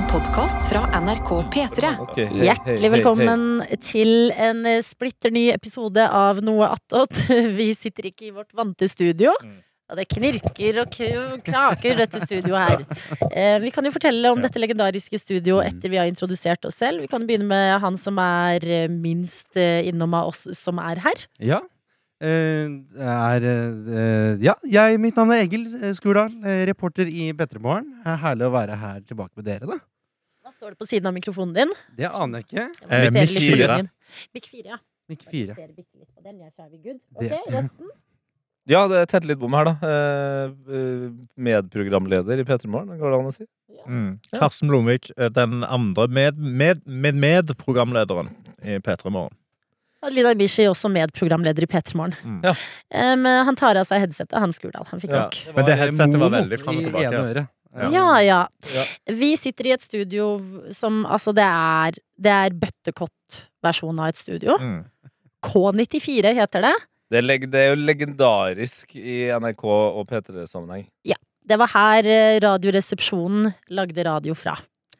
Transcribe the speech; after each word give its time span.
En 0.00 0.06
podkast 0.08 0.64
fra 0.70 1.00
NRK 1.00 1.30
P3. 1.52 1.88
Okay, 2.00 2.24
hei, 2.24 2.44
Hjertelig 2.46 2.46
Hjertelig 2.46 2.86
hei, 2.86 2.90
velkommen 2.94 3.42
til 3.84 4.30
en 4.32 4.62
eh, 4.64 4.78
splitter 4.80 5.32
ny 5.34 5.42
episode 5.52 6.06
av 6.16 6.38
Noe 6.46 6.70
attåt. 6.72 7.20
Vi 7.58 7.66
sitter 7.76 8.08
ikke 8.08 8.30
i 8.30 8.32
vårt 8.32 8.48
vante 8.56 8.88
studio. 8.88 9.34
Mm. 9.44 9.58
Og 9.92 10.00
det 10.00 10.06
knirker 10.14 10.78
og 10.80 10.94
knaker 10.94 11.42
kraker, 11.44 11.98
dette 12.00 12.22
studioet 12.22 12.70
her. 12.70 12.86
Eh, 13.28 13.58
vi 13.60 13.72
kan 13.74 13.84
jo 13.84 13.92
fortelle 13.92 14.32
om 14.32 14.40
dette 14.40 14.62
legendariske 14.62 15.20
studioet 15.20 15.68
etter 15.74 15.92
vi 15.92 15.98
har 16.00 16.08
introdusert 16.08 16.64
oss 16.64 16.80
selv. 16.80 17.02
Vi 17.04 17.10
kan 17.10 17.26
begynne 17.28 17.50
med 17.50 17.74
han 17.84 18.00
som 18.00 18.22
er 18.24 18.64
eh, 18.64 18.88
minst 18.88 19.52
innom 19.58 20.16
av 20.16 20.32
oss 20.32 20.46
som 20.56 20.80
er 20.80 21.02
her. 21.04 21.26
Ja. 21.42 21.60
Eh, 22.20 22.68
er 23.00 23.44
eh, 23.48 24.42
Ja, 24.44 24.52
jeg, 24.68 24.98
mitt 25.00 25.16
navn 25.16 25.32
er 25.32 25.46
Egil 25.46 25.62
eh, 25.78 25.94
Skurdal, 25.96 26.34
reporter 26.68 27.08
i 27.08 27.30
P3morgen. 27.36 27.86
Er 28.04 28.20
herlig 28.20 28.48
å 28.50 28.52
være 28.52 28.76
her 28.76 29.00
tilbake 29.08 29.32
med 29.40 29.48
dere, 29.48 29.70
da. 29.70 29.78
Hva 30.44 30.52
står 30.52 30.74
det 30.74 30.80
på 30.82 30.88
siden 30.90 31.08
av 31.08 31.16
mikrofonen 31.16 31.56
din? 31.56 31.72
Det 31.96 32.10
aner 32.10 32.42
jeg 32.42 32.50
ikke. 32.50 32.66
Eh. 32.90 33.08
Mic 33.16 33.32
4, 33.32 34.68
ja. 34.68 34.78
Mikk 35.10 35.24
4. 35.24 35.48
Justere 35.48 35.72
bitte 35.72 36.22
den, 36.22 36.38
ja, 36.44 36.52
så 36.52 36.66
er 36.66 36.70
vi 36.74 36.82
good. 36.84 37.00
Det- 37.18 37.40
resten? 37.56 37.90
Ja, 38.68 38.84
det 38.86 39.00
tetter 39.08 39.26
litt 39.32 39.40
bom 39.40 39.54
her, 39.56 39.70
da. 39.70 39.74
Medprogramleder 41.40 42.38
i 42.38 42.44
P3 42.46 42.68
Morgen, 42.70 42.98
går 43.00 43.10
det 43.10 43.18
an 43.18 43.30
å 43.30 43.34
si? 43.34 43.46
Mm. 43.88 44.10
Karsten 44.36 44.68
Blomvik, 44.68 45.08
den 45.16 45.64
andre 45.64 46.04
med, 46.12 46.36
med, 46.38 46.84
med 46.84 47.16
medprogramlederen 47.16 48.28
i 48.60 48.76
P3 48.84 49.10
Morgen. 49.10 49.32
Adelina 50.02 50.32
Ibishi, 50.32 50.64
også 50.70 50.88
medprogramleder 50.92 51.66
i 51.66 51.68
P3 51.68 51.96
Morgen. 51.98 52.14
Mm. 52.24 52.40
Ja. 52.46 52.54
Um, 53.12 53.24
han 53.50 53.56
tar 53.58 53.76
av 53.76 53.84
seg 53.88 54.00
headsetet, 54.06 54.36
han 54.40 54.52
Skurdal. 54.56 54.86
Han 54.90 55.00
fikk 55.02 55.12
Ja. 55.12 55.24
nok. 55.26 55.40
Men 55.56 55.66
det 55.68 55.78
headsetet 55.78 56.20
var 56.22 56.30
veldig 56.30 56.60
fram 56.62 56.76
og 56.78 56.84
tilbake. 56.84 57.12
ja. 57.12 57.46
Ja. 57.70 57.88
Ja, 57.94 58.18
ja. 58.18 58.38
Ja. 58.74 58.84
Vi 59.06 59.36
sitter 59.38 59.66
i 59.68 59.72
et 59.76 59.82
studio 59.82 60.40
som 60.74 61.04
Altså, 61.06 61.32
det 61.32 61.44
er, 61.46 61.92
det 62.18 62.32
er 62.32 62.50
bøttekott-versjonen 62.50 64.00
av 64.00 64.08
et 64.08 64.18
studio. 64.18 64.56
Mm. 64.58 64.84
K94 65.46 66.34
heter 66.34 66.66
det. 66.66 66.74
Det 67.10 67.18
er, 67.18 67.46
det 67.46 67.60
er 67.60 67.68
jo 67.70 67.78
legendarisk 67.82 68.96
i 68.96 69.30
NRK 69.34 69.64
og 69.66 70.06
P3-sammenheng. 70.10 70.86
Det 71.50 71.56
var 71.58 71.70
her 71.72 72.06
eh, 72.06 72.36
Radioresepsjonen 72.42 73.48
lagde 73.74 74.04
radio 74.06 74.34
fra. 74.38 74.52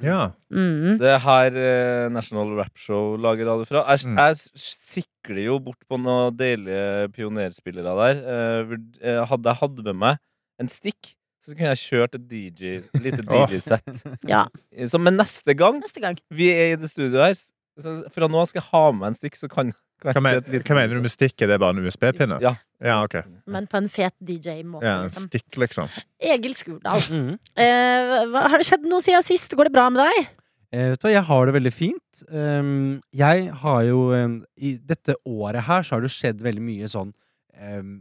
Ja. 0.03 0.33
Mm. 0.51 0.99
Det 1.01 1.09
er 1.13 1.19
her 1.25 1.57
eh, 1.61 2.09
National 2.13 2.55
Rap 2.59 2.77
Show 2.81 3.17
lager 3.21 3.47
radio 3.51 3.65
fra. 3.69 3.83
Jeg, 3.91 4.07
Mm. 4.09 4.17
jeg 4.19 4.37
sikler 4.57 5.45
jo 5.45 5.59
bort 5.61 5.81
på 5.89 5.99
noen 6.01 6.35
deilige 6.37 7.11
pionerspillere 7.13 7.95
der. 8.01 8.23
Eh, 8.25 8.65
vurd- 8.71 8.99
eh, 9.03 9.25
hadde 9.27 9.49
jeg 9.51 9.61
hatt 9.61 9.85
med 9.85 9.97
meg 9.97 10.19
en 10.61 10.69
stikk, 10.69 11.15
så 11.45 11.55
kunne 11.55 11.73
jeg 11.75 11.83
kjørt 11.85 12.15
et 12.15 12.29
DJ, 12.29 12.83
lite 13.01 13.23
Åh. 13.29 13.47
DJ-sett. 13.49 14.05
Ja, 14.29 14.47
Så 14.87 14.99
men 15.01 15.17
neste 15.17 15.55
gang 15.57 15.81
neste 15.81 16.01
gang. 16.01 16.19
vi 16.31 16.51
er 16.53 16.73
i 16.73 16.77
det 16.77 16.91
studioet 16.91 17.27
her, 17.27 17.35
så 17.81 18.11
fra 18.13 18.29
nå 18.29 18.47
skal 18.49 18.61
jeg 18.61 18.69
ha 18.73 18.93
med 18.93 19.07
en 19.09 19.15
stikk, 19.15 19.37
så 19.37 19.49
kan, 19.49 19.73
kan 19.73 19.75
Hva, 20.01 20.21
men, 20.25 20.41
hva 20.41 20.77
mener 20.77 20.97
du 20.97 21.05
med 21.05 21.13
stikk? 21.13 21.37
Er 21.45 21.53
det 21.53 21.61
bare 21.61 21.77
en 21.77 21.85
USB-pinne? 21.85 22.41
Ja. 22.43 22.55
Ja, 22.81 23.03
ok. 23.05 23.19
Men 23.51 23.67
på 23.69 23.77
en 23.77 23.89
fet 23.93 24.15
DJ-måte. 24.25 24.87
Ja, 24.87 25.03
en 25.03 25.11
liksom. 25.11 25.27
stikk, 25.29 25.49
liksom. 25.61 25.91
Egil 26.33 26.57
Skurdal. 26.57 27.05
mm 27.05 27.33
Eh, 27.61 28.13
hva, 28.31 28.47
har 28.49 28.61
det 28.61 28.67
skjedd 28.69 28.87
noe 28.89 29.05
siden 29.05 29.25
sist? 29.27 29.53
Går 29.57 29.69
det 29.69 29.75
bra 29.75 29.89
med 29.93 30.01
deg? 30.01 30.31
Eh, 30.73 30.87
vet 30.93 31.03
du 31.03 31.09
hva, 31.09 31.13
jeg 31.13 31.27
har 31.29 31.47
det 31.47 31.55
veldig 31.59 31.73
fint. 31.75 32.23
Um, 32.31 33.01
jeg 33.17 33.51
har 33.63 33.83
jo 33.89 34.07
um, 34.15 34.39
I 34.57 34.77
dette 34.79 35.17
året 35.29 35.67
her 35.67 35.85
så 35.85 35.97
har 35.97 36.07
det 36.07 36.13
skjedd 36.15 36.41
veldig 36.45 36.65
mye 36.65 36.89
sånn 36.91 37.13
um, 37.61 37.99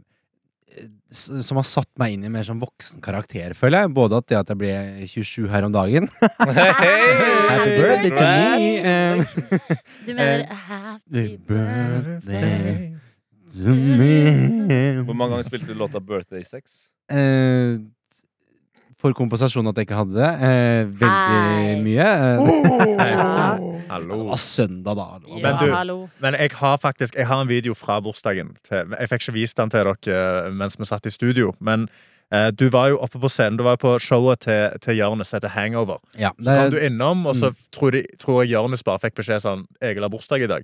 som 1.10 1.58
har 1.58 1.66
satt 1.66 1.88
meg 1.98 2.12
inn 2.14 2.22
i 2.22 2.28
en 2.28 2.32
mer 2.34 2.44
sånn 2.46 2.60
voksen 2.62 3.00
karakter, 3.02 3.52
føler 3.58 3.84
jeg. 3.84 3.92
Både 3.96 4.20
at 4.20 4.26
det 4.30 4.38
at 4.38 4.52
jeg 4.52 4.58
ble 4.60 4.72
27 5.10 5.48
her 5.50 5.66
om 5.66 5.72
dagen. 5.74 6.06
Happy 7.50 7.70
birthday 7.80 8.10
to 8.14 8.24
me! 8.24 8.68
Um, 8.86 9.24
Du 10.06 10.12
mener 10.14 10.44
Eh, 10.50 10.54
happy 10.70 11.36
birthday 11.48 12.94
to 13.50 13.74
me. 13.74 15.02
Hvor 15.04 15.14
mange 15.18 15.34
ganger 15.34 15.46
spilte 15.48 15.66
du 15.72 15.74
låta 15.74 15.98
'Birthday 16.00 16.42
Sex'? 16.46 16.86
Eh, 17.10 17.80
for 19.00 19.12
kompensasjon 19.16 19.66
at 19.66 19.76
jeg 19.80 19.86
ikke 19.88 19.96
hadde 19.98 20.14
det. 20.14 20.30
Eh, 20.46 20.84
veldig 21.00 21.10
Hei. 21.10 21.80
mye. 21.82 22.08
Eh, 22.14 23.49
Ja. 23.90 23.98
det 24.16 24.26
var 24.30 24.36
søndag, 24.40 24.94
da. 24.96 25.18
Det 25.18 25.30
var 25.30 25.40
Men 25.42 25.56
du- 25.66 25.72
Men 26.20 26.34
jeg 26.34 26.52
har 26.52 26.76
faktisk 26.78 27.14
Jeg 27.16 27.26
har 27.26 27.40
en 27.42 27.48
video 27.48 27.74
fra 27.74 28.00
bursdagen. 28.00 28.56
Til, 28.68 28.86
jeg 28.98 29.08
fikk 29.08 29.20
ikke 29.28 29.32
vist 29.34 29.56
den 29.56 29.70
til 29.70 29.84
dere 29.84 30.46
eh, 30.46 30.50
mens 30.50 30.76
vi 30.78 30.84
satt 30.84 31.06
i 31.06 31.10
studio. 31.10 31.54
Men 31.60 31.88
eh, 32.32 32.50
du 32.50 32.68
var 32.70 32.88
jo 32.90 32.98
oppe 32.98 33.18
på 33.20 33.28
scenen. 33.28 33.56
Du 33.58 33.64
var 33.64 33.76
jo 33.76 33.82
på 33.88 33.98
showet 34.00 34.40
til, 34.40 34.78
til 34.80 34.96
Jørnes 34.96 35.34
etter 35.34 35.48
Hangover. 35.48 35.98
Ja, 36.18 36.30
Så 36.40 36.44
kom 36.56 36.70
du 36.70 36.78
innom, 36.78 37.26
og 37.26 37.34
så 37.34 37.52
tror, 37.72 37.90
de, 37.92 38.04
tror 38.18 38.42
jeg 38.44 38.52
Jørnes 38.54 38.82
bare 38.84 38.98
fikk 38.98 39.14
beskjed 39.16 39.42
sånn 39.42 39.66
Egil 39.82 40.02
har 40.02 40.08
bursdag 40.10 40.42
i 40.42 40.46
dag. 40.46 40.62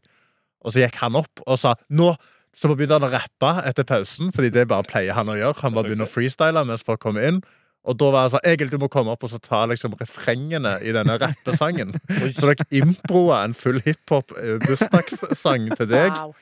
Og 0.65 0.73
så 0.73 0.81
gikk 0.87 0.97
han 1.03 1.17
opp 1.17 1.41
og 1.47 1.59
sa 1.59 1.75
nå 1.91 2.17
så 2.57 2.71
begynte 2.75 2.97
han 2.99 3.05
å 3.05 3.13
rappe 3.13 3.67
etter 3.69 3.85
pausen, 3.85 4.31
fordi 4.33 4.49
det 4.51 4.67
bare 4.69 4.83
pleier 4.89 5.13
han 5.13 5.27
å 5.29 5.35
gjøre. 5.37 5.61
Han 5.61 5.75
bare 5.75 5.85
begynner 5.91 6.07
å 6.07 6.09
freestyle 6.09 6.63
mens 6.65 6.83
folk 6.83 7.01
kommer 7.01 7.21
inn. 7.29 7.43
Og 7.87 7.95
da 8.01 8.07
var 8.11 8.21
jeg 8.27 8.33
sånn 8.35 8.49
Egil, 8.51 8.71
du 8.73 8.79
må 8.83 8.89
komme 8.91 9.13
opp 9.15 9.23
og 9.23 9.31
så 9.31 9.39
ta 9.43 9.61
liksom 9.71 9.95
refrengene 10.01 10.75
i 10.83 10.91
denne 10.95 11.15
rappesangen. 11.23 11.95
Så 12.37 12.45
dere 12.51 12.67
improa 12.75 13.45
en 13.47 13.55
full 13.55 13.79
hiphop-bursdagssang 13.87 15.71
til 15.77 15.87
deg. 15.93 16.11
Wow. 16.11 16.35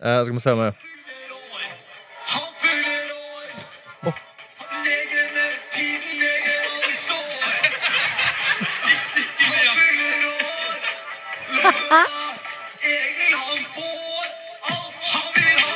Eh, 0.00 0.24
skal 0.24 0.34
vi 0.34 0.40
se 0.42 0.50
om 0.56 0.60
år. 0.66 0.74
Egil, 12.90 13.34
han 13.36 13.62
får 13.74 14.24
alt 14.70 14.94
han 15.12 15.28
vil 15.36 15.56
ha. 15.60 15.70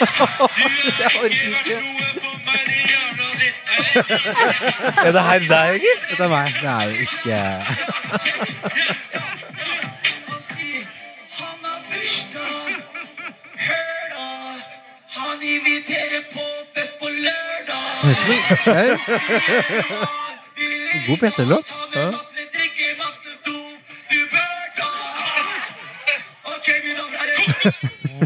Du 0.00 0.06
har 0.06 1.24
ikke 1.24 1.50
det. 1.64 1.78
Er 4.96 5.12
det 5.12 5.22
her 5.22 5.38
deg, 5.38 5.74
Egil? 5.74 5.98
dette 6.08 6.24
er 6.24 6.28
meg. 6.28 6.54
Det 6.60 6.68
er 6.70 6.84
jo 6.84 6.90
ikke 7.04 7.36
Han 15.10 15.42
inviterer 15.42 16.22
på 16.32 16.44
fest 16.74 16.98
på 17.00 17.06
lørdag. 17.08 17.86
God 21.06 21.18
P3-låt. 21.18 21.66
Ta 21.92 22.10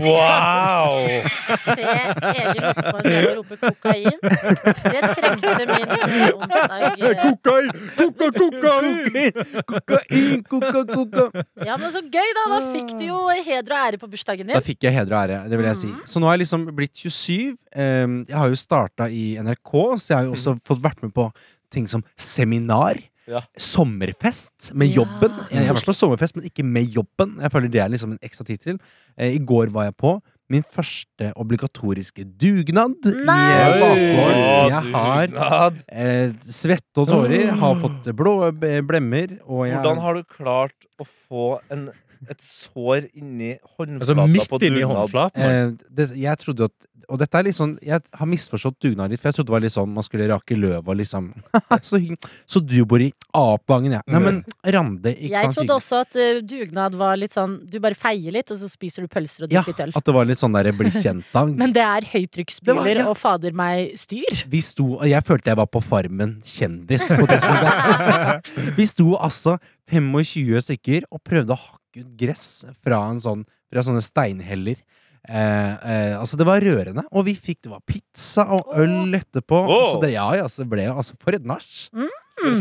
Wow! 0.04 0.98
Se 1.64 1.74
Egil 1.80 2.66
oppe 2.70 2.84
på 2.92 3.00
rope 3.38 3.56
kokain. 3.62 4.18
Det 4.22 5.02
trengte 5.16 5.66
min 5.70 5.88
onsdag. 6.34 6.96
Kokain, 7.00 7.24
Kokain! 7.24 7.70
Koka, 7.98 8.28
kokain! 8.38 9.32
Kokain, 9.70 10.44
koka, 10.50 10.84
koka. 10.92 11.44
Ja, 11.64 11.78
men 11.80 11.92
så 11.94 12.02
gøy, 12.04 12.30
da! 12.36 12.44
Da 12.54 12.60
fikk 12.74 12.92
du 12.98 13.06
jo 13.08 13.22
heder 13.34 13.74
og 13.76 13.80
ære 13.88 14.02
på 14.02 14.10
bursdagen 14.12 14.46
din. 14.48 14.54
Da 14.56 14.62
fikk 14.64 14.84
jeg 14.86 14.96
heder 14.98 15.16
og 15.16 15.22
ære, 15.24 15.40
det 15.50 15.60
vil 15.60 15.70
jeg 15.70 15.80
si. 15.80 15.90
Så 16.10 16.22
nå 16.22 16.28
har 16.28 16.38
jeg 16.38 16.44
liksom 16.44 16.68
blitt 16.76 16.94
27. 17.06 17.56
Um, 17.74 18.20
jeg 18.28 18.38
har 18.38 18.52
jo 18.52 18.60
starta 18.60 19.08
i 19.10 19.24
NRK, 19.42 19.74
så 19.98 20.12
jeg 20.12 20.18
har 20.20 20.28
jo 20.28 20.36
også 20.38 20.56
fått 20.66 20.84
vært 20.84 21.02
med 21.04 21.14
på 21.16 21.28
ting 21.74 21.88
som 21.90 22.04
seminar. 22.20 23.00
Ja. 23.26 23.40
Sommerfest 23.56 24.72
med 24.74 24.88
Ja. 24.88 25.02
jobben. 25.02 25.32
Jeg 25.50 25.66
har 25.66 25.74
slått 25.80 25.96
sommerfest, 25.96 26.36
men 26.36 26.44
ikke 26.50 26.64
med 26.64 26.88
jobben. 26.92 27.38
Jeg 27.40 27.50
føler 27.52 27.70
det 27.70 27.80
er 27.80 27.88
liksom 27.88 28.12
en 28.12 28.18
ekstra 28.22 28.44
tittel. 28.46 28.78
Eh, 29.18 29.34
I 29.34 29.38
går 29.38 29.70
var 29.72 29.84
jeg 29.84 29.96
på 29.96 30.20
min 30.50 30.62
første 30.62 31.32
obligatoriske 31.40 32.24
dugnad 32.36 32.94
i 33.06 33.12
Nei! 33.24 33.52
eh, 33.52 33.80
bakgården. 33.80 34.44
Så 34.44 34.68
jeg 34.68 34.92
har 34.92 35.26
dugnad. 35.26 35.82
eh, 35.88 36.32
svette 36.42 36.96
og 37.00 37.08
tårer, 37.08 37.50
har 37.50 37.74
fått 37.80 38.04
blå 38.14 38.52
blemmer, 38.86 39.38
og 39.48 39.66
jeg 39.68 39.78
Hvordan 39.80 40.00
har 40.00 40.14
du 40.14 40.22
klart 40.24 40.88
å 41.00 41.06
få 41.06 41.60
en 41.70 41.90
et 42.30 42.40
sår 42.40 43.10
inni 43.14 43.58
Altså 43.78 44.14
håndflata 44.16 44.28
midt 44.32 44.48
på 44.48 44.56
inni 44.62 44.80
dugnad. 44.80 44.96
håndflaten. 44.96 45.42
Eh, 45.42 45.72
det, 45.92 46.06
jeg 46.16 46.38
trodde 46.38 46.64
at 46.64 46.72
Og 47.08 47.20
dette 47.20 47.38
er 47.38 47.46
litt 47.48 47.56
sånn 47.56 47.74
Jeg 47.84 48.02
har 48.18 48.28
misforstått 48.28 48.76
dugnad 48.82 49.12
litt, 49.12 49.22
for 49.22 49.30
jeg 49.30 49.38
trodde 49.38 49.50
det 49.50 49.56
var 49.56 49.64
litt 49.64 49.74
sånn 49.74 49.92
man 49.94 50.06
skulle 50.06 50.28
rake 50.30 50.56
løva, 50.58 50.96
liksom 50.96 51.30
så, 51.88 52.00
så 52.46 52.62
du 52.62 52.76
bor 52.88 53.02
i 53.02 53.10
A-oppgangen, 53.34 53.96
ja. 53.98 54.02
Nei, 54.10 54.22
men 54.22 54.40
Rande 54.74 55.14
ikke 55.14 55.32
Jeg 55.32 55.48
sant? 55.48 55.58
trodde 55.58 55.78
også 55.78 56.00
at 56.04 56.18
uh, 56.18 56.40
dugnad 56.44 56.96
var 56.98 57.18
litt 57.20 57.36
sånn 57.36 57.56
Du 57.70 57.78
bare 57.84 57.98
feier 57.98 58.34
litt, 58.34 58.50
og 58.54 58.60
så 58.60 58.70
spiser 58.70 59.04
du 59.04 59.12
pølser 59.12 59.46
og 59.46 59.54
Ja, 59.54 59.62
drikker 59.62 59.74
litt 59.74 59.84
øl. 59.88 59.94
at 60.00 60.08
det 60.08 60.16
var 60.16 60.28
litt 60.28 60.40
sånn 60.40 60.56
der 60.56 60.70
bli 60.74 60.90
kjent-dang. 60.94 61.54
Men 61.60 61.74
det 61.76 61.84
er 61.84 62.08
høytrykksspyler 62.14 63.02
ja. 63.02 63.06
og 63.10 63.18
fader 63.20 63.54
meg 63.56 63.94
styr. 64.00 64.44
Vi 64.50 64.60
sto, 64.64 64.86
og 64.98 65.06
jeg 65.08 65.26
følte 65.26 65.52
jeg 65.52 65.60
var 65.60 65.70
på 65.70 65.82
Farmen 65.84 66.38
kjendis 66.46 67.08
på 67.12 67.28
det 67.28 67.40
tidspunktet. 67.42 68.52
Vi 68.78 68.86
sto 68.88 69.14
altså 69.18 69.56
25 69.92 70.64
stykker 70.68 71.08
og 71.10 71.22
prøvde 71.26 71.54
å 71.54 71.60
hakke 71.60 72.04
ut 72.04 72.12
gress 72.18 72.64
fra, 72.82 73.00
en 73.10 73.20
sånn, 73.22 73.44
fra 73.70 73.84
sånne 73.86 74.02
steinheller. 74.04 74.80
Eh, 75.24 75.70
eh, 75.88 76.14
altså 76.18 76.36
Det 76.36 76.44
var 76.44 76.60
rørende, 76.60 77.06
og 77.08 77.24
vi 77.28 77.32
fikk 77.32 77.62
det 77.64 77.72
var 77.72 77.80
pizza 77.88 78.44
og 78.52 78.74
øl 78.76 79.16
etterpå. 79.16 79.62
Oh. 79.64 79.86
Så 79.94 80.02
det, 80.04 80.12
ja, 80.16 80.26
altså, 80.42 80.62
det 80.62 80.70
ble 80.74 80.84
altså 80.92 81.16
For 81.22 81.36
et 81.36 81.48
nach! 81.48 81.70
Mm. 81.94 82.12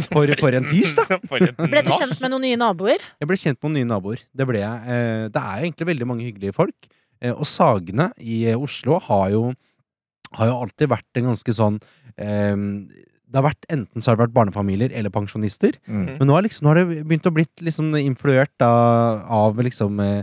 For, 0.08 0.30
for 0.40 0.56
en 0.56 0.68
tirsdag! 0.70 1.10
Ble 1.74 1.82
du 1.84 1.90
kjent 1.92 2.20
med 2.22 2.32
noen 2.32 2.46
nye 2.46 2.60
naboer? 2.62 3.04
Jeg 3.20 3.28
ble 3.28 3.38
kjent 3.42 3.58
med 3.58 3.72
noen 3.72 3.80
nye 3.82 3.90
naboer. 3.90 4.22
Det 4.32 4.46
ble 4.48 4.62
jeg. 4.62 4.84
Eh, 4.86 5.24
det 5.34 5.42
er 5.42 5.66
egentlig 5.66 5.90
veldig 5.90 6.08
mange 6.08 6.28
hyggelige 6.28 6.56
folk. 6.56 6.88
Eh, 7.20 7.34
og 7.34 7.48
Sagene 7.50 8.12
i 8.22 8.46
Oslo 8.54 9.00
har 9.10 9.34
jo, 9.34 9.48
har 10.38 10.52
jo 10.52 10.60
alltid 10.62 10.94
vært 10.94 11.20
en 11.20 11.32
ganske 11.32 11.58
sånn 11.58 11.82
eh, 12.16 12.56
Det 13.34 13.40
har 13.40 13.46
vært 13.48 13.66
Enten 13.74 14.04
så 14.04 14.12
har 14.12 14.18
det 14.18 14.26
vært 14.28 14.36
barnefamilier 14.36 14.92
eller 14.94 15.10
pensjonister. 15.14 15.78
Mm. 15.88 16.20
Men 16.20 16.28
nå, 16.30 16.36
har, 16.36 16.44
liksom, 16.46 16.66
nå 16.68 16.70
har 16.74 16.80
det 16.82 17.00
begynt 17.08 17.26
å 17.26 17.34
blitt 17.34 17.64
liksom 17.66 17.88
influert 17.98 18.62
av, 18.66 19.24
av 19.26 19.58
liksom 19.66 19.98
eh, 20.04 20.22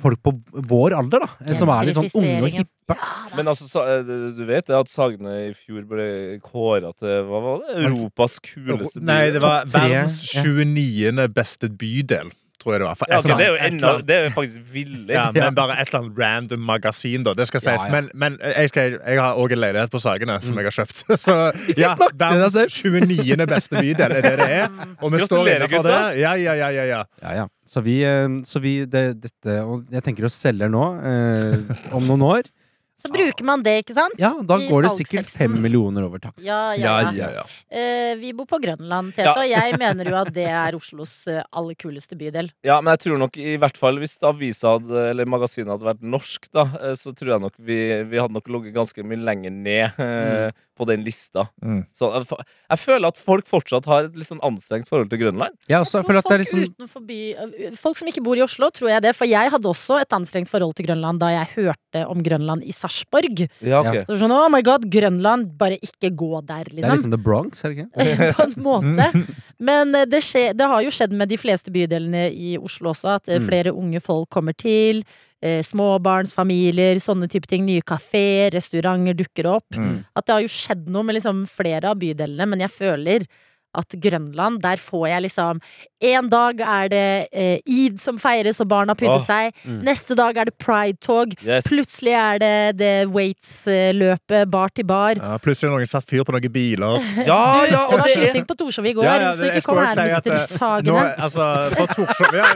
folk 0.00 0.22
på 0.24 0.32
vår 0.70 0.96
alder, 0.96 1.26
da. 1.26 1.28
eh, 1.44 1.52
Som 1.58 1.68
er 1.74 1.90
litt 1.90 1.98
sånn 1.98 2.08
unge 2.16 2.38
og 2.46 2.48
hippe. 2.54 2.70
hippe. 2.86 2.96
Men 3.36 3.50
altså, 3.52 3.68
eh, 3.84 4.00
du 4.38 4.40
vet 4.48 4.70
at 4.72 4.88
Sagene 4.92 5.34
i 5.50 5.52
fjor 5.58 5.84
ble 5.90 6.08
kåra 6.44 6.94
til 6.96 7.26
hva 7.28 7.42
var 7.44 7.60
det? 7.66 7.76
Europas 7.90 8.38
kuleste 8.40 9.02
by? 9.02 9.06
Nei, 9.10 9.20
det 9.36 9.42
var 9.44 9.68
verdens 9.68 10.16
29. 10.32 11.28
beste 11.36 11.68
bydel, 11.76 12.32
tror 12.62 12.74
jeg 12.74 12.82
det 12.82 12.86
var. 12.88 12.98
For 13.00 13.10
ja, 13.10 13.18
okay, 13.20 13.36
det 13.36 13.46
er 13.46 13.50
jo 13.50 13.58
enda, 13.68 13.90
Det 14.06 14.16
er 14.16 14.24
jo 14.24 14.30
faktisk 14.36 14.72
villig. 14.72 15.14
Ja, 15.14 15.26
men 15.34 15.56
bare 15.56 15.76
et 15.80 15.90
eller 15.90 16.02
annet 16.04 16.20
random 16.20 16.64
magasin, 16.68 17.26
da. 17.26 17.34
Det 17.36 17.46
skal 17.50 17.62
sies. 17.64 17.84
ja. 17.84 17.92
Men, 17.92 18.10
men 18.14 18.38
jeg, 18.42 18.72
skal, 18.72 18.98
jeg 18.98 19.20
har 19.20 19.40
òg 19.42 19.56
en 19.56 19.62
leilighet 19.62 19.92
på 19.92 20.00
Sagene 20.02 20.38
som 20.44 20.58
jeg 20.60 20.68
har 20.70 20.76
kjøpt. 20.78 21.04
Så 21.26 21.36
ja, 21.78 21.92
verdens 22.14 22.80
29. 22.82 23.36
beste 23.50 23.82
bydel 23.82 24.16
er 24.18 24.28
det 24.28 24.34
det 24.40 24.48
er. 24.60 24.68
Og 25.00 25.12
vi 25.14 25.22
står 25.24 25.52
innenfor 25.54 25.86
det. 25.86 26.00
Ja, 26.22 26.34
ja, 26.40 26.56
ja, 26.58 26.72
ja, 26.74 26.88
ja. 26.90 27.02
Ja, 27.22 27.36
ja. 27.42 27.46
Så 27.66 27.82
vi, 27.82 27.98
eh, 28.06 28.28
så 28.46 28.62
vi 28.62 28.76
det, 28.86 29.08
dette 29.24 29.56
Og 29.66 29.88
jeg 29.90 30.04
tenker 30.06 30.28
å 30.28 30.30
selge 30.30 30.68
nå, 30.70 30.84
eh, 31.02 31.74
om 31.96 32.06
noen 32.06 32.22
år. 32.26 32.50
Så 32.96 33.10
bruker 33.12 33.44
man 33.44 33.60
det, 33.64 33.74
ikke 33.82 33.94
sant? 33.96 34.14
Ja, 34.20 34.30
da 34.40 34.56
I 34.56 34.70
går 34.70 34.86
det 34.86 34.92
sikkert 34.96 35.28
fem 35.28 35.52
millioner 35.60 36.06
over 36.06 36.22
takst. 36.22 36.40
Ja, 36.46 36.72
ja, 36.78 36.94
ja. 37.04 37.12
ja, 37.12 37.28
ja. 37.42 37.44
uh, 37.44 38.12
vi 38.22 38.32
bor 38.36 38.48
på 38.48 38.58
Grønland, 38.62 39.12
Tete, 39.12 39.26
Ja. 39.28 39.34
og 39.36 39.48
jeg 39.50 39.76
mener 39.82 40.08
jo 40.08 40.16
at 40.16 40.32
det 40.32 40.46
er 40.48 40.78
Oslos 40.78 41.12
eh, 41.28 41.42
aller 41.52 41.76
kuleste 41.76 42.16
bydel. 42.16 42.48
Ja, 42.64 42.80
men 42.80 42.94
jeg 42.96 43.04
tror 43.06 43.20
nok 43.20 43.36
i 43.36 43.56
hvert 43.60 43.76
fall 43.76 44.00
hvis 44.00 44.16
avisa 44.24 44.76
hadde, 44.78 45.08
eller 45.10 45.28
magasinet 45.28 45.74
hadde 45.74 45.90
vært 45.90 46.06
norsk, 46.16 46.48
da, 46.56 46.68
eh, 46.80 46.94
så 46.96 47.12
tror 47.16 47.34
jeg 47.36 47.44
nok 47.44 47.58
vi, 47.58 47.80
vi 48.08 48.22
hadde 48.22 48.36
nok 48.38 48.48
ligget 48.56 48.76
ganske 48.78 49.04
mye 49.04 49.20
lenger 49.28 49.52
ned 49.52 50.00
eh, 50.00 50.56
på 50.76 50.84
den 50.88 51.04
lista. 51.04 51.46
Mm. 51.64 51.84
Så 51.96 52.10
jeg, 52.12 52.44
jeg 52.70 52.80
føler 52.82 53.08
at 53.08 53.20
folk 53.20 53.46
fortsatt 53.48 53.86
har 53.88 54.08
et 54.08 54.16
litt 54.16 54.28
sånn 54.28 54.42
anstrengt 54.44 54.88
forhold 54.90 55.08
til 55.12 55.22
Grønland. 55.24 55.56
Jeg 55.68 55.80
også 55.80 56.02
Jeg 56.02 56.08
føler 56.08 56.24
tror 56.24 56.32
at 56.36 56.42
det 56.42 56.48
er 56.48 56.50
folk 56.50 56.64
liksom 56.64 56.74
utenfor 56.76 57.06
by, 57.08 57.76
Folk 57.80 58.00
som 58.00 58.10
ikke 58.10 58.24
bor 58.24 58.36
i 58.36 58.44
Oslo, 58.44 58.68
tror 58.74 58.90
jeg 58.92 59.04
det. 59.06 59.14
For 59.16 59.28
jeg 59.28 59.52
hadde 59.52 59.70
også 59.70 60.00
et 60.02 60.16
anstrengt 60.16 60.52
forhold 60.52 60.76
til 60.76 60.88
Grønland 60.88 61.20
da 61.22 61.32
jeg 61.32 61.52
hørte 61.56 62.04
om 62.08 62.20
Grønland 62.24 62.64
i 62.64 62.76
Sarpsborg. 62.86 63.48
Ja, 63.60 63.80
okay. 63.80 64.02
Ja. 64.02 64.04
Så 64.08 64.18
sånn, 64.20 64.32
oh 64.34 64.46
my 64.52 64.62
god, 64.62 64.86
Grønland, 64.92 65.52
bare 65.58 65.78
ikke 65.82 66.10
gå 66.14 66.40
der, 66.46 66.64
Det 66.64 66.72
er 66.72 66.76
liksom. 66.76 66.92
liksom 66.96 67.10
The 67.10 67.18
Bronx, 67.22 67.64
er 67.64 67.74
det 67.74 67.86
ikke? 67.86 68.30
på 68.36 68.46
en 68.46 68.56
måte. 68.62 69.24
Men 69.68 69.94
eh, 69.94 70.06
det, 70.06 70.22
skje, 70.24 70.52
det 70.56 70.66
har 70.70 70.82
jo 70.84 70.90
skjedd 70.94 71.12
med 71.12 71.28
de 71.32 71.36
fleste 71.40 71.72
bydelene 71.74 72.26
i 72.32 72.56
Oslo 72.58 72.92
også, 72.94 73.16
at 73.20 73.28
eh, 73.28 73.40
Mm. 73.40 73.46
flere 73.48 73.72
unge 73.76 74.00
folk 74.00 74.28
kommer 74.30 74.54
til. 74.56 75.02
Eh, 75.42 75.60
småbarnsfamilier, 75.62 76.96
sånne 77.02 77.28
type 77.30 77.46
ting. 77.50 77.66
Nye 77.66 77.82
kafeer, 77.86 78.50
restauranter 78.54 79.14
dukker 79.18 79.46
opp. 79.56 79.68
Mm. 79.76 80.04
At 80.16 80.26
det 80.26 80.32
har 80.34 80.40
jo 80.46 80.48
skjedd 80.52 80.86
noe 80.88 81.04
med 81.04 81.18
liksom 81.18 81.44
flere 81.50 81.90
av 81.92 81.98
bydelene, 82.00 82.46
men 82.48 82.60
jeg 82.64 82.70
føler 82.72 83.26
at 83.76 83.96
Grønland, 84.02 84.60
der 84.64 84.76
får 84.82 85.08
jeg 85.12 85.22
liksom 85.28 85.60
En 86.04 86.26
dag 86.28 86.58
er 86.60 86.88
det 86.92 87.28
eh, 87.32 87.60
id 87.64 87.94
som 88.02 88.18
feires 88.20 88.58
og 88.60 88.68
barna 88.68 88.92
har 88.92 88.98
pyntet 89.00 89.24
seg. 89.24 89.54
Mm. 89.64 89.78
Neste 89.86 90.12
dag 90.18 90.36
er 90.36 90.44
det 90.50 90.52
pride-tog. 90.60 91.32
Yes. 91.40 91.64
Plutselig 91.70 92.12
er 92.12 92.36
det 92.42 92.50
det 92.76 92.90
Waits-løpet 93.14 94.50
bar 94.52 94.68
til 94.76 94.84
bar. 94.84 95.16
Ja, 95.16 95.38
plutselig 95.40 95.70
har 95.70 95.78
noen 95.80 95.88
satt 95.88 96.04
fyr 96.04 96.20
på 96.28 96.34
noen 96.36 96.52
biler. 96.52 97.00
Ja, 97.26 97.64
ja, 97.64 97.70
Det 97.70 97.78
og 97.80 97.94
var 97.96 97.96
det 97.96 98.02
var 98.02 98.26
skyting 98.26 98.44
på 98.50 98.54
Torshov 98.60 98.86
i 98.86 98.92
går, 98.98 99.04
Ja, 99.08 99.14
ja, 99.22 99.30
så 99.32 99.40
det- 99.40 99.48
så 99.48 99.56
ikke 99.56 99.66
kom 99.70 99.80
her, 99.80 100.02
mister 100.04 100.36
si 100.36 100.36
eh, 100.36 100.58
Sagene. 100.60 100.92
Nå, 100.92 100.96
altså, 101.16 101.44
for 101.76 101.86
Torshov 101.96 102.36
ja, 102.36 102.46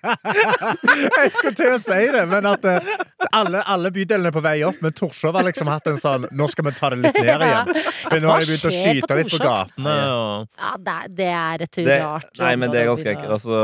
Jeg 1.20 1.32
skulle 1.36 1.54
til 1.58 1.74
å 1.74 1.78
si 1.84 2.00
det, 2.14 2.24
men 2.30 2.48
at 2.50 2.64
eh, 2.68 2.90
alle, 3.36 3.62
alle 3.68 3.92
bydelene 3.94 4.30
er 4.32 4.34
på 4.34 4.42
vei 4.44 4.56
opp. 4.66 4.80
Men 4.84 4.94
Torshov 4.96 5.36
har 5.38 5.44
liksom 5.46 5.68
hatt 5.70 5.86
en 5.90 6.00
sånn 6.00 6.26
Nå 6.32 6.48
skal 6.50 6.66
vi 6.68 6.72
ta 6.78 6.90
det 6.94 7.00
litt 7.04 7.20
ned 7.20 7.44
igjen. 7.50 7.72
Men 8.10 8.24
nå 8.24 8.32
har 8.32 8.40
de 8.44 8.48
begynt 8.50 8.64
å 8.64 8.72
på 8.72 8.76
skyte 8.80 9.18
litt 9.20 9.32
på 9.34 9.40
gatene. 9.44 9.96
Og... 10.10 10.48
Ja, 10.58 10.72
det 10.78 10.96
er, 10.96 11.06
det 11.20 11.30
er 11.36 11.64
et 11.66 11.78
det, 11.80 12.00
rart 12.02 12.42
Nei, 12.42 12.52
men 12.56 12.74
det 12.74 12.82
er 12.82 12.90
ganske 12.90 13.06
ekkelt. 13.06 13.24
enkelt. 13.24 13.38
Altså, 13.38 13.62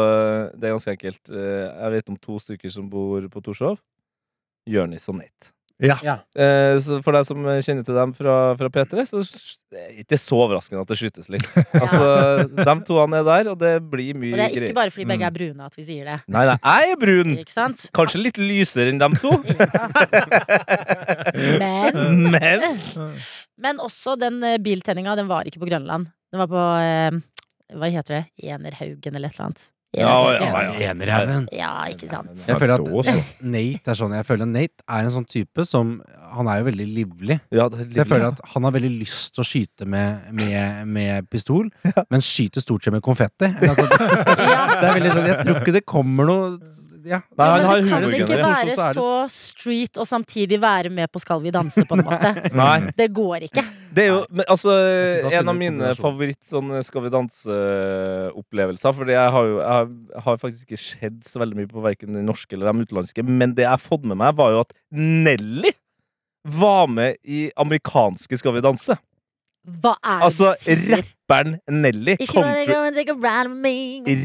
det 0.55 0.65
er 0.71 0.77
ganske 0.79 0.95
enkelt. 0.97 1.25
Eh, 1.35 1.67
Jeg 1.83 1.91
vet 1.99 2.15
om 2.15 2.23
to 2.31 2.39
stykker 2.43 2.71
som 2.79 2.89
bor 2.93 3.27
på 3.33 3.43
Torshov. 3.51 3.77
Jørnis 4.67 5.05
og 5.13 5.21
Nate. 5.21 5.53
Ja. 5.85 5.99
Eh, 6.33 6.79
Så 6.81 7.03
for 7.05 7.13
deg 7.13 7.27
som 7.29 7.37
kjenner 7.45 7.85
til 7.85 7.93
dem 7.99 8.15
fra, 8.17 8.55
fra 8.57 8.69
P3, 8.73 9.03
så 9.11 9.21
det 9.69 9.77
er 9.83 9.91
ikke 10.01 10.17
så 10.17 10.39
overraskende 10.47 10.81
at 10.81 10.89
det 10.89 10.97
skytes 10.97 11.29
litt. 11.29 11.45
Altså, 11.77 12.01
De 12.49 12.75
to 12.89 12.97
han 13.03 13.13
er 13.19 13.27
der, 13.29 13.51
og 13.53 13.59
det 13.61 13.75
blir 13.93 14.17
mye 14.17 14.33
Og 14.33 14.39
det 14.41 14.47
er 14.47 14.55
ikke 14.55 14.63
greier. 14.65 14.79
bare 14.79 14.95
fordi 14.95 15.05
begge 15.11 15.21
Mm. 15.21 15.29
er 15.29 15.35
brune 15.37 15.67
at 15.69 15.77
vi 15.77 15.85
sier 15.85 16.09
det. 16.09 16.17
Nei, 16.33 16.47
nei, 16.49 16.57
jeg 16.65 16.95
er 16.95 16.99
brun! 17.05 17.37
Ikke 17.45 17.53
sant? 17.53 17.85
Kanskje 17.93 18.23
litt 18.25 18.41
lysere 18.41 18.89
enn 18.95 19.03
dem 19.05 19.13
to. 19.21 19.37
Men, 21.61 22.31
Men 22.31 22.63
men 23.57 23.79
også 23.81 24.19
den 24.21 24.43
eh, 24.45 24.59
biltenninga, 24.61 25.15
den 25.17 25.29
var 25.31 25.47
ikke 25.49 25.63
på 25.63 25.69
Grønland. 25.71 26.11
Den 26.37 26.43
var 26.45 26.53
på 26.53 26.67
eh, 26.85 27.23
Hva 27.81 27.89
heter 27.97 28.21
det? 28.21 28.27
Enerhaugen 28.53 29.17
eller 29.17 29.33
et 29.33 29.39
eller 29.39 29.49
annet. 29.49 29.65
Ja, 29.97 30.11
ja, 30.35 30.49
ja. 30.77 30.91
Enerhaugen. 30.91 31.47
Ja, 31.57 31.71
ikke 31.89 32.09
sant. 32.11 32.35
Jeg 32.45 32.59
føler 32.61 32.75
at 32.83 33.41
Nate 33.41 33.93
er 33.93 33.97
sånn 33.97 34.13
Jeg 34.19 34.27
føler 34.29 34.45
at 34.45 34.51
Nate 34.53 34.85
er 34.93 35.07
en 35.07 35.13
sånn 35.15 35.25
type 35.31 35.65
som 35.65 35.95
Han 36.35 36.51
er 36.53 36.59
jo 36.61 36.67
veldig 36.67 36.87
livlig. 36.99 37.39
ja, 37.55 37.69
det 37.73 37.79
er 37.81 37.89
Så 37.95 38.03
jeg 38.03 38.11
føler 38.11 38.27
at 38.35 38.43
han 38.53 38.67
har 38.69 38.75
veldig 38.77 38.91
lyst 38.99 39.33
til 39.39 39.41
å 39.41 39.47
skyte 39.49 39.89
med, 39.89 40.27
med, 40.37 40.83
med 40.99 41.31
pistol, 41.33 41.71
men 42.11 42.21
skyter 42.27 42.61
stort 42.61 42.85
sett 42.85 42.93
med 42.93 43.05
konfetti. 43.07 43.49
Altså, 43.71 43.87
Ja. 44.37 44.67
det 44.83 44.91
er 44.91 44.99
veldig 44.99 45.15
sånn 45.17 45.31
Jeg 45.33 45.39
tror 45.47 45.63
ikke 45.63 45.77
det 45.79 45.85
kommer 45.89 46.29
noe 46.29 46.51
ja. 47.07 47.21
Nei, 47.39 47.47
Ja, 47.47 47.53
han 47.53 47.61
men 47.63 47.67
har 47.71 47.77
du 47.81 47.89
kan 47.89 48.03
humorgener. 48.03 48.23
ikke 48.27 48.51
være 48.51 48.75
så 48.77 48.87
så 48.97 49.11
street 49.33 49.97
og 50.03 50.07
samtidig 50.11 50.59
være 50.63 50.91
med 50.91 51.11
på 51.15 51.21
Skal 51.23 51.41
vi 51.45 51.53
danse, 51.55 51.85
på 51.87 51.97
en 51.99 52.05
måte. 52.09 52.33
Nei. 52.57 52.91
Det 52.99 53.09
går 53.15 53.47
ikke. 53.49 53.65
Det 53.97 54.05
er 54.05 54.11
jo 54.13 54.19
men, 54.31 54.45
altså, 54.53 54.75
en 55.33 55.49
av 55.49 55.57
mine 55.57 55.95
favoritt 55.97 56.43
sånn 56.45 56.75
Skal 56.85 57.07
vi 57.07 57.13
danse-opplevelser. 57.15 58.95
Fordi 58.97 59.17
jeg 59.17 59.31
har 59.37 59.49
jo 59.51 59.57
jeg 59.63 60.23
har, 60.27 60.39
faktisk 60.43 60.67
ikke 60.69 60.81
sett 60.83 61.19
så 61.31 61.41
veldig 61.43 61.57
mye 61.63 61.71
på 61.71 61.83
verken 61.85 62.17
de 62.17 62.23
norske 62.27 62.57
eller 62.57 62.73
de 62.73 62.87
utenlandske. 62.87 63.25
Men 63.27 63.55
det 63.57 63.67
jeg 63.67 63.73
har 63.77 63.83
fått 63.83 64.05
med 64.07 64.19
meg, 64.21 64.35
var 64.39 64.53
jo 64.55 64.63
at 64.67 64.73
Nelly 64.93 65.73
var 66.47 66.87
med 66.87 67.17
i 67.27 67.49
amerikanske 67.59 68.39
Skal 68.39 68.55
vi 68.55 68.61
danse. 68.63 68.95
Hva 69.67 69.97
er 69.99 70.21
det 70.21 70.27
Altså 70.29 70.53
du 70.55 70.61
sier? 70.63 70.83
rapperen 71.01 71.57
Nelly. 71.83 72.15
Country, 72.23 72.69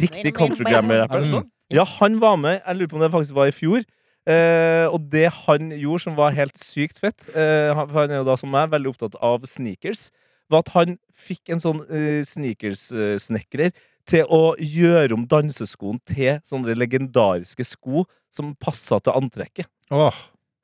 riktig 0.04 0.34
countrygrammer-rapper. 0.38 1.24
Mm. 1.26 1.48
Ja, 1.72 1.86
han 2.00 2.20
var 2.22 2.38
med. 2.40 2.60
Jeg 2.66 2.78
lurer 2.78 2.92
på 2.92 3.00
om 3.00 3.04
det 3.06 3.12
faktisk 3.14 3.38
var 3.38 3.52
i 3.52 3.56
fjor. 3.56 3.86
Eh, 4.30 4.88
og 4.92 5.08
det 5.12 5.30
han 5.48 5.72
gjorde 5.74 6.04
som 6.04 6.18
var 6.18 6.36
helt 6.38 6.60
sykt 6.62 7.00
fett 7.02 7.24
eh, 7.34 7.74
han, 7.74 8.12
er 8.12 8.20
jo 8.20 8.28
da 8.28 8.36
som 8.38 8.52
meg 8.54 8.70
veldig 8.70 8.92
opptatt 8.94 9.16
av 9.18 9.48
sneakers. 9.50 10.10
Var 10.52 10.62
at 10.62 10.74
han 10.76 10.98
fikk 11.16 11.54
en 11.54 11.62
sånn 11.64 11.80
uh, 11.88 12.22
sneakers-snekrer 12.28 13.72
til 14.10 14.28
å 14.28 14.52
gjøre 14.60 15.16
om 15.16 15.24
danseskoen 15.30 16.02
til 16.10 16.42
sånne 16.46 16.76
legendariske 16.76 17.64
sko 17.70 18.04
som 18.34 18.52
passa 18.60 19.00
til 19.00 19.16
antrekket. 19.16 19.70
Åh, 19.96 20.18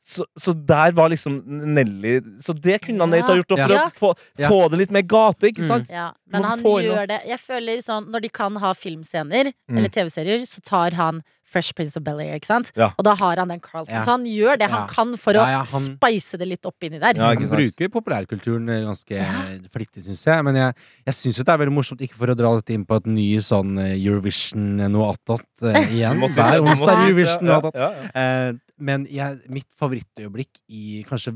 så, 0.08 0.24
så 0.40 0.54
der 0.56 0.94
var 0.96 1.10
liksom 1.12 1.42
Nelly 1.76 2.22
Så 2.40 2.54
det 2.56 2.78
kunne 2.86 3.04
han 3.04 3.12
Nate 3.12 3.28
ha 3.28 3.36
gjort 3.42 3.50
da, 3.52 3.56
for 3.66 3.74
Ja. 3.76 3.86
å 3.90 3.92
få, 4.00 4.12
Ja. 4.40 4.48
få 4.50 4.70
det 4.72 4.80
litt 4.86 4.92
mer 4.96 5.04
gate, 5.04 5.50
ikke 5.52 5.66
Mm. 5.66 5.68
sant? 5.68 5.90
Ja, 5.92 6.12
men 6.32 6.44
han 6.48 6.64
gjør 6.64 7.08
det 7.12 7.22
Jeg 7.28 7.40
føler 7.44 7.82
sånn 7.84 8.08
Når 8.10 8.22
de 8.22 8.30
kan 8.30 8.56
ha 8.56 8.72
filmscener 8.74 9.52
Mm. 9.70 9.78
eller 9.78 9.90
TV-serier, 9.90 10.46
så 10.48 10.64
tar 10.64 10.92
han 10.96 11.24
Fresh 11.48 11.74
Prince 11.76 11.96
of 11.96 12.04
Bel-Air, 12.04 12.36
ikke 12.36 12.46
sant? 12.46 12.72
Ja. 12.76 12.90
Og 13.00 13.06
da 13.08 13.14
har 13.16 13.38
han 13.40 13.48
den 13.48 13.62
Carlton. 13.64 13.94
Ja. 13.96 14.02
Så 14.04 14.12
han 14.18 14.26
gjør 14.26 14.58
det 14.60 14.68
han 14.70 14.86
kan 14.90 15.14
for 15.16 15.32
Ja, 15.34 15.46
å 15.46 15.48
ja, 15.48 15.62
han- 15.64 15.86
spice 15.96 16.38
det 16.38 16.46
litt 16.46 16.66
opp 16.66 16.76
inni 16.84 17.00
der. 17.00 17.16
Ja, 17.16 17.30
Han 17.34 17.48
bruker 17.48 17.88
populærkulturen 17.88 18.68
eh, 18.70 18.84
ganske 18.84 19.70
flittig, 19.72 20.04
syns 20.04 20.26
jeg. 20.26 20.44
Men 20.44 20.56
jeg, 20.56 20.76
jeg 21.06 21.14
syns 21.16 21.38
jo 21.38 21.44
det 21.48 21.54
er 21.54 21.58
veldig 21.66 21.74
morsomt, 21.74 22.02
ikke 22.04 22.16
for 22.20 22.28
å 22.28 22.36
dra 22.36 22.52
dette 22.60 22.74
inn 22.76 22.84
på 22.86 22.98
et 22.98 23.06
ny 23.08 23.38
sånn 23.40 23.80
eh, 23.80 23.96
Eurovision 23.96 24.82
eh, 24.82 24.88
noe 24.90 25.14
attåt 25.16 25.46
uh, 25.64 25.72
igjen. 25.96 26.20
Hver 26.36 26.60
onsdag 26.68 26.96
er 26.98 27.08
Eurovision 27.08 27.44
noe 27.48 27.72
ja, 27.74 27.92
attåt. 27.96 28.60
Eh, 28.80 28.84
men 28.84 29.06
jeg, 29.10 29.40
mitt 29.50 29.68
favorittøyeblikk 29.80 30.60
i 30.70 31.04
kanskje 31.08 31.36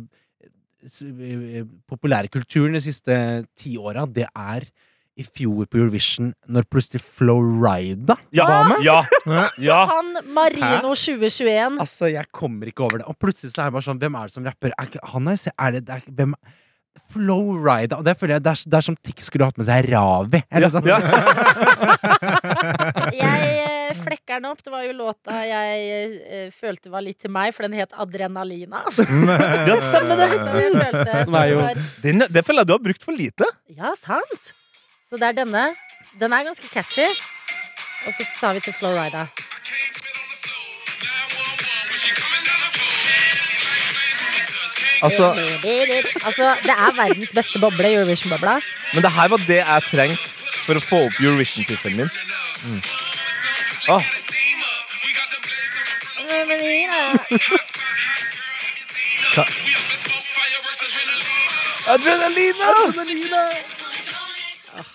s- 0.85 1.03
eh, 1.03 1.63
populærkulturen 1.89 2.73
de 2.73 2.81
siste 2.81 3.45
ti 3.57 3.75
åra, 3.77 4.05
det 4.05 4.27
er 4.35 4.65
i 5.17 5.23
fjor 5.27 5.65
på 5.67 5.77
Eurovision, 5.77 6.33
når 6.47 6.63
plutselig 6.71 7.01
Florida 7.03 8.15
Ja, 8.33 8.45
var 8.47 8.69
med. 8.69 8.83
ja, 8.85 9.01
ja. 9.59 9.85
Han 9.85 10.13
Marino 10.33 10.93
2021 10.95 11.77
Altså, 11.83 12.07
jeg 12.09 12.25
kommer 12.31 12.67
ikke 12.71 12.85
over 12.85 12.97
det. 13.01 13.05
Og 13.11 13.17
plutselig 13.19 13.51
så 13.51 13.65
er 13.65 13.69
det 13.69 13.73
bare 13.75 13.83
sånn 13.89 13.99
Hvem 13.99 14.15
er 14.17 14.29
det 14.29 14.33
som 14.37 14.45
rapper? 14.47 14.71
Er 14.79 14.87
han 15.11 15.27
er, 15.27 15.37
er 15.59 15.71
det, 15.75 15.85
det 15.85 15.97
er, 15.99 16.01
hvem 16.15 16.33
Flowrida. 17.11 17.97
Og 17.99 18.05
det 18.07 18.13
føler 18.19 18.37
jeg 18.37 18.43
det 18.45 18.51
er, 18.53 18.61
det 18.71 18.77
er 18.79 18.85
som 18.87 18.95
Tix 19.03 19.27
skulle 19.27 19.47
hatt 19.49 19.57
med 19.59 19.67
seg 19.67 19.89
Ravi. 19.91 20.39
Eller 20.51 20.71
sånn. 20.71 20.87
Ja. 20.87 20.99
Jeg 23.15 23.49
eh, 23.65 23.91
flekker 24.01 24.39
den 24.39 24.47
opp. 24.51 24.61
Det 24.63 24.71
var 24.73 24.85
jo 24.85 24.93
låta 24.95 25.41
jeg 25.47 25.81
eh, 26.21 26.47
følte 26.55 26.91
var 26.93 27.03
litt 27.05 27.19
til 27.21 27.31
meg, 27.33 27.51
for 27.55 27.67
den 27.67 27.75
het 27.79 27.91
Adrenalina. 27.99 28.83
Ja, 29.69 29.75
stemmer 29.83 30.17
det! 30.19 30.29
Som 31.25 31.35
er 31.35 31.51
det 31.51 31.51
jo- 31.51 31.85
Den, 32.05 32.23
det 32.31 32.43
føler 32.47 32.63
jeg 32.63 32.69
du 32.71 32.73
har 32.77 32.83
brukt 32.87 33.03
for 33.05 33.15
lite. 33.15 33.47
ja, 33.75 33.91
sant. 33.99 34.51
Så 35.11 35.19
det 35.19 35.27
er 35.31 35.39
denne. 35.43 35.65
Den 36.19 36.31
er 36.33 36.45
ganske 36.47 36.67
catchy. 36.71 37.07
Og 38.07 38.13
så 38.15 38.23
tar 38.39 38.55
vi 38.57 38.63
til 38.65 38.73
Flowrida. 38.73 39.27
Altså, 45.01 45.31
Altså, 46.25 46.55
det 46.63 46.75
er 46.75 46.91
verdens 46.97 47.31
beste 47.35 47.59
boble, 47.59 47.93
Eurovision-bobla. 47.95 48.59
men 48.93 49.03
det 49.03 49.11
her 49.11 49.27
var 49.33 49.37
det 49.47 49.61
jeg 49.61 49.87
trengte 49.89 50.29
for 50.65 50.77
å 50.77 50.83
få 50.85 50.99
opp 51.07 51.21
Eurovision-tittelen 51.21 51.97
min. 52.03 52.11
Mm. 52.65 52.81
Åh, 53.89 54.03
adrenalina! 61.93 62.67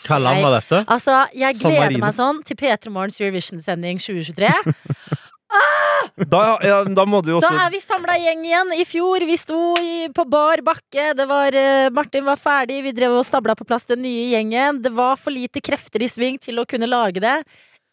Hva 0.06 0.18
land 0.22 0.42
var 0.42 0.54
dette? 0.54 0.84
Altså, 0.88 1.26
jeg 1.34 1.58
gleder 1.58 1.80
Marino. 1.82 2.04
meg 2.06 2.14
sånn 2.14 2.38
til 2.46 2.58
P3 2.60 2.92
Morgens 2.94 3.18
Eurovision-sending 3.20 3.98
2023. 4.02 4.52
Da, 6.16 6.56
ja, 6.64 6.78
da 6.96 7.04
må 7.04 7.20
du 7.20 7.34
jo 7.34 7.40
Da 7.44 7.50
er 7.66 7.72
vi 7.74 7.80
samla 7.84 8.14
gjeng 8.16 8.44
igjen. 8.48 8.70
I 8.80 8.86
fjor 8.88 9.24
vi 9.28 9.36
sto 9.36 9.60
i, 9.76 10.08
på 10.16 10.24
bar 10.32 10.62
bakke. 10.64 11.10
Det 11.18 11.26
var, 11.28 11.52
eh, 11.52 11.90
Martin 11.92 12.24
var 12.24 12.40
ferdig, 12.40 12.80
vi 12.86 12.92
drev 12.96 13.18
og 13.18 13.26
stabla 13.28 13.52
på 13.58 13.66
plass 13.68 13.84
den 13.84 14.00
nye 14.00 14.30
gjengen. 14.32 14.80
Det 14.82 14.94
var 14.96 15.20
for 15.20 15.34
lite 15.34 15.60
krefter 15.60 16.00
i 16.00 16.08
sving 16.08 16.40
til 16.40 16.56
å 16.56 16.64
kunne 16.68 16.88
lage 16.88 17.20
det. 17.20 17.36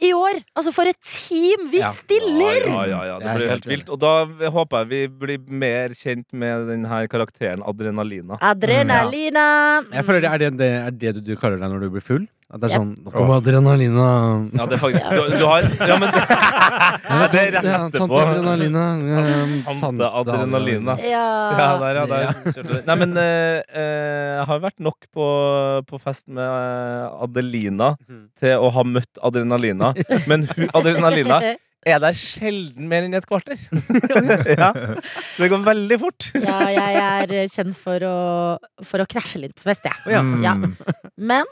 I 0.04 0.10
år, 0.16 0.40
altså 0.58 0.72
for 0.74 0.90
et 0.90 0.98
team! 1.06 1.68
Vi 1.72 1.80
Ja. 1.80 1.92
stiller! 1.94 2.66
Ja, 2.66 2.86
ja, 2.90 3.02
ja, 3.12 3.20
Det 3.20 3.36
blir 3.38 3.50
helt 3.52 3.68
vilt. 3.70 3.90
Og 3.90 4.00
da 4.00 4.26
håper 4.26 4.84
jeg 4.84 4.88
vi 4.90 5.08
blir 5.08 5.44
mer 5.48 5.90
kjent 5.90 6.26
med 6.34 6.68
den 6.68 6.86
her 6.86 7.08
karakteren 7.08 7.62
Adrenalina. 7.62 8.40
Adrenalina. 8.42 9.84
Jeg 9.94 10.04
føler 10.08 10.28
er 10.32 10.38
det, 10.40 10.58
det 10.58 10.72
er 10.72 10.92
det 10.92 11.14
du, 11.16 11.22
du 11.22 11.36
kaller 11.40 11.60
deg 11.60 11.70
når 11.72 11.86
du 11.86 11.90
blir 11.94 12.04
full? 12.04 12.28
At 12.54 12.62
det 12.62 12.68
er 12.70 12.74
sånn 12.78 12.90
Nå 13.02 13.10
kommer 13.10 13.40
adrenalina. 13.42 14.04
Ja, 14.54 14.66
det 14.70 14.76
er 14.78 14.82
faktisk 14.84 15.08
Du, 15.18 15.22
du 15.42 15.46
har 15.50 15.66
Ja, 15.90 15.96
men 15.98 16.12
Ja, 16.14 17.28
det 17.34 17.40
er 17.42 17.52
rett 17.56 17.66
ja, 17.66 17.80
etterpå. 17.88 17.98
Tante 17.98 18.20
adrenalina. 18.30 18.84
eh, 19.18 19.56
Tante 19.82 20.10
adrenalina. 20.22 20.96
Ja. 21.02 21.24
Ja, 21.58 21.68
der, 21.82 22.00
ja. 22.00 22.06
Der. 22.12 22.30
kjørte 22.52 22.68
du. 22.70 22.76
Nei, 22.92 22.98
men 23.02 23.18
eh, 23.18 23.58
eh, 23.74 24.30
jeg 24.38 24.46
har 24.52 24.62
vært 24.68 24.80
nok 24.86 25.10
på, 25.18 25.28
på 25.90 26.02
fest 26.06 26.28
med 26.30 26.46
eh, 26.46 27.24
Adelina 27.26 27.94
Mhm. 28.04 28.24
til 28.40 28.58
å 28.62 28.70
ha 28.76 28.84
møtt 28.86 29.18
Adrenalina. 29.24 29.94
Men 30.30 30.46
hun, 30.54 30.70
Adrenalina 30.78 31.40
er 31.84 32.00
der 32.00 32.16
sjelden 32.16 32.86
mer 32.88 33.04
enn 33.08 33.16
et 33.18 33.26
kvarter. 33.28 33.58
ja. 34.60 34.70
Det 35.38 35.50
går 35.52 35.66
veldig 35.66 35.98
fort. 36.02 36.30
Ja, 36.38 36.60
jeg 36.72 37.02
er 37.02 37.34
eh, 37.42 37.50
kjent 37.52 37.76
for 37.82 38.06
å, 38.08 38.16
for 38.88 39.04
å 39.04 39.08
krasje 39.10 39.42
litt 39.44 39.56
på 39.58 39.66
fest, 39.68 39.84
jeg. 39.90 40.14
Ja. 40.14 40.22
Ja. 40.46 40.54
Men 41.18 41.50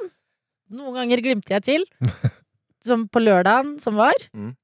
noen 0.72 0.98
ganger 1.02 1.22
glimter 1.24 1.60
jeg 1.60 1.68
til. 1.68 1.86
Som 2.88 3.06
på 3.14 3.22
lørdagen 3.22 3.76
som 3.78 3.94
var. 4.00 4.18
Mm. 4.34 4.56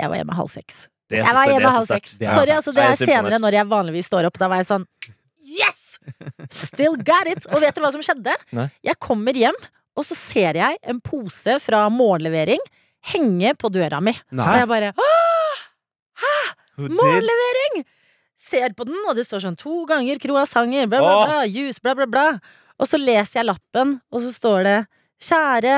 Jeg 0.00 0.08
var 0.08 0.16
hjemme 0.16 0.36
halv 0.38 0.48
seks. 0.48 0.86
Jeg 1.12 1.26
var 1.26 1.50
hjemme 1.50 1.66
det 1.66 1.72
halv 1.74 1.88
seks. 1.90 2.14
Det 2.16 2.28
Sorry, 2.30 2.54
altså 2.54 2.72
det 2.72 2.84
er 2.86 2.94
er 2.94 3.00
senere 3.00 3.40
når 3.42 3.56
jeg 3.58 3.68
vanligvis 3.68 4.08
står 4.08 4.28
opp. 4.30 4.38
Da 4.40 4.48
var 4.48 4.62
jeg 4.62 4.70
sånn 4.70 4.86
Yes! 5.44 5.98
Still 6.54 6.96
got 7.04 7.28
it! 7.28 7.44
Og 7.50 7.60
vet 7.60 7.74
dere 7.74 7.84
hva 7.84 7.90
som 7.92 8.04
skjedde? 8.06 8.32
Nei. 8.56 8.68
Jeg 8.86 8.96
kommer 9.02 9.36
hjem, 9.36 9.58
og 9.98 10.06
så 10.06 10.16
ser 10.16 10.56
jeg 10.56 10.78
en 10.88 11.02
pose 11.04 11.58
fra 11.60 11.82
morgenlevering 11.92 12.62
henge 13.12 13.52
på 13.60 13.70
døra 13.72 14.00
mi. 14.04 14.14
Og 14.32 14.52
jeg 14.62 14.70
bare 14.70 14.92
Hæ? 16.20 16.32
Morgenlevering! 16.88 17.82
Ser 18.40 18.72
på 18.76 18.86
den, 18.88 18.96
og 19.08 19.18
det 19.18 19.26
står 19.26 19.42
sånn 19.44 19.58
to 19.60 19.82
ganger 19.88 20.20
croissanter, 20.22 20.88
bla, 20.88 21.02
bla, 21.04 21.16
bla, 21.26 21.42
juice, 21.44 21.80
bla, 21.82 21.92
bla, 21.98 22.06
bla. 22.08 22.26
Og 22.80 22.88
så 22.88 22.96
leser 23.00 23.42
jeg 23.42 23.50
lappen, 23.50 23.98
og 24.08 24.24
så 24.24 24.32
står 24.32 24.64
det 24.64 24.78
Kjære 25.24 25.76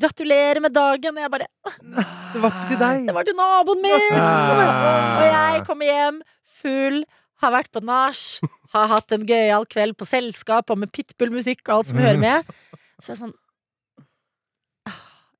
Gratulerer 0.00 0.58
med 0.64 0.74
dagen. 0.74 1.14
Og 1.14 1.22
jeg 1.22 1.30
bare 1.30 1.46
Det 2.34 2.40
var 2.42 2.50
ikke 2.50 2.68
til 2.72 2.80
deg. 2.80 3.04
Det 3.06 3.14
var 3.14 3.28
til 3.28 3.36
naboen 3.38 3.84
min! 3.84 4.16
Og 4.18 5.24
jeg 5.28 5.62
kommer 5.68 5.90
hjem 5.90 6.18
full, 6.64 7.04
har 7.44 7.52
vært 7.54 7.70
på 7.74 7.82
nach, 7.84 8.22
har 8.74 8.90
hatt 8.90 9.14
en 9.14 9.26
gøyal 9.28 9.66
kveld 9.70 9.94
på 10.00 10.08
selskap 10.08 10.72
og 10.72 10.80
med 10.80 10.90
pitbull-musikk 10.94 11.62
og 11.68 11.76
alt 11.76 11.92
som 11.92 12.00
hører 12.02 12.20
med. 12.22 12.54
Så 12.98 13.12
jeg 13.12 13.16
er 13.18 13.22
sånn 13.22 13.34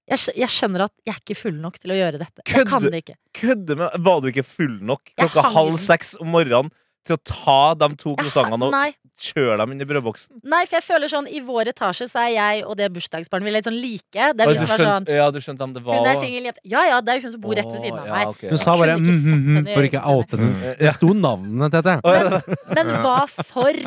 jeg, 0.04 0.48
skjønner 0.52 0.84
at 0.84 0.92
jeg 1.06 1.14
er 1.14 1.20
ikke 1.22 1.36
full 1.38 1.54
nok 1.62 1.78
til 1.80 1.94
å 1.94 1.96
gjøre 1.96 2.20
dette. 2.20 2.44
Jeg 2.44 2.66
kan 2.68 2.84
det 2.84 3.00
ikke. 3.00 3.14
Kødde 3.38 3.76
med 3.80 3.94
Var 4.04 4.18
du 4.20 4.28
ikke 4.30 4.44
full 4.46 4.74
nok 4.84 5.08
klokka 5.16 5.46
halv 5.54 5.78
seks 5.80 6.12
om 6.20 6.28
morgenen 6.34 6.68
til 7.08 7.16
å 7.16 7.22
ta 7.24 7.60
de 7.80 7.88
to 8.00 8.12
croissantene 8.20 8.68
og 8.68 8.76
Nei, 9.14 9.22
kjøre 9.30 9.56
dem 9.60 9.72
inn 9.74 9.80
i 9.80 9.86
brødboksen? 9.86 10.40
nei, 10.42 10.64
for 10.66 10.74
jeg 10.80 10.84
føler 10.88 11.10
sånn 11.12 11.28
I 11.30 11.40
vår 11.46 11.68
etasje 11.70 12.08
så 12.10 12.24
er 12.24 12.30
jeg 12.34 12.64
og 12.66 12.74
det 12.80 12.88
bursdagsbarnet 12.96 13.46
vi 13.46 13.52
litt 13.54 13.68
sånn 13.68 13.76
like. 13.78 14.10
Det 14.34 14.42
er 14.42 14.48
Oi, 14.50 14.54
vi 14.54 14.58
du 14.58 14.66
som 14.66 14.74
er 14.74 14.84
sånn 14.88 15.06
ja, 15.14 15.28
du 15.30 15.38
skjønte 15.44 15.62
om 15.68 15.74
det 15.76 15.82
var 15.86 16.00
Hun 16.00 16.08
er 16.10 16.18
singel 16.18 16.48
jente. 16.50 16.60
Ja 16.66 16.82
ja, 16.88 17.00
det 17.00 17.12
er 17.14 17.20
jo 17.20 17.28
hun 17.28 17.34
som 17.36 17.44
bor 17.44 17.54
rett 17.54 17.70
ved 17.70 17.78
siden 17.84 17.98
av 18.00 18.08
meg. 18.08 18.10
ja, 18.10 18.18
meg. 18.18 18.34
ok, 18.34 18.42
Hun 18.50 18.60
sa 18.64 18.74
bare 18.80 18.96
mm, 18.98 19.06
mm, 19.06 19.46
mm, 19.60 19.70
for 19.70 19.88
ikke 19.88 20.02
å 20.02 20.18
oute 20.18 20.40
henne. 20.42 20.74
Det 20.82 20.94
sto 20.98 21.14
navnet 21.14 21.76
til 21.76 21.86
dette. 21.86 21.96
Men, 22.04 22.76
Men 22.80 22.92
hva 23.04 23.16
for 23.30 23.80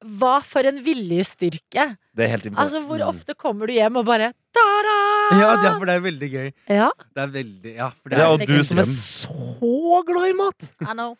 Hva 0.00 0.36
for 0.48 0.64
en 0.64 0.78
viljestyrke. 0.80 1.84
Det 2.16 2.24
er 2.24 2.30
helt 2.32 2.46
imponerende. 2.48 2.62
Altså, 2.64 2.80
hvor 2.88 3.02
ofte 3.04 3.34
kommer 3.36 3.68
du 3.68 3.74
hjem 3.76 3.98
og 4.00 4.06
bare 4.08 4.30
Ta-da! 4.56 4.94
Ja, 5.36 5.50
ja, 5.62 5.74
for 5.76 5.84
det 5.86 5.94
er 5.98 6.00
veldig 6.06 6.30
gøy. 6.32 6.46
Ja, 6.72 6.88
Det 7.14 7.22
er 7.22 7.34
veldig 7.36 7.74
Ja, 7.76 7.90
for 7.94 8.08
det 8.10 8.18
Ja, 8.18 8.24
er 8.24 8.32
og 8.32 8.40
det 8.40 8.48
du 8.48 8.64
som 8.64 8.80
er 8.80 8.88
så 8.88 10.00
glad 10.08 10.32
i 10.32 10.38
mat! 10.40 10.70
I 10.80 10.94
know. 10.96 11.12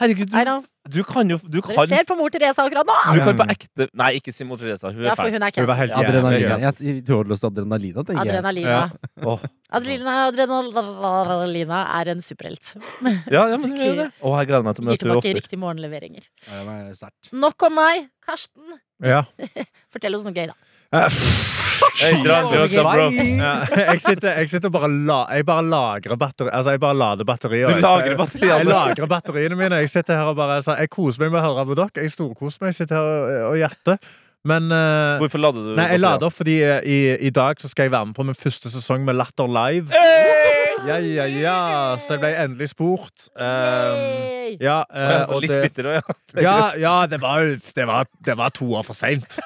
Herregud, 0.00 0.30
du, 0.32 0.66
du 0.88 1.02
kan 1.04 1.28
jo 1.28 1.36
du 1.44 1.58
Dere 1.60 1.84
ser 1.86 2.06
på 2.08 2.14
mor 2.16 2.30
Teresa 2.32 2.64
akkurat 2.64 2.86
nå! 2.88 2.94
du 3.12 3.20
kan 3.26 3.36
på 3.36 3.44
ekte 3.52 3.86
Nei, 3.92 4.08
ikke 4.18 4.32
si 4.32 4.44
mor 4.48 4.56
Teresa. 4.56 4.88
Hun 4.88 5.04
Ja, 5.04 5.12
er 5.12 5.18
for 5.18 5.28
fæl. 5.28 5.34
hun 5.36 5.42
er 5.44 5.52
cancelled. 5.52 5.90
jævlig. 5.92 6.06
Adrenalina. 6.08 6.56
Jeg 6.88 7.04
tror 7.04 7.28
det 7.28 7.38
står 7.38 7.52
adrenalina, 7.52 8.04
tenker 8.08 8.24
jeg. 8.24 8.32
Adrenalina. 8.32 8.78
Åh. 9.32 9.44
Adrenalina, 9.78 10.16
adrenalina 10.32 11.82
er 12.00 12.12
en 12.14 12.24
superhelt. 12.24 12.72
Ja, 13.30 13.44
ja, 13.52 13.56
men 13.60 13.68
hun 13.70 13.80
er 13.84 13.94
det. 14.00 14.08
Og 14.22 14.38
jeg 14.40 14.48
gleder 14.50 14.64
meg 14.66 14.76
til 14.76 14.84
å 14.84 14.88
møte 14.88 14.96
henne 15.06 15.20
tilbake 15.20 15.36
riktige 15.42 15.60
morgenleveringer. 15.62 16.26
Ja. 16.48 17.12
Nok 17.44 17.68
om 17.68 17.76
meg. 17.78 18.08
Karsten, 18.26 18.78
Ja. 19.02 19.24
fortell 19.92 20.14
oss 20.16 20.24
noe 20.24 20.32
gøy, 20.36 20.46
da. 20.50 20.56
Hey, 20.92 22.18
bro. 22.20 22.34
Ja, 22.36 23.52
jeg 23.92 24.00
sitter, 24.02 24.34
jeg 24.42 24.50
sitter 24.52 24.68
og 24.68 24.74
bare, 24.74 24.88
la, 25.08 25.20
jeg 25.32 25.46
bare 25.48 25.64
lagrer 25.64 26.18
batteri, 26.20 26.50
altså 26.52 26.74
jeg 26.74 26.82
bare 26.82 26.98
lader 27.00 27.28
batterier. 27.28 27.70
Du 27.72 27.80
lagrer 27.80 27.82
lagrer 27.82 28.10
Jeg 28.12 28.18
batteriene. 28.18 28.68
lagrer 28.68 29.08
batteriene 29.08 29.56
mine. 29.56 29.78
Jeg 29.84 29.92
sitter 29.92 30.20
her 30.20 30.32
og 30.32 30.36
bare 30.36 30.58
altså, 30.60 30.76
Jeg 30.76 30.90
koser 30.92 31.24
meg 31.24 31.32
med 31.32 31.40
å 31.40 31.46
høre 31.46 31.64
på 31.70 31.78
dere. 31.80 32.04
Jeg 32.04 32.12
storkoser 32.12 32.64
meg. 32.64 32.74
Jeg 32.74 32.82
sitter 32.82 32.98
her 32.98 33.48
og, 33.48 33.56
hjerter. 33.60 34.12
Men 34.44 34.68
uh, 34.74 35.22
Hvorfor 35.22 35.38
lader 35.38 35.62
du 35.62 35.76
Nei, 35.78 35.84
jeg 35.94 36.00
lader 36.02 36.26
opp 36.26 36.34
fordi 36.34 36.56
uh, 36.66 36.80
i, 36.82 36.96
i 37.28 37.30
dag 37.30 37.60
så 37.62 37.68
skal 37.70 37.86
jeg 37.86 37.92
være 37.94 38.08
med 38.10 38.16
på 38.16 38.24
min 38.26 38.36
første 38.36 38.72
sesong 38.72 39.04
med 39.06 39.14
Latter 39.14 39.46
Live. 39.46 39.94
Ja, 40.82 40.98
ja, 40.98 41.28
ja. 41.30 41.58
Så 42.02 42.16
jeg 42.16 42.24
ble 42.24 42.32
endelig 42.42 42.72
spurt. 42.72 43.28
Uh, 43.38 44.56
ja, 44.58 44.82
uh, 44.90 45.36
litt 45.40 45.54
bitter 45.68 45.92
òg, 45.92 45.98
ja. 46.34 46.42
ja, 46.42 46.56
ja 46.82 46.94
det, 47.06 47.22
var, 47.22 47.46
det, 47.46 47.86
var, 47.86 48.10
det 48.26 48.36
var 48.40 48.52
to 48.56 48.72
år 48.74 48.88
for 48.88 48.98
seint. 48.98 49.38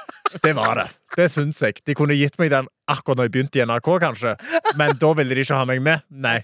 Det 0.43 0.53
var 0.57 0.75
det. 0.75 0.87
Det 1.17 1.31
syns 1.31 1.61
jeg. 1.63 1.79
De 1.87 1.95
kunne 1.95 2.15
gitt 2.19 2.39
meg 2.39 2.51
den 2.53 2.67
akkurat 2.91 3.17
når 3.19 3.29
jeg 3.29 3.33
begynte 3.37 3.61
i 3.61 3.65
NRK, 3.67 3.89
kanskje. 4.03 4.37
Men 4.77 4.95
da 5.01 5.13
ville 5.17 5.35
de 5.35 5.41
ikke 5.47 5.57
ha 5.59 5.65
meg 5.69 5.83
med. 5.83 6.03
Nei. 6.11 6.39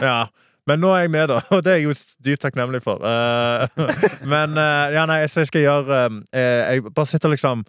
Ja. 0.00 0.26
Men 0.66 0.80
nå 0.80 0.94
er 0.96 1.02
jeg 1.04 1.10
med, 1.12 1.28
da, 1.28 1.42
og 1.52 1.60
det 1.64 1.72
er 1.74 1.76
jeg 1.76 1.84
jo 1.90 1.94
dypt 2.24 2.40
takknemlig 2.46 2.80
for. 2.82 3.02
Eh, 3.04 3.68
men 4.32 4.56
eh, 4.56 4.94
ja, 4.96 5.04
nei, 5.10 5.18
så 5.28 5.42
jeg 5.42 5.50
skal 5.50 5.60
gjøre 5.66 5.98
eh, 6.32 6.72
Jeg 6.72 6.84
bare 6.94 7.06
sitter 7.10 7.28
liksom 7.34 7.66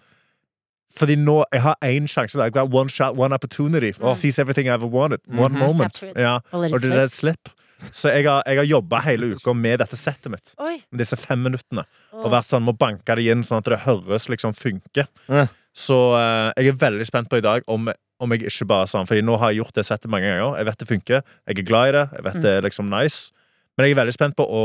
Fordi 0.95 1.17
nå 1.19 1.41
Jeg 1.51 1.61
har 1.65 1.75
én 1.83 2.07
sjanse. 2.07 2.39
I've 2.39 2.53
got 2.55 2.71
one 2.71 2.87
shot, 2.89 3.17
one 3.19 3.35
opportunity. 3.35 3.91
Seize 4.15 4.39
everything 4.39 4.67
I 4.69 4.77
ever 4.77 4.87
wanted. 4.87 5.19
One 5.27 5.51
Mhm. 5.57 5.59
moment. 5.59 5.93
Capture 5.93 6.11
it. 6.11 6.17
Ja. 6.23 6.37
Og 6.53 6.69
det 6.71 6.81
slip. 6.81 6.93
er 6.93 7.03
et 7.03 7.11
slipp. 7.11 7.49
Så 7.81 8.11
jeg 8.13 8.25
har, 8.27 8.41
jeg 8.47 8.59
har 8.61 8.67
jobba 8.69 9.01
hele 9.03 9.33
uka 9.35 9.53
med 9.57 9.81
dette 9.83 9.97
settet 9.99 10.31
mitt. 10.31 10.53
Oi. 10.63 10.77
Med 10.91 11.01
disse 11.03 11.17
fem 11.19 11.41
minuttene. 11.43 11.83
Og 12.15 12.31
vært 12.31 12.47
sånn, 12.49 12.63
må 12.65 12.73
banke 12.77 13.17
det 13.19 13.27
inn 13.31 13.43
sånn 13.45 13.59
at 13.59 13.69
det 13.71 13.81
høres 13.83 14.29
liksom 14.31 14.55
funker. 14.55 15.09
Ja. 15.27 15.45
Så 15.75 15.97
eh, 16.15 16.51
jeg 16.61 16.71
er 16.71 16.81
veldig 16.85 17.07
spent 17.07 17.29
på 17.31 17.41
i 17.41 17.43
dag 17.43 17.65
om, 17.71 17.89
om 18.23 18.31
jeg 18.35 18.45
ikke 18.47 18.67
bare 18.69 18.87
sånn 18.87 19.09
Fordi 19.09 19.25
nå 19.27 19.35
har 19.41 19.51
jeg 19.51 19.59
gjort 19.59 19.75
det 19.75 19.83
settet 19.87 20.11
mange 20.11 20.29
ganger. 20.29 20.55
Jeg 20.61 20.69
vet 20.69 20.79
det 20.81 20.89
funker. 20.91 21.25
Jeg 21.43 21.57
er 21.59 21.67
glad 21.67 21.89
i 21.89 21.95
det. 21.97 22.05
Jeg 22.15 22.27
vet 22.29 22.41
det 22.45 22.53
er 22.53 22.67
liksom 22.69 22.91
nice. 22.93 23.33
Men 23.75 23.87
jeg 23.89 23.95
er 23.95 24.01
veldig 24.03 24.15
spent 24.15 24.37
på 24.39 24.45
å 24.47 24.63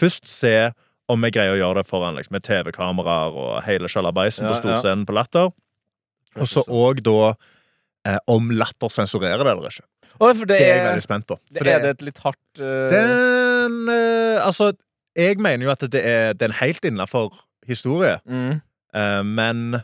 først 0.00 0.26
se 0.30 0.54
om 1.10 1.26
jeg 1.26 1.34
greier 1.34 1.54
å 1.54 1.58
gjøre 1.58 1.80
det 1.80 1.90
foran 1.90 2.18
liksom, 2.18 2.36
med 2.36 2.44
TV-kameraer 2.46 3.38
og 3.38 3.54
hele 3.66 3.90
sjalabaisen 3.90 4.46
Ja, 4.46 4.52
på 4.52 4.60
storscenen 4.60 5.06
på 5.06 5.14
Latter. 5.16 5.50
Og 6.38 6.46
så 6.50 6.62
òg 6.66 7.02
da 7.06 7.32
eh, 8.06 8.18
om 8.30 8.50
Latter 8.54 8.92
sensurerer 8.94 9.42
det 9.42 9.54
eller 9.54 9.70
ikke. 9.70 9.86
For 10.20 10.44
det 10.44 10.58
Det 10.60 10.68
er 10.68 10.76
jeg 10.76 10.86
veldig 10.86 11.04
spent 11.06 11.26
på. 11.26 11.38
det 11.50 11.66
er 11.66 11.84
det 11.84 11.92
et 11.96 12.06
litt 12.10 12.18
hardt 12.24 12.60
uh... 12.60 12.88
den 12.92 13.78
uh, 13.88 14.46
Altså, 14.46 14.72
jeg 15.16 15.40
mener 15.40 15.66
jo 15.66 15.72
at 15.72 15.84
det 15.92 16.02
er, 16.04 16.34
det 16.36 16.50
er 16.50 16.58
helt 16.60 16.84
innafor 16.84 17.32
historie. 17.68 18.18
mm. 18.28 18.60
uh, 18.96 19.22
men 19.24 19.80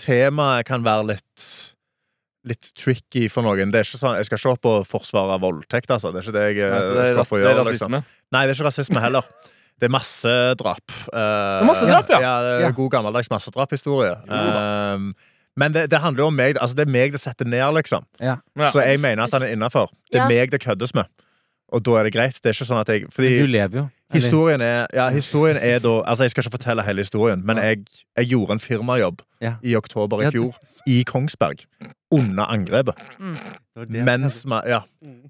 temaet 0.00 0.68
kan 0.68 0.84
være 0.84 1.14
litt 1.14 1.50
Litt 2.42 2.72
tricky 2.74 3.28
for 3.30 3.46
noen. 3.46 3.70
Det 3.70 3.78
er 3.78 3.86
ikke 3.86 4.00
sånn, 4.00 4.16
Jeg 4.18 4.26
skal 4.26 4.40
ikke 4.40 4.52
opp 4.56 4.66
og 4.66 4.86
forsvare 4.90 5.36
voldtekt. 5.38 5.92
Altså. 5.94 6.10
Det 6.10 6.18
er 6.18 6.24
ikke 6.26 6.32
det 6.34 6.40
jeg 6.42 6.70
Nei, 6.72 6.80
det, 6.82 7.04
er 7.12 7.26
skal 7.28 7.38
gjøre. 7.38 7.64
Liksom. 7.68 7.94
Nei, 8.34 8.40
det 8.42 8.50
er 8.50 8.56
ikke 8.56 8.66
rasisme 8.66 9.02
heller. 9.04 9.28
Det 9.78 9.86
er 9.86 9.92
massedrap. 9.94 10.96
Uh, 11.14 11.62
massedrap, 11.68 12.10
ja. 12.10 12.18
ja 12.18 12.32
Ja. 12.64 12.72
God 12.74 12.90
gammeldags 12.90 13.30
massedraphistorie. 13.30 14.16
da. 14.26 14.96
Men 15.56 15.74
det, 15.74 15.90
det 15.92 15.98
handler 16.00 16.22
jo 16.24 16.26
om 16.32 16.36
meg. 16.38 16.56
Altså, 16.60 16.76
det 16.78 16.86
er 16.86 16.92
meg 16.92 17.12
det 17.12 17.20
setter 17.20 17.44
ned, 17.44 17.74
liksom. 17.76 18.06
Ja. 18.20 18.36
Ja. 18.56 18.70
Så 18.72 18.80
jeg 18.86 19.00
mener 19.02 19.26
at 19.26 19.32
han 19.36 19.42
er 19.42 19.52
innafor. 19.52 19.90
Det 20.12 20.20
er 20.20 20.24
Ja. 20.24 20.28
meg 20.28 20.50
det 20.52 20.60
køddes 20.64 20.94
med. 20.94 21.04
Og 21.72 21.82
da 21.84 21.98
er 22.00 22.08
det 22.08 22.12
greit. 22.14 22.36
Det 22.42 22.52
er 22.52 22.56
ikke 22.58 22.68
sånn 22.68 22.80
at 22.82 22.88
jeg 22.92 23.06
Fordi 23.12 23.28
Men 23.32 23.40
du 23.46 23.52
lever 23.52 23.76
jo. 23.78 23.84
eller? 23.88 24.20
Historien 24.20 24.60
er, 24.60 24.86
ja, 24.92 25.06
historien 25.08 25.56
er 25.56 25.78
da 25.80 25.92
Altså, 26.04 26.24
jeg 26.26 26.30
skal 26.34 26.44
ikke 26.44 26.56
fortelle 26.58 26.82
hele 26.84 27.00
historien, 27.00 27.40
men 27.48 27.56
jeg, 27.56 27.78
jeg 28.18 28.28
gjorde 28.34 28.58
en 28.58 28.60
firmajobb 28.60 29.22
Ja. 29.42 29.54
i 29.64 29.72
oktober 29.74 30.20
i 30.22 30.28
fjor 30.30 30.52
i 30.86 31.02
Kongsberg. 31.08 31.64
Under 32.12 32.44
angrepet. 32.44 32.98
Mm. 33.18 33.36
Det. 33.88 34.02
Mens, 34.04 34.42
ja, 34.68 34.82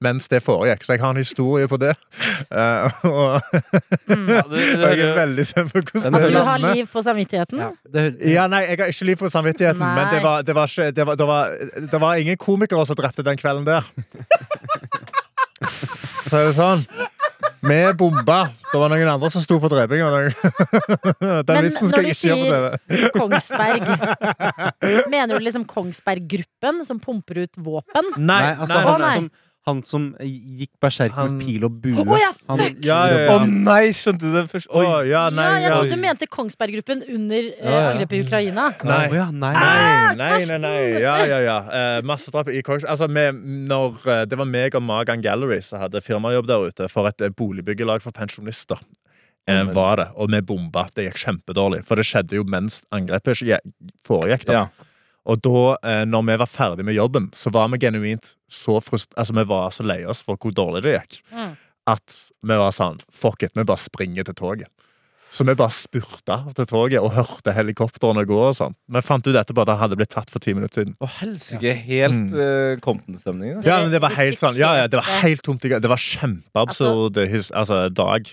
mens 0.02 0.26
det 0.28 0.40
foregikk. 0.42 0.82
Så 0.82 0.92
jeg 0.96 1.00
har 1.00 1.10
en 1.14 1.16
historie 1.16 1.68
på 1.70 1.78
det. 1.78 1.92
Uh, 2.50 2.90
og, 3.12 3.42
Mm. 4.08 4.28
Og 4.82 4.98
jeg 4.98 4.98
er 5.00 5.14
veldig 5.16 5.44
spent 5.46 5.72
på 5.72 5.80
hvordan 5.80 6.12
Den 6.12 6.14
At 6.24 6.32
du 6.32 6.38
har 6.42 6.58
liv 6.74 6.86
på 6.92 7.02
samvittigheten? 7.02 7.58
Ja, 7.62 7.70
Ja, 8.34 8.46
nei, 8.50 8.60
jeg 8.66 8.78
har 8.82 8.90
ikke 8.90 9.04
liv 9.08 9.16
på 9.22 9.28
samvittigheten, 9.30 9.78
Nei. 9.78 9.94
men 9.94 10.10
det 10.14 10.22
var, 10.24 10.42
det, 10.42 10.54
var 10.58 10.66
ikke, 10.66 10.90
det, 10.90 11.06
var, 11.06 11.14
det, 11.14 11.26
var, 11.26 11.54
det 11.92 12.00
var 12.00 12.14
ingen 12.20 12.36
komikere 12.36 12.84
som 12.86 12.96
drepte 12.98 13.22
den 13.22 13.38
kvelden 13.38 13.64
der. 13.66 13.86
Så 16.32 16.38
er 16.40 16.46
det 16.48 16.52
sånn. 16.56 16.86
Vi 17.62 17.78
bomba. 18.00 18.38
Det 18.72 18.78
var 18.80 18.88
noen 18.88 19.10
andre 19.12 19.28
som 19.30 19.42
sto 19.44 19.58
for 19.60 19.68
drepinga. 19.68 20.06
Den 21.44 21.44
Men 21.44 21.66
vitsen 21.66 21.90
skal 21.90 22.06
jeg 22.08 22.16
ikke 22.16 22.36
gjøre 22.40 22.70
på 22.72 22.94
TV. 22.96 23.10
Kongsberg. 23.18 23.84
Mener 25.12 25.36
du 25.36 25.44
liksom 25.44 25.66
Kongsberg-gruppen 25.68 26.80
som 26.88 27.02
pumper 27.02 27.42
ut 27.44 27.60
våpen? 27.60 28.08
nei, 28.16 28.54
altså, 28.54 28.80
nei, 28.80 28.86
han, 28.88 29.04
nei. 29.04 29.51
Han 29.66 29.82
som 29.86 30.08
gikk 30.18 30.70
berserk 30.82 31.12
Han- 31.14 31.36
med 31.38 31.46
pil 31.46 31.64
og 31.68 31.76
bue. 31.82 32.02
Å, 32.02 32.16
ja, 32.18 32.30
han, 32.48 32.58
Ja, 32.82 32.98
ja, 33.06 33.18
ja. 33.28 33.44
nei, 33.46 33.92
skjønte 33.94 34.18
du 34.26 34.32
det 34.34 34.44
først? 34.50 34.66
Oi. 34.74 34.84
Å, 34.84 34.96
ja, 35.06 35.28
nei, 35.30 35.44
ja, 35.44 35.58
jeg 35.60 35.68
ja. 35.70 35.76
trodde 35.76 35.90
du 35.96 36.02
mente 36.02 36.26
Kongsberg-gruppen 36.26 37.04
under 37.14 37.38
eh, 37.38 37.52
Ja, 37.62 37.70
ja. 37.70 37.90
angrepet 37.92 38.16
i 38.18 38.22
Ukraina. 38.26 38.64
Nei. 38.82 39.06
Nei. 39.08 39.30
Nei, 39.38 40.14
nei, 40.18 40.44
nei, 40.50 40.58
nei. 40.58 41.00
Ja, 41.02 41.16
ja, 41.30 41.38
ja. 41.46 41.58
Eh, 41.70 42.02
massedrap 42.02 42.48
i 42.50 42.62
Kongsberg. 42.62 42.90
Altså, 42.90 43.08
med, 43.08 43.38
når, 43.70 44.00
eh, 44.06 44.24
det 44.26 44.38
var 44.38 44.50
meg 44.50 44.74
og 44.74 44.82
Magan 44.82 45.22
Gallery 45.22 45.60
som 45.62 45.78
hadde 45.80 46.02
firmajobb 46.02 46.46
der 46.50 46.66
ute 46.72 46.88
for 46.90 47.06
et 47.06 47.20
eh, 47.22 47.30
boligbyggelag 47.30 48.02
for 48.02 48.10
pensjonister. 48.10 48.82
Eh, 49.46 49.64
var 49.74 49.96
det, 49.96 50.08
Og 50.16 50.30
vi 50.30 50.40
bomba. 50.40 50.88
Det 50.94 51.08
gikk 51.08 51.18
kjempedårlig. 51.22 51.84
For 51.86 51.96
det 51.98 52.04
skjedde 52.06 52.38
jo 52.38 52.44
mens 52.44 52.82
angrepet 52.94 53.42
foregikk. 54.06 54.44
da 54.46 54.52
Ja. 54.52 54.66
Og 55.26 55.40
da, 55.40 55.76
eh, 55.86 56.04
når 56.04 56.24
vi 56.26 56.36
var 56.42 56.50
ferdig 56.50 56.84
med 56.84 56.94
jobben, 56.96 57.30
så 57.32 57.52
var 57.54 57.68
vi 57.68 57.78
genuint 57.78 58.34
så 58.50 58.80
frust... 58.82 59.12
Altså, 59.16 59.32
vi 59.38 59.44
var 59.46 59.70
så 59.70 59.84
lei 59.86 60.00
oss 60.04 60.22
for 60.22 60.36
hvor 60.36 60.50
dårlig 60.52 60.82
det 60.82 60.96
gikk, 61.00 61.20
Mm. 61.32 61.56
at 61.86 62.16
vi 62.42 62.56
var 62.58 62.70
sånn 62.74 62.98
Fuck 63.10 63.42
it, 63.42 63.52
vi 63.54 63.62
bare 63.64 63.78
springer 63.78 64.24
til 64.24 64.34
toget. 64.34 64.66
Så 65.32 65.46
vi 65.48 65.54
bare 65.56 65.72
spurta 65.72 66.40
til 66.54 66.66
toget 66.68 67.00
og 67.00 67.14
hørte 67.16 67.54
helikoptrene 67.56 68.26
gå 68.28 68.36
og 68.50 68.52
sånn. 68.58 68.74
Vi 68.92 69.00
fant 69.00 69.24
ut 69.24 69.34
etterpå 69.34 69.62
at 69.62 69.68
han 69.72 69.78
hadde 69.80 69.96
blitt 69.96 70.10
tatt 70.12 70.28
for 70.28 70.38
ti 70.44 70.52
minutter 70.52 70.82
siden. 70.82 70.96
Å, 71.00 71.08
helsike. 71.22 71.72
Helt 71.86 72.12
Mm. 72.12 72.34
uh, 72.36 72.76
Compton-stemning. 72.84 73.62
Ja, 73.64 73.78
men 73.80 73.90
det 73.94 74.02
var 74.02 74.10
helt 74.18 74.36
sånn 74.38 74.58
Ja, 74.60 74.74
ja, 74.82 74.86
det 74.92 74.98
var 75.00 75.08
helt 75.22 75.40
tomt 75.42 75.64
i 75.64 75.68
gang. 75.72 75.80
Det 75.80 75.88
var 75.88 75.96
kjempeabsurd 75.96 77.16
his- 77.30 77.50
altså, 77.50 77.88
dag. 77.94 78.28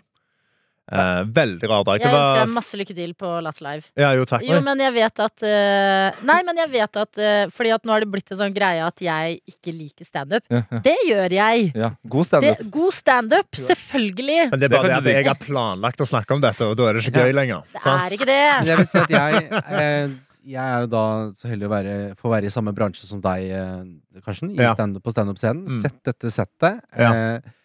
Eh, 0.89 1.21
veldig 1.37 1.67
rar 1.69 1.83
dag. 1.85 2.01
Jeg 2.01 2.09
ønsker 2.09 2.39
deg 2.41 2.53
masse 2.55 2.77
lykke 2.79 2.95
til 2.97 3.11
på 3.19 3.31
Latt 3.45 3.59
Live. 3.61 3.85
Ja, 3.99 4.09
jo, 4.17 4.25
takk. 4.29 4.41
Jo, 4.47 4.59
men 4.65 4.79
jeg 4.81 4.93
vet 4.95 5.21
at 5.25 5.43
uh, 5.45 6.21
Nei, 6.25 6.37
men 6.47 6.57
jeg 6.63 6.71
vet 6.73 6.99
at 7.03 7.19
uh, 7.21 7.51
Fordi 7.53 7.73
at 7.75 7.85
nå 7.85 7.93
har 7.93 8.05
det 8.05 8.09
blitt 8.13 8.31
en 8.33 8.39
sånn 8.41 8.55
greie 8.55 8.81
at 8.85 9.03
jeg 9.05 9.39
ikke 9.51 9.73
liker 9.75 10.07
standup. 10.07 10.45
Ja, 10.49 10.63
ja. 10.71 10.79
Det 10.87 10.95
gjør 11.07 11.35
jeg. 11.37 11.67
ja. 11.77 11.91
God 12.09 12.23
Det, 12.23 12.29
standup. 12.31 12.63
god 12.73 12.93
standup, 12.97 13.59
selvfølgelig. 13.67 14.39
Men 14.51 14.59
det 14.63 14.69
er 14.69 14.73
bare 14.73 14.87
det, 14.87 14.95
det 14.95 15.03
du 15.03 15.09
at 15.09 15.19
jeg 15.19 15.27
har 15.29 15.43
planlagt 15.43 16.01
å 16.01 16.09
snakke 16.09 16.33
om 16.37 16.41
dette, 16.43 16.65
og 16.65 16.75
da 16.79 16.89
er 16.89 16.97
det 16.97 17.05
ikke 17.05 17.27
gøy 17.27 17.35
lenger. 17.37 17.61
Det 17.75 17.83
sant? 17.83 18.01
er 18.01 18.17
ikke 18.17 18.29
det. 18.31 18.41
Men 18.59 18.71
jeg 18.73 18.81
vil 18.81 18.89
si 18.89 18.99
at 19.03 19.13
jeg 19.13 19.61
eh, 19.83 20.17
Jeg 20.49 20.63
er 20.65 20.83
jo 20.85 20.89
da 20.95 21.03
så 21.37 21.49
heldig 21.51 21.67
å 21.67 21.71
være, 21.75 21.95
få 22.17 22.31
være 22.33 22.49
i 22.49 22.53
samme 22.53 22.73
bransje 22.73 23.05
som 23.05 23.21
deg, 23.21 23.45
eh, 23.53 24.21
Karsten. 24.25 24.55
I 24.55 24.63
Ja. 24.63 24.73
stand 24.73 24.97
på 25.03 25.13
standup-scenen. 25.13 25.67
Mm. 25.69 25.81
Sett 25.83 25.99
dette 26.09 26.31
settet. 26.33 26.79
Ja. 26.97 27.11
Eh, 27.13 27.55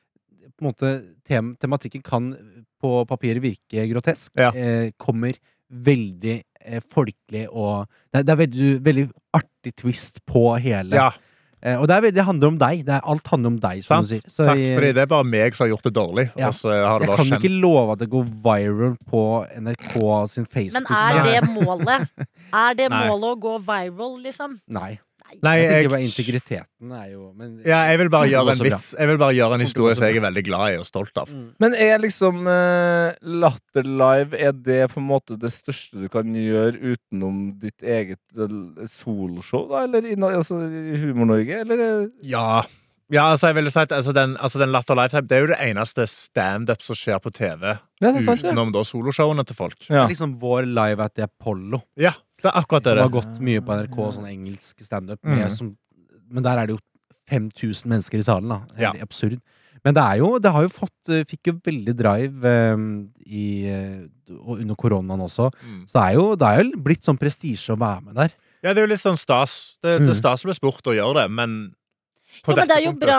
på 0.55 0.63
en 0.63 0.69
måte, 0.69 0.91
tem 1.27 1.55
tematikken 1.59 2.03
kan 2.05 2.33
på 2.85 2.95
papiret 3.09 3.41
virke 3.45 3.89
grotesk. 3.91 4.31
Ja. 4.39 4.53
Eh, 4.53 4.91
kommer 5.01 5.33
veldig 5.75 6.39
eh, 6.65 6.81
folkelig 6.93 7.47
og 7.51 7.87
Det, 8.13 8.21
er- 8.21 8.25
det 8.29 8.33
er 8.37 8.43
veldig, 8.47 8.73
veldig 8.85 9.07
artig 9.35 9.73
twist 9.81 10.21
på 10.29 10.51
hele. 10.61 10.95
Ja, 11.01 11.11
Eh, 11.65 11.79
og 11.81 11.87
det, 11.89 11.95
er, 11.97 12.01
veldig- 12.05 12.15
det 12.19 12.25
handler 12.29 12.49
om 12.51 12.57
deg. 12.61 12.81
Det 12.85 12.93
er, 12.93 13.01
alt 13.09 13.27
handler 13.33 13.49
om 13.49 13.59
deg, 13.59 13.79
som 13.87 14.03
sant. 14.05 14.05
du 14.05 14.13
sier. 14.13 14.25
Så 14.29 14.45
Takk, 14.45 14.59
jeg- 14.61 14.75
fordi 14.77 14.89
det 14.93 15.01
er 15.01 15.07
bare 15.09 15.25
meg 15.25 15.55
som 15.57 15.65
har 15.65 15.71
gjort 15.73 15.87
det 15.87 15.93
dårlig. 15.97 16.25
Ja. 16.37 16.49
Og 16.51 16.53
så 16.59 16.69
har 16.77 16.99
det 17.01 17.09
jeg 17.09 17.17
kan 17.17 17.39
ikke 17.39 17.51
love 17.63 17.93
at 17.95 17.99
det 18.03 18.09
går 18.13 18.27
viral 18.45 18.91
på 19.09 19.23
NRK 19.65 20.29
sin 20.29 20.45
Men 20.45 20.53
Facebook. 20.53 20.91
er 20.93 21.25
det 21.25 21.49
målet? 21.57 22.09
Er 22.53 22.75
det 22.77 22.91
målet 22.93 23.31
å 23.31 23.41
gå 23.41 23.55
viral, 23.65 24.21
liksom? 24.27 24.59
Nei. 24.69 24.99
Nei, 25.43 25.55
Jeg 25.61 25.71
tenker 25.73 25.93
bare 25.95 26.05
integriteten 26.07 26.93
er 26.95 27.09
jo 27.11 27.33
men, 27.35 27.57
ja, 27.67 27.81
jeg 27.91 27.99
vil 28.03 28.11
bare 28.13 28.29
gjøre 28.31 28.55
en 28.55 28.63
vits. 28.67 28.87
Jeg 28.99 29.11
vil 29.11 29.19
bare 29.21 29.35
gjøre 29.37 29.59
en 29.59 29.65
historie 29.65 29.97
som 29.99 30.07
jeg 30.07 30.21
er 30.21 30.25
veldig 30.27 30.45
glad 30.47 30.75
i 30.75 30.79
og 30.83 30.87
stolt 30.89 31.21
av. 31.21 31.33
Mm. 31.33 31.49
Men 31.65 31.77
er 31.87 31.99
liksom 32.03 32.45
uh, 32.47 33.11
Latter 33.43 33.89
Live 33.89 34.39
Er 34.39 34.55
det 34.55 34.81
på 34.93 35.01
en 35.03 35.09
måte 35.09 35.39
det 35.41 35.51
største 35.55 36.05
du 36.05 36.09
kan 36.13 36.31
gjøre 36.39 36.95
utenom 36.95 37.43
ditt 37.63 37.83
eget 37.83 38.21
eh, 38.37 38.87
soloshow, 38.91 39.67
da? 39.73 39.85
Eller 39.89 40.07
i, 40.13 40.17
altså, 40.31 40.61
i 40.69 40.97
Humor-Norge? 41.03 41.61
Eller 41.65 41.85
eh, 41.89 42.09
Ja. 42.31 42.63
Ja, 43.13 43.27
altså 43.35 43.51
jeg 43.51 43.59
ville 43.59 43.71
sagt 43.71 43.93
altså 43.93 44.15
den, 44.17 44.33
altså 44.41 44.59
den 44.63 44.71
Latter 44.73 44.97
live 44.97 45.21
Det 45.29 45.37
er 45.37 45.43
jo 45.45 45.51
det 45.53 45.59
eneste 45.61 46.07
standup 46.09 46.81
som 46.83 46.97
skjer 46.97 47.21
på 47.21 47.31
TV 47.37 47.75
Ja, 48.01 48.09
er 48.11 48.23
sant, 48.25 48.41
det. 48.41 48.49
utenom 48.49 48.73
da 48.73 48.81
soloshowene 48.87 49.45
til 49.45 49.59
folk. 49.59 49.77
Ja. 49.91 50.07
Liksom 50.09 50.39
vår 50.41 50.65
live 50.71 51.05
at 51.05 51.15
the 51.15 51.27
Apollo, 51.29 51.83
Ja, 52.01 52.15
det 52.45 52.51
er 52.53 52.61
akkurat 52.61 52.85
det. 52.87 52.93
som 52.95 53.03
har 53.07 53.13
gått 53.17 53.41
mye 53.49 53.61
på 53.65 53.77
NRK, 53.81 53.99
sånn 54.19 54.29
engelsk 54.31 54.85
standup. 54.87 55.21
Mm. 55.25 55.75
Men 56.31 56.45
der 56.47 56.61
er 56.63 56.69
det 56.71 56.77
jo 56.77 56.81
5000 57.33 57.89
mennesker 57.91 58.21
i 58.21 58.27
salen, 58.27 58.51
da. 58.53 58.61
Ja. 58.81 58.93
Absurd. 59.05 59.41
Men 59.85 59.93
det 59.97 60.01
er 60.01 60.17
jo 60.23 60.39
Det 60.41 60.51
har 60.53 60.63
jo 60.65 60.71
fått 60.73 61.11
eh, 61.13 61.25
Fikk 61.29 61.49
jo 61.51 61.53
veldig 61.67 61.93
drive 61.99 62.53
um, 62.73 62.85
i 63.27 63.67
eh, 63.69 64.07
Og 64.33 64.63
under 64.63 64.77
koronaen 64.81 65.21
også. 65.27 65.51
Mm. 65.61 65.83
Så 65.91 65.99
det 65.99 66.05
er 66.07 66.15
jo, 66.17 66.27
det 66.41 66.49
er 66.49 66.63
jo 66.63 66.81
blitt 66.87 67.05
sånn 67.05 67.19
prestisje 67.21 67.75
å 67.75 67.81
være 67.81 68.01
med 68.07 68.15
der. 68.17 68.33
Ja, 68.65 68.73
det 68.73 68.81
er 68.81 68.87
jo 68.87 68.93
litt 68.95 69.03
sånn 69.03 69.19
stas. 69.21 69.77
Det, 69.83 69.99
det 69.99 70.07
Mm. 70.07 70.13
er 70.15 70.21
stas 70.23 70.45
å 70.45 70.49
bli 70.49 70.55
spurt 70.57 70.89
å 70.89 70.95
gjøre 70.97 71.19
det, 71.23 71.27
men 71.37 71.57
på 72.45 72.51
Jo, 72.51 72.57
men 72.57 72.69
det 72.71 72.77
er 72.79 72.85
jo 72.87 72.95
bra. 72.99 73.19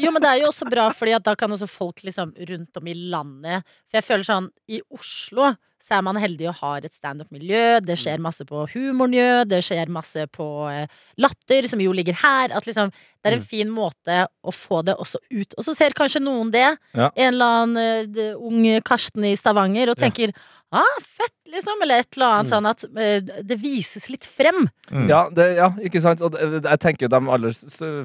Jo, 0.00 0.10
men 0.10 0.22
det 0.24 0.30
er 0.32 0.38
jo 0.40 0.48
også 0.48 0.66
bra, 0.70 0.86
fordi 0.96 1.12
at 1.14 1.22
da 1.28 1.34
kan 1.38 1.52
også 1.52 1.68
folk 1.70 2.00
liksom 2.02 2.32
rundt 2.48 2.80
om 2.80 2.88
i 2.90 2.94
landet 3.12 3.62
For 3.86 4.00
jeg 4.00 4.06
føler 4.08 4.24
sånn, 4.26 4.48
i 4.72 4.80
Oslo 4.90 5.52
så 5.82 5.96
er 5.98 6.04
man 6.06 6.18
heldig 6.22 6.46
og 6.52 6.60
har 6.60 6.84
et 6.86 6.94
standup-miljø. 6.94 7.80
Det 7.82 7.96
skjer 7.98 8.20
masse 8.22 8.44
på 8.46 8.62
humornjø, 8.70 9.42
det 9.50 9.58
skjer 9.66 9.90
masse 9.90 10.28
på 10.30 10.46
eh, 10.70 10.86
latter, 11.18 11.66
som 11.70 11.82
jo 11.82 11.90
ligger 11.96 12.14
her. 12.20 12.54
At 12.54 12.68
liksom, 12.68 12.92
det 13.22 13.32
er 13.32 13.36
en 13.40 13.46
fin 13.50 13.70
måte 13.72 14.20
å 14.46 14.54
få 14.54 14.84
det 14.86 14.94
også 14.94 15.18
ut. 15.34 15.56
Og 15.58 15.66
så 15.66 15.74
ser 15.74 15.96
kanskje 15.98 16.22
noen 16.22 16.52
det, 16.54 16.68
Ja. 16.94 17.10
en 17.10 17.32
eller 17.34 17.58
annen 17.58 18.08
eh, 18.14 18.34
ung 18.38 18.62
Karsten 18.86 19.26
i 19.26 19.34
Stavanger, 19.38 19.90
og 19.90 19.98
tenker 19.98 20.30
ah, 20.72 20.94
fett, 21.02 21.34
liksom. 21.52 21.82
Eller 21.84 22.00
et 22.00 22.16
eller 22.16 22.30
annet 22.38 22.48
sånn 22.54 22.70
at 22.70 22.84
uh, 22.88 23.42
det 23.44 23.58
vises 23.60 24.06
litt 24.08 24.24
frem. 24.24 24.68
Mm. 24.88 25.04
Ja, 25.10 25.18
det, 25.34 25.48
ja, 25.58 25.66
ikke 25.84 26.00
sant? 26.00 26.22
Og 26.24 26.32
det, 26.32 26.62
jeg 26.64 26.80
tenker 26.80 27.04
jo 27.04 27.10
De 27.12 27.20
aller 27.34 27.58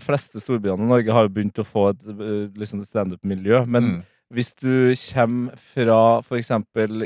fleste 0.04 0.42
storbyene 0.44 0.84
i 0.84 0.90
Norge 0.90 1.14
har 1.16 1.30
jo 1.30 1.32
begynt 1.38 1.62
å 1.62 1.68
få 1.68 1.92
et 1.94 2.04
liksom 2.60 2.84
standup-miljø. 2.84 3.64
Men 3.68 3.84
Mm. 3.88 4.04
Hvis 4.34 4.54
du 4.60 4.94
kommer 5.14 5.56
fra 5.74 6.00
f.eks. 6.24 6.50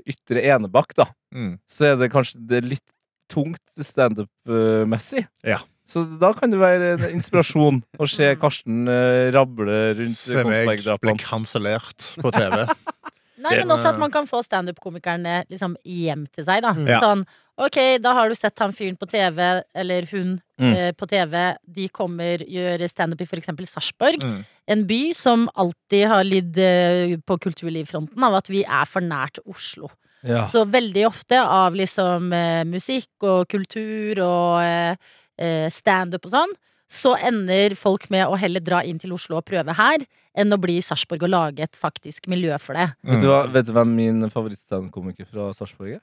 Ytre 0.05 0.41
Enebakk, 0.55 0.95
da, 0.97 1.05
Mm. 1.33 1.59
så 1.71 1.85
er 1.91 1.95
det 2.01 2.11
kanskje 2.11 2.41
det 2.47 2.63
litt 2.65 2.87
tungt 3.31 3.61
standup-messig. 3.79 5.25
Ja. 5.47 5.59
Så 5.87 6.03
da 6.19 6.31
kan 6.35 6.51
det 6.51 6.59
være 6.61 6.89
en 6.97 7.05
inspirasjon 7.17 7.81
å 7.99 8.07
se 8.07 8.33
Karsten 8.41 8.87
eh, 8.87 9.31
rable 9.33 9.93
rundt 9.97 10.17
Se 10.19 10.43
meg 10.43 10.45
bli 10.45 10.59
Kongsberg-drapene. 10.65 11.15
kansellert 11.23 12.09
på 12.21 12.31
TV. 12.35 12.65
Nei, 13.41 13.55
men 13.59 13.73
også 13.73 13.89
at 13.91 13.99
man 14.01 14.11
kan 14.13 14.27
få 14.29 14.41
standup-komikerne 14.45 15.41
liksom 15.49 15.75
hjem 15.87 16.27
til 16.33 16.45
seg, 16.47 16.61
da. 16.65 16.71
Ja. 16.87 16.99
Sånn, 17.01 17.23
ok, 17.61 17.77
da 18.01 18.13
har 18.17 18.29
du 18.29 18.35
sett 18.37 18.57
han 18.63 18.73
fyren 18.73 18.97
på 18.97 19.09
TV, 19.09 19.63
eller 19.75 20.07
hun 20.11 20.39
Mm. 20.61 20.73
eh, 20.77 20.91
på 20.93 21.07
TV. 21.09 21.55
De 21.65 21.87
kommer, 21.89 22.37
gjør 22.45 22.83
standup 22.87 23.21
i 23.21 23.25
for 23.25 23.39
eksempel 23.41 23.65
Sarpsborg. 23.65 24.21
Mm. 24.21 24.45
En 24.67 24.83
by 24.85 24.99
som 25.17 25.47
alltid 25.57 26.07
har 26.07 26.23
lidd 26.23 26.57
eh, 26.61 27.15
på 27.25 27.39
kulturlivfronten 27.41 28.23
av 28.23 28.35
at 28.35 28.47
vi 28.47 28.61
er 28.63 28.85
for 28.85 29.01
nært 29.01 29.39
Oslo. 29.49 29.89
Ja. 30.21 30.43
Så 30.45 30.67
veldig 30.69 31.07
ofte 31.07 31.39
av 31.41 31.73
liksom 31.73 32.31
eh, 32.31 32.61
musikk 32.69 33.09
og 33.25 33.47
kultur 33.49 34.21
og 34.21 34.61
eh, 34.61 34.95
eh, 35.41 35.65
standup 35.73 36.27
og 36.29 36.35
sånn, 36.35 36.53
så 36.91 37.13
ender 37.23 37.71
folk 37.79 38.09
med 38.11 38.27
å 38.27 38.35
heller 38.39 38.59
dra 38.63 38.81
inn 38.83 38.97
til 38.99 39.13
Oslo 39.15 39.37
og 39.39 39.45
prøve 39.47 39.71
her, 39.77 40.03
enn 40.35 40.51
å 40.51 40.59
bli 40.59 40.75
i 40.79 40.83
Sarpsborg 40.83 41.23
og 41.23 41.31
lage 41.31 41.63
et 41.63 41.77
faktisk 41.79 42.27
miljø 42.31 42.57
for 42.59 42.75
det. 42.75 42.89
Mm. 43.03 43.13
Vet, 43.13 43.21
du 43.23 43.29
hva, 43.31 43.41
vet 43.51 43.69
du 43.69 43.71
hvem 43.75 43.93
min 43.95 44.25
favorittstandkomiker 44.31 45.29
fra 45.31 45.49
Sarpsborg 45.55 45.97
er? 45.97 46.01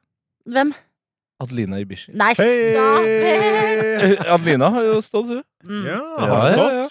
Hvem? 0.48 0.72
Adelina 1.44 1.78
Ibishi. 1.84 2.10
Nei, 2.18 2.32
nice. 2.34 2.42
hey! 2.42 4.16
Adelina 4.34 4.72
har 4.74 4.88
jo 4.88 4.96
stått, 5.04 5.28
hun. 5.36 5.44
Mm. 5.68 5.84
Ja, 5.86 6.00
Ja, 6.00 6.32
har 6.32 6.56
stått. 6.56 6.80
ja? 6.80 6.88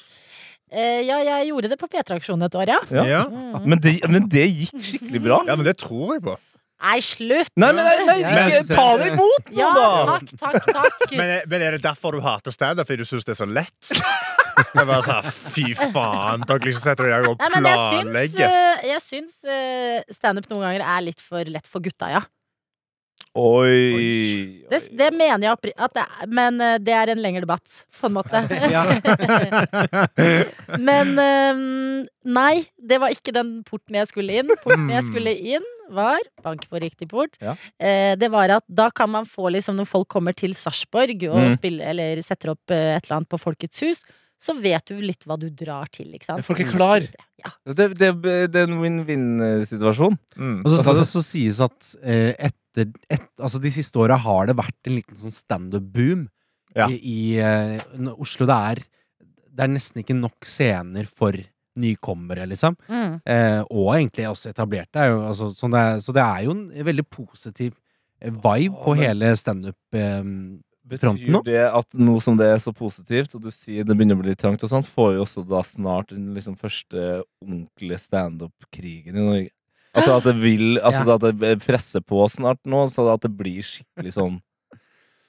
Eh, 0.68 1.02
ja, 1.08 1.18
jeg 1.24 1.48
gjorde 1.48 1.70
det 1.72 1.78
på 1.80 1.88
P3-aksjonen 1.88 2.44
et 2.50 2.56
år, 2.60 2.68
ja. 2.68 2.80
Ja. 2.92 3.04
Ja. 3.08 3.20
Mm. 3.32 3.68
Men 3.72 3.80
det, 3.84 3.94
men 4.12 4.26
det 4.32 4.46
gikk 4.52 4.74
skikkelig 4.84 5.22
bra. 5.24 5.38
ja, 5.48 5.56
men 5.56 5.64
det 5.68 5.78
tror 5.80 6.18
jeg 6.18 6.24
på. 6.26 6.34
Nei, 6.78 7.00
slutt! 7.02 7.50
Nei, 7.58 7.72
nei, 7.74 8.06
nei, 8.06 8.18
nei, 8.22 8.60
ta 8.70 8.84
det 9.02 9.08
imot 9.16 9.48
nå, 9.50 9.56
Ja, 9.58 9.70
da! 9.74 9.86
takk, 10.12 10.34
takk, 10.38 10.68
takk. 10.78 11.08
Men, 11.18 11.32
men 11.50 11.64
er 11.66 11.78
det 11.78 11.82
derfor 11.88 12.14
du 12.14 12.22
hater 12.22 12.54
standup? 12.54 12.86
Fordi 12.90 13.02
du 13.02 13.10
syns 13.10 13.26
det 13.26 13.34
er 13.34 13.40
så 13.40 13.48
lett? 13.50 13.92
Er 14.78 14.86
bare 14.86 15.02
sånn, 15.06 15.26
Fy 15.56 15.72
faen! 15.78 16.46
Dere 16.50 16.66
liksom 16.70 16.84
setter 16.86 17.10
deg 17.10 17.28
og 17.32 17.42
Nei, 17.42 17.50
men 17.56 17.68
jeg 17.70 17.82
syns, 17.82 18.08
planlegger. 18.12 18.54
eh, 18.54 18.88
jeg 18.92 19.04
syns 19.06 19.50
eh, 19.58 20.14
standup 20.14 20.48
noen 20.54 20.66
ganger 20.68 20.86
er 20.86 21.04
litt 21.06 21.22
for 21.22 21.50
lett 21.50 21.70
for 21.70 21.82
gutta, 21.86 22.10
ja. 22.14 22.22
Oi. 23.38 24.64
Det, 24.72 24.80
det 24.98 25.12
mener 25.14 25.44
jeg 25.46 25.74
at 25.78 25.94
det 25.94 26.02
er, 26.04 26.30
men 26.34 26.58
eh, 26.64 26.78
det 26.82 26.94
er 26.98 27.12
en 27.14 27.20
lengre 27.22 27.44
debatt, 27.46 27.84
på 28.00 28.10
en 28.10 28.16
måte. 28.16 28.40
men 30.90 31.12
eh, 31.22 31.62
nei, 32.28 32.54
det 32.78 33.00
var 33.04 33.14
ikke 33.14 33.34
den 33.36 33.52
porten 33.68 33.98
jeg 34.00 34.10
skulle 34.10 34.40
inn. 34.42 34.50
Porten 34.64 34.90
jeg 34.94 35.06
skulle 35.10 35.34
inn, 35.38 35.68
var 35.94 36.20
bank 36.44 36.66
på 36.72 36.82
riktig 36.84 37.08
port. 37.14 37.38
Ja. 37.44 37.54
Eh, 37.80 38.14
det 38.20 38.30
var 38.34 38.52
at 38.58 38.66
da 38.68 38.90
kan 38.92 39.12
man 39.14 39.26
få 39.30 39.52
liksom 39.54 39.78
når 39.80 39.88
folk 39.94 40.10
kommer 40.18 40.36
til 40.38 40.56
Sarpsborg 40.58 41.28
og 41.30 41.38
Mm. 41.48 41.54
spiller 41.60 41.86
eller 41.94 42.22
setter 42.26 42.52
opp 42.56 42.66
eh, 42.74 42.96
et 42.98 43.06
eller 43.06 43.20
annet 43.22 43.30
på 43.32 43.40
Folkets 43.40 43.80
hus, 43.86 44.02
så 44.38 44.54
vet 44.60 44.84
du 44.86 45.00
litt 45.02 45.24
hva 45.26 45.34
du 45.40 45.48
drar 45.50 45.88
til, 45.90 46.12
ikke 46.14 46.28
sant? 46.28 46.46
Folk 46.46 46.60
er 46.62 46.68
klar. 46.70 47.02
Ja. 47.42 47.50
Det, 47.74 47.88
det, 47.98 48.12
det 48.54 48.60
er 48.60 48.68
en 48.68 48.82
win-win-situasjon. 48.84 50.18
Mm. 50.38 50.60
Og 50.66 50.70
så 50.74 50.82
skal 50.82 50.98
det 51.00 51.06
også 51.08 51.24
sies 51.26 51.62
at 51.64 51.94
eh, 52.04 52.34
etter 52.78 52.92
et, 53.14 53.26
Altså 53.42 53.60
de 53.62 53.72
siste 53.74 54.00
åra 54.02 54.18
har 54.22 54.48
det 54.50 54.56
vært 54.58 54.90
en 54.90 54.96
liten 55.00 55.18
sånn 55.20 55.34
standup-boom 55.36 56.28
Ja. 56.78 56.88
i, 56.92 56.98
i 57.02 57.20
uh, 57.42 58.14
Oslo. 58.22 58.46
Det 58.46 58.58
er, 58.72 58.82
det 59.58 59.66
er 59.66 59.72
nesten 59.74 60.04
ikke 60.04 60.16
nok 60.18 60.46
scener 60.46 61.08
for 61.10 61.34
nykommere, 61.78 62.46
liksom. 62.50 62.76
Mm. 62.90 63.18
Uh, 63.22 63.62
og 63.70 63.92
egentlig 63.96 64.28
også 64.30 64.50
etablerte. 64.52 64.98
Er 65.02 65.12
jo, 65.14 65.20
altså, 65.30 65.52
så, 65.54 65.70
det 65.74 65.82
er, 65.82 66.00
så 66.06 66.14
det 66.18 66.24
er 66.24 66.46
jo 66.48 66.56
en 66.56 66.64
veldig 66.86 67.06
positiv 67.10 67.74
vibe 68.22 68.78
på 68.82 68.96
men- 68.96 69.04
hele 69.04 69.36
standup. 69.38 69.78
Eh, 69.94 70.24
Fronten 70.88 71.20
Betyr 71.20 71.34
nå? 71.36 71.42
det 71.44 71.60
at 71.68 71.88
nå 72.00 72.14
som 72.24 72.38
det 72.40 72.46
er 72.48 72.60
så 72.64 72.72
positivt, 72.72 73.34
og 73.36 73.42
du 73.44 73.50
sier 73.52 73.84
det 73.84 73.92
begynner 73.98 74.16
å 74.16 74.22
bli 74.22 74.32
litt 74.32 74.40
trangt, 74.40 74.64
og 74.64 74.70
sånt, 74.72 74.88
får 74.88 75.10
vi 75.14 75.20
også 75.20 75.44
da 75.44 75.60
snart 75.68 76.14
den 76.14 76.30
liksom 76.34 76.56
første 76.56 77.24
ordentlige 77.44 78.00
standup-krigen 78.00 79.18
i 79.20 79.26
Norge? 79.26 79.50
At, 79.98 80.08
at 80.20 80.28
det 80.30 80.36
vil 80.40 80.78
Altså 80.80 81.04
Ja. 81.06 81.16
at 81.18 81.40
det 81.42 81.56
presser 81.66 82.04
på 82.06 82.24
snart 82.30 82.62
nå, 82.66 82.86
så 82.94 83.08
at 83.14 83.22
det 83.26 83.32
blir 83.38 83.66
skikkelig 83.66 84.14
sånn 84.18 84.38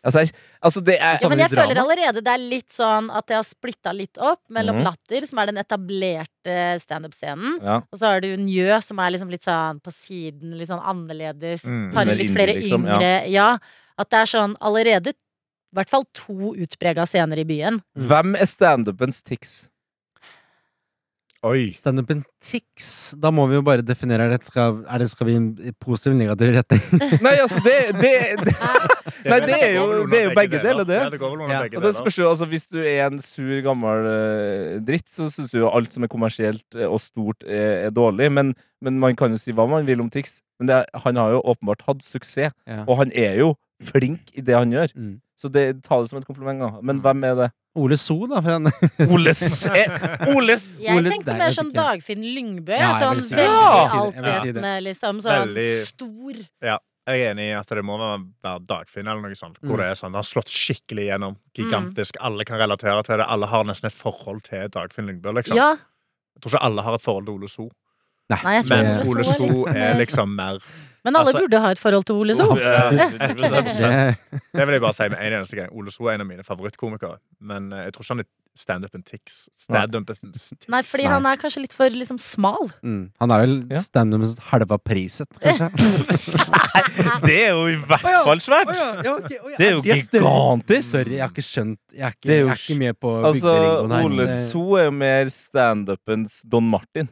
Altså, 0.06 0.20
jeg, 0.22 0.30
altså 0.62 0.80
det 0.86 0.94
er 1.02 1.16
Ja, 1.20 1.28
men 1.28 1.40
jeg 1.42 1.50
føler 1.50 1.80
allerede 1.82 2.20
det 2.22 2.30
er 2.32 2.38
litt 2.38 2.70
sånn 2.72 3.08
at 3.10 3.26
det 3.26 3.34
har 3.34 3.42
splitta 3.44 3.90
litt 3.92 4.16
opp 4.22 4.40
mellom 4.48 4.76
Mhm. 4.78 4.84
Latter, 4.86 5.26
som 5.26 5.40
er 5.42 5.46
den 5.50 5.58
etablerte 5.58 6.54
standup-scenen, 6.80 7.58
ja. 7.60 7.76
og 7.82 7.98
så 7.98 8.06
har 8.12 8.20
du 8.22 8.28
Njø, 8.38 8.78
som 8.80 8.98
er 9.02 9.10
liksom 9.10 9.28
litt 9.28 9.42
sånn 9.42 9.80
på 9.82 9.90
siden, 9.92 10.54
litt 10.56 10.68
sånn 10.70 10.80
annerledes. 10.86 11.64
Mm. 11.66 11.92
Tar 11.92 12.06
inn 12.06 12.16
litt 12.22 12.30
flere 12.30 12.54
liksom, 12.60 12.86
ja. 12.86 12.94
yngre. 12.96 13.30
Ja. 13.34 13.48
At 13.98 14.10
det 14.14 14.20
er 14.22 14.30
sånn 14.30 14.54
allerede 14.62 15.10
i 15.10 15.74
hvert 15.76 15.90
fall 15.90 16.04
to 16.14 16.54
utprega 16.54 17.04
scener 17.04 17.36
i 17.42 17.44
byen. 17.44 17.82
Hvem 17.98 18.36
er 18.38 18.46
standupens 18.46 19.20
tics? 19.20 19.68
Oi. 21.46 21.68
Standupen 21.76 22.24
tics. 22.42 23.14
Da 23.14 23.30
må 23.30 23.44
vi 23.46 23.54
jo 23.54 23.62
bare 23.62 23.84
definere 23.86 24.24
er 24.26 24.32
det 24.32 24.48
skal, 24.48 24.80
er 24.90 24.98
det, 24.98 25.06
skal 25.12 25.28
vi 25.28 25.36
i 25.68 25.72
positiv 25.78 26.10
eller 26.16 26.24
negativ 26.24 26.50
retning. 26.56 27.04
Nei, 27.26 27.34
altså, 27.44 27.60
det, 27.62 27.76
det, 28.00 28.10
det 28.42 28.54
Nei, 29.22 29.38
det 29.46 29.58
er 29.60 29.76
jo, 29.76 29.84
det 30.10 30.18
er 30.18 30.26
jo 30.26 30.32
begge 30.34 30.60
deler, 30.64 30.88
det. 30.88 30.98
Ja, 30.98 31.12
det 31.14 31.20
går 31.22 31.30
vel 31.36 31.44
under 31.46 31.62
begge 31.62 31.78
Og 31.78 31.84
det 31.84 31.92
deler. 31.92 31.98
spørs 32.00 32.18
jo, 32.18 32.26
altså 32.32 32.48
Hvis 32.50 32.66
du 32.74 32.80
er 32.82 33.04
en 33.06 33.22
sur, 33.22 33.52
gammel 33.68 34.08
eh, 34.10 34.74
dritt, 34.88 35.06
så 35.14 35.28
syns 35.30 35.54
du 35.54 35.60
jo 35.60 35.70
alt 35.70 35.94
som 35.94 36.08
er 36.08 36.10
kommersielt 36.10 36.74
eh, 36.74 36.90
og 36.90 36.98
stort, 37.06 37.46
er, 37.46 37.86
er 37.86 37.94
dårlig. 37.94 38.32
Men, 38.34 38.52
men 38.82 38.98
man 38.98 39.14
kan 39.18 39.30
jo 39.30 39.38
si 39.38 39.54
hva 39.54 39.68
man 39.70 39.86
vil 39.86 40.02
om 40.02 40.10
Tix. 40.10 40.40
Men 40.58 40.72
det, 40.72 40.82
han 41.06 41.22
har 41.22 41.36
jo 41.36 41.44
åpenbart 41.54 41.86
hatt 41.86 42.02
suksess, 42.02 42.50
Ja. 42.66 42.82
og 42.82 42.98
han 43.04 43.14
er 43.14 43.38
jo 43.44 43.52
flink 43.84 44.30
i 44.34 44.40
det 44.42 44.54
han 44.56 44.70
gjør. 44.72 44.92
Mm. 44.96 45.20
Så 45.38 45.48
det, 45.54 45.82
ta 45.86 46.00
det 46.02 46.08
som 46.10 46.18
et 46.18 46.26
kompliment. 46.26 46.58
da 46.58 46.80
Men 46.82 47.00
hvem 47.00 47.24
er 47.24 47.34
det? 47.36 47.48
Ole 47.78 47.96
So, 47.96 48.26
da. 48.26 48.40
For 48.42 48.50
han, 48.56 48.66
Ole 49.14 49.34
Se! 49.34 49.70
Ole 50.34 50.56
S- 50.56 50.80
Jeg 50.82 51.04
tenkte 51.06 51.36
mer 51.38 51.52
sånn. 51.54 51.70
Dagfinn 51.72 52.24
Lyngbø. 52.34 52.74
Ja, 52.74 52.92
sånn 52.98 53.20
si 53.22 53.34
veldig 53.36 53.46
Ja. 53.46 54.42
Si 54.42 54.52
liksom. 54.88 55.20
Sånn 55.22 55.54
Veldig- 55.54 55.86
stor. 55.86 56.40
Jeg 57.08 57.22
er 57.22 57.30
enig 57.30 57.46
i 57.48 57.52
at 57.56 57.70
det 57.72 57.84
må 57.86 57.96
være 58.02 58.58
Dagfinn 58.66 59.06
eller 59.08 59.22
noe 59.22 59.38
sånt. 59.38 59.56
Hvor 59.62 59.78
Mm. 59.78 59.84
det 59.84 59.86
er 59.86 59.94
sånn, 59.94 60.12
Det 60.12 60.18
har 60.20 60.26
slått 60.28 60.50
skikkelig 60.50 61.06
gjennom. 61.08 61.36
Gigantisk. 61.56 62.16
Alle 62.20 62.44
kan 62.44 62.58
relatere 62.58 63.02
til 63.06 63.16
det. 63.22 63.26
Alle 63.30 63.46
har 63.46 63.64
nesten 63.64 63.86
et 63.86 63.94
forhold 63.94 64.42
til 64.42 64.66
Dagfinn 64.68 65.06
Lyngbø. 65.06 65.32
Liksom. 65.38 65.56
Ja. 65.56 65.76
Jeg 66.34 66.42
tror 66.42 66.50
ikke 66.58 66.64
alle 66.66 66.82
har 66.82 66.94
et 66.98 67.00
forhold 67.06 67.26
til 67.26 67.34
Ole 67.38 67.48
So. 67.48 67.70
Nei, 68.28 68.56
jeg 68.58 68.64
tror 68.66 68.76
Men 68.82 69.06
Ole 69.06 69.08
Ole 69.08 69.24
So 69.24 69.66
er 69.72 69.94
liksom 70.02 70.34
mer 70.36 70.58
Men 71.04 71.16
alle 71.16 71.30
Altså- 71.30 71.40
burde 71.44 71.60
ha 71.62 71.70
et 71.70 71.78
forhold 71.78 72.04
til 72.08 72.14
Ole 72.18 72.34
So. 72.36 72.48
Ja, 72.58 72.90
det, 72.90 74.66
vil 74.66 74.74
jeg 74.74 74.82
bare 74.82 74.92
si 74.96 75.08
med 75.08 75.18
en 75.20 75.32
eneste 75.38 75.56
gang. 75.56 75.70
Ole 75.72 75.90
So 75.94 76.08
er 76.08 76.14
en 76.18 76.24
av 76.24 76.26
mine 76.26 76.42
favorittkomikere. 76.46 77.18
Men 77.40 77.72
eh, 77.72 77.84
jeg 77.88 77.94
tror 77.94 78.02
ikke 78.06 78.14
han 78.16 78.22
er 78.24 78.28
stand-upen 78.58 79.04
tics. 79.06 79.36
Stand-upen 79.54 80.32
tics. 80.34 80.66
Nei, 80.68 80.80
fordi 80.82 81.04
han 81.06 81.26
er 81.30 81.38
kanskje 81.38 81.60
litt 81.62 81.72
for 81.76 81.94
liksom 81.94 82.18
smal. 82.18 82.66
mm. 82.82 83.04
Han 83.22 83.30
er 83.36 83.44
vel 83.44 83.54
standupens 83.84 84.34
halva 84.50 84.78
priset, 84.82 85.30
kanskje. 85.42 85.68
Det 87.22 87.36
er 87.44 87.52
jo 87.54 87.68
i 87.70 87.76
hvert 87.86 88.08
fall 88.26 88.42
svært! 88.42 88.72
Det 89.58 89.62
er 89.68 89.72
jo 89.76 89.82
gigantisk! 89.86 90.88
Sorry, 90.90 91.14
jeg 91.18 91.22
har 91.22 91.30
ikke 91.30 91.44
skjønt 91.46 91.78
Jeg 91.94 92.06
er 92.08 92.16
ikke, 92.16 92.28
jeg 92.32 92.48
er 92.48 92.58
ikke 92.58 92.78
med 92.82 92.98
på 92.98 93.14
Altså. 93.28 93.54
Ole 94.02 94.26
So 94.50 94.64
er 94.80 94.88
jo 94.88 94.94
mer 94.98 95.30
standupens 95.32 96.40
Don 96.44 96.66
Martin. 96.70 97.08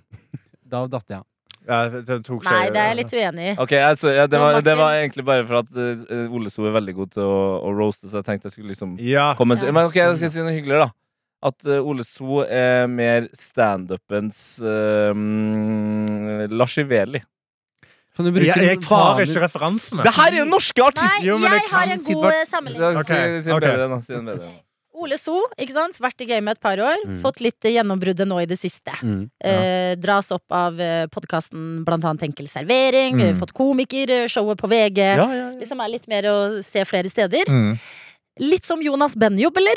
Da 0.66 0.82
datt 0.90 1.06
jeg 1.12 1.20
av. 1.22 1.26
Ja, 1.66 1.78
det, 1.90 2.04
det 2.06 2.16
tok 2.26 2.44
ikke 2.44 2.52
Nei, 2.54 2.66
det 2.70 2.78
er 2.78 2.92
jeg 2.92 2.98
litt 3.00 3.14
uenig 3.16 3.46
i. 3.50 3.54
Ok, 3.64 3.72
altså, 3.82 4.12
ja, 4.14 4.26
det, 4.30 4.38
var, 4.38 4.60
det 4.62 4.76
var 4.78 4.98
egentlig 5.00 5.24
bare 5.26 5.46
for 5.48 5.58
at 5.64 5.72
uh, 5.74 6.34
Ole 6.36 6.50
So 6.54 6.66
er 6.68 6.76
veldig 6.76 6.94
god 6.94 7.10
til 7.16 7.24
å, 7.26 7.40
å 7.66 7.72
roaste, 7.74 8.06
så 8.10 8.20
jeg 8.20 8.28
tenkte 8.28 8.46
jeg 8.46 8.54
skulle 8.54 8.70
liksom 8.74 8.92
Ja. 9.02 9.32
komme 9.38 9.56
Ja, 9.58 9.72
Men 9.74 9.88
ok, 9.90 9.96
jeg 9.98 10.20
skal 10.20 10.30
si 10.36 10.44
noe 10.46 10.54
hyggeligere, 10.54 10.86
da. 10.86 10.94
At 11.50 11.66
uh, 11.68 11.80
Ole 11.82 12.04
So 12.06 12.44
er 12.46 12.86
mer 12.90 13.26
standupens 13.36 14.38
uh, 14.62 15.10
Lars 16.54 16.78
Iveli. 16.80 17.22
Kan 18.16 18.24
du 18.24 18.32
bruke 18.32 18.46
Jeg, 18.48 18.68
jeg 18.70 18.80
tar 18.80 19.02
vanlig- 19.18 19.26
ikke 19.28 19.42
referansene. 19.44 20.06
Det 20.06 20.14
her 20.16 20.30
er 20.32 20.38
jo 20.40 20.46
norske 20.48 20.86
artister! 20.86 21.18
Nei, 21.20 21.50
jeg 21.58 21.66
har 21.74 21.90
en 21.92 22.06
god 22.06 22.30
eh, 22.30 22.46
sammenligning. 22.48 23.02
Okay. 23.02 23.42
Ok, 23.58 24.65
Ole 24.96 25.18
So, 25.20 25.42
ikke 25.60 25.74
sant? 25.76 25.98
vært 26.00 26.22
i 26.24 26.26
gamet 26.30 26.56
et 26.56 26.60
par 26.64 26.78
år. 26.80 26.96
Mm. 27.04 27.18
Fått 27.22 27.40
litt 27.44 27.60
gjennombruddet 27.60 28.26
nå 28.26 28.38
i 28.42 28.46
det 28.48 28.56
siste. 28.58 28.94
Mm. 29.02 29.26
Eh, 29.44 29.94
dras 30.00 30.30
opp 30.32 30.44
av 30.56 30.80
eh, 30.80 31.06
podkasten 31.12 31.84
blant 31.84 32.04
annet 32.08 32.22
Enkel 32.30 32.48
servering. 32.48 33.20
eh, 33.20 33.32
Mm. 33.34 33.38
Fått 33.40 33.52
komikershowet 33.52 34.58
på 34.58 34.68
VG. 34.72 34.98
Ja, 35.04 35.16
ja, 35.16 35.34
ja. 35.34 35.48
Liksom 35.60 35.80
er 35.84 35.88
litt 35.92 36.08
mer 36.08 36.22
å 36.30 36.36
se 36.64 36.84
flere 36.88 37.10
steder. 37.12 37.44
Mm. 37.48 37.78
Litt 38.40 38.64
som 38.64 38.80
Jonas 38.82 39.14
Benjob, 39.16 39.56
eller? 39.56 39.76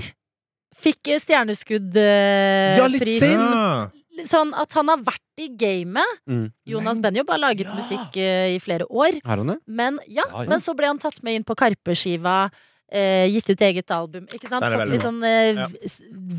Fikk 0.79 1.07
eh, 1.11 1.19
stjerneskudd-pris. 1.19 2.77
Ja, 2.79 2.87
litt 2.87 3.19
sent. 3.19 3.95
Sånn 4.29 4.49
at 4.57 4.73
han 4.75 4.89
har 4.91 4.97
vært 5.07 5.23
i 5.39 5.47
gamet. 5.55 6.17
Mm. 6.27 6.49
Jonas 6.67 6.99
Benjob 6.99 7.29
har 7.31 7.39
laget 7.39 7.67
Ja. 7.69 7.75
musikk 7.75 8.17
eh, 8.17 8.55
i 8.55 8.59
flere 8.59 8.83
år. 8.89 9.21
Har 9.23 9.37
han 9.37 9.47
det? 9.47 9.57
Men 9.67 9.99
ja, 10.07 10.23
Ja, 10.31 10.43
ja. 10.43 10.49
men 10.49 10.59
så 10.59 10.75
ble 10.75 10.87
han 10.87 10.99
tatt 10.99 11.21
med 11.23 11.35
inn 11.35 11.43
på 11.47 11.55
Karpe-skiva. 11.55 12.51
Eh, 12.89 13.27
gitt 13.29 13.49
ut 13.51 13.61
eget 13.61 13.91
album. 13.93 14.23
Ikke 14.33 14.49
sant? 14.49 14.65
Fått 14.65 14.89
litt 14.89 15.03
sånn 15.05 15.19
eh, 15.23 15.51
Ja. 15.53 15.67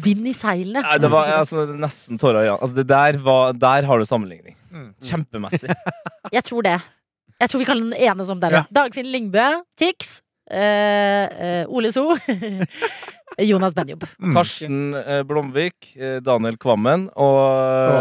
vind 0.02 0.26
i 0.26 0.32
seilene. 0.34 0.82
Ja, 0.82 0.96
det 0.98 1.10
var 1.12 1.28
altså, 1.36 1.62
nesten 1.78 2.18
tårer 2.18 2.42
i 2.42 2.48
øynene. 2.48 2.58
Altså, 2.58 2.74
det 2.80 2.86
der, 2.90 3.18
var, 3.22 3.52
der 3.54 3.86
har 3.86 3.98
du 4.02 4.04
sammenligning. 4.08 4.56
Mm. 4.72 4.88
Kjempemessig. 4.98 5.70
Jeg 6.34 6.42
tror 6.48 6.66
det. 6.66 6.80
Jeg 7.40 7.52
tror 7.52 7.62
vi 7.62 7.68
kan 7.70 7.84
enes 7.94 8.32
om 8.34 8.40
det. 8.42 8.50
Ja. 8.52 8.64
Dagfinn 8.74 9.08
Lyngbø, 9.14 9.46
Tix, 9.78 10.20
eh, 10.50 11.62
eh, 11.62 11.70
Ole 11.70 11.92
So, 11.94 12.16
Jonas 13.46 13.74
Benjob. 13.76 14.04
Mm. 14.18 14.34
Karsten 14.36 14.78
eh, 15.00 15.20
Blomvik, 15.28 15.92
eh, 15.96 16.18
Daniel 16.24 16.56
Kvammen 16.60 17.08
og 17.16 17.38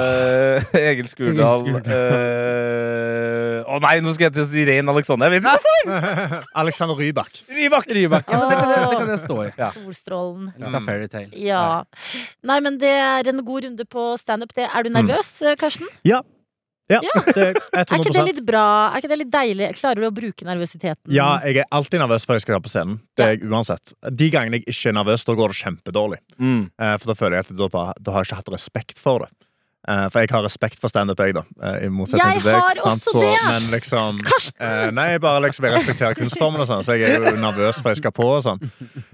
eh, 0.02 0.80
Egil 0.92 1.10
Skurdal. 1.12 1.66
Egil 1.68 1.80
eh, 1.86 3.60
Å 3.70 3.78
nei, 3.84 3.96
nå 4.02 4.14
skal 4.16 4.30
jeg 4.30 4.36
til 4.40 4.46
å 4.46 4.50
si 4.50 4.64
Rein 4.68 4.90
Alexander. 4.92 5.30
Jeg 5.30 5.44
vet 5.44 5.46
ikke 5.46 5.60
hvorfor! 5.60 6.48
Alexander 6.64 6.98
Rybak. 7.00 7.44
Rybak! 7.54 7.92
Rybak. 8.00 8.32
Ja, 8.34 8.40
men 8.42 8.50
det, 8.50 8.58
kan 8.60 8.74
jeg, 8.74 8.82
det 8.90 8.98
kan 9.04 9.14
jeg 9.14 9.22
stå 9.26 9.38
i. 9.44 9.50
Ja. 9.60 9.70
Solstrålen. 9.76 10.50
Litt 10.58 10.80
av 10.82 10.90
fairytale. 10.90 11.30
Ja. 11.46 11.64
Nei, 12.50 12.60
men 12.66 12.80
det 12.82 12.96
er 12.98 13.30
en 13.34 13.44
god 13.46 13.68
runde 13.68 13.86
på 13.86 14.10
standup. 14.22 14.56
det. 14.58 14.68
Er 14.74 14.88
du 14.88 14.94
nervøs, 14.96 15.32
eh, 15.46 15.58
Karsten? 15.60 15.88
Ja. 16.08 16.24
Ja. 16.90 17.00
Det 17.30 17.44
er 17.46 17.60
Er 17.80 17.86
ikke 18.00 18.14
det 18.16 18.26
litt 18.32 18.42
bra? 18.48 18.64
Er 18.90 19.02
ikke 19.02 19.12
det 19.12 19.20
litt 19.22 19.32
deilig? 19.34 19.68
Klarer 19.78 20.02
du 20.04 20.08
å 20.10 20.14
bruke 20.16 20.48
nervøsiteten? 20.48 21.12
Ja, 21.14 21.36
jeg 21.46 21.62
er 21.64 21.70
alltid 21.76 22.02
nervøs 22.02 22.26
før 22.26 22.40
jeg 22.40 22.46
skal 22.48 22.58
være 22.58 22.66
på 22.66 22.74
scenen. 22.74 22.98
Det 23.18 23.26
er 23.26 23.36
jeg 23.36 23.44
uansett. 23.52 23.94
De 24.10 24.30
gangene 24.34 24.60
jeg 24.60 24.66
ikke 24.74 24.90
er 24.94 24.98
nervøs, 24.98 25.26
da 25.28 25.36
går 25.38 25.54
det 25.54 25.60
kjempedårlig. 25.62 26.20
Mm. 26.42 26.64
Eh, 26.82 26.96
For 26.98 27.12
da 27.14 27.18
føler 27.20 27.40
jeg 27.40 27.48
at 27.50 27.54
da, 27.62 27.86
da 28.00 28.16
har 28.16 28.26
jeg 28.26 28.32
ikke 28.32 28.42
hatt 28.42 28.54
respekt 28.58 29.02
for 29.04 29.26
det. 29.26 29.32
Eh, 29.90 30.06
For 30.14 30.22
jeg 30.22 30.30
har 30.30 30.44
respekt 30.46 30.78
for 30.80 30.92
standup, 30.92 31.18
jeg, 31.24 31.34
da. 31.34 31.42
eh, 31.66 31.86
I 31.88 31.90
motsetning 31.90 32.22
Jeg 32.22 32.42
til 32.44 32.50
deg. 32.52 32.58
har 32.62 32.78
sant? 32.84 33.02
også 33.08 33.14
på, 33.16 33.22
det! 33.24 33.38
Men 33.50 33.64
liksom 33.74 34.20
eh, 34.68 34.92
Nei, 34.94 35.08
bare 35.24 35.40
liksom 35.48 35.66
jeg 35.66 35.74
respekterer 35.80 36.14
kunstformen 36.20 36.62
og 36.62 36.68
sånn, 36.70 36.84
så 36.86 36.94
jeg 37.00 37.10
er 37.18 37.26
jo 37.32 37.32
nervøs 37.42 37.80
for 37.82 37.90
jeg 37.90 37.98
skal 38.04 38.14
på 38.14 38.28
og 38.36 38.44
sånn. 38.46 38.62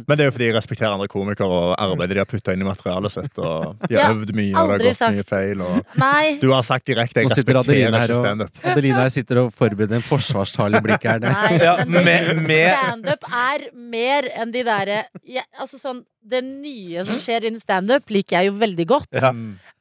Men 0.03 0.17
det 0.17 0.25
er 0.25 0.27
jo 0.27 0.33
fordi 0.35 0.49
jeg 0.49 0.55
respekterer 0.57 0.95
andre 0.97 1.07
komikere 1.07 1.47
og 1.47 1.75
arbeidet 1.79 2.17
de 2.17 2.21
har 2.25 2.27
putta 2.27 2.51
inn 2.57 2.65
i 2.65 2.67
materialet 2.67 3.13
sitt. 3.15 3.39
Og 3.39 3.77
de 3.87 3.95
har 3.95 4.09
Ja, 4.09 4.09
øvd 4.11 4.33
mye, 4.35 4.51
og 4.51 4.67
det 4.67 4.75
har 4.75 4.83
gått 4.89 4.99
sagt. 4.99 5.15
mye 5.15 5.27
feil. 5.29 5.61
Og 5.61 5.95
Nei. 6.03 6.25
du 6.41 6.49
har 6.51 6.65
sagt 6.67 6.85
direkte 6.91 7.21
jeg 7.23 7.29
respekterer 7.31 7.61
Adeline 7.63 8.01
ikke 8.03 8.19
standup. 8.19 8.59
Adeline 8.73 8.99
her 9.05 9.13
sitter 9.15 9.41
og 9.45 9.53
forbereder 9.55 9.95
en 10.01 10.05
forsvarstale 10.05 10.81
blikk 10.83 11.07
her. 11.07 11.19
Nei, 11.23 11.53
Ja, 11.63 11.77
men 11.85 12.43
med- 12.43 12.75
standup 12.75 13.23
er 13.31 13.69
mer 13.73 14.27
enn 14.35 14.51
de 14.51 14.63
derre 14.67 15.05
ja, 15.23 15.41
Altså 15.59 15.79
sånn 15.79 16.03
Det 16.25 16.41
nye 16.41 17.03
som 17.05 17.19
skjer 17.21 17.45
innen 17.45 17.61
standup, 17.61 18.09
liker 18.09 18.39
jeg 18.39 18.49
jo 18.49 18.55
veldig 18.57 18.85
godt. 18.89 19.11
Ja. 19.13 19.29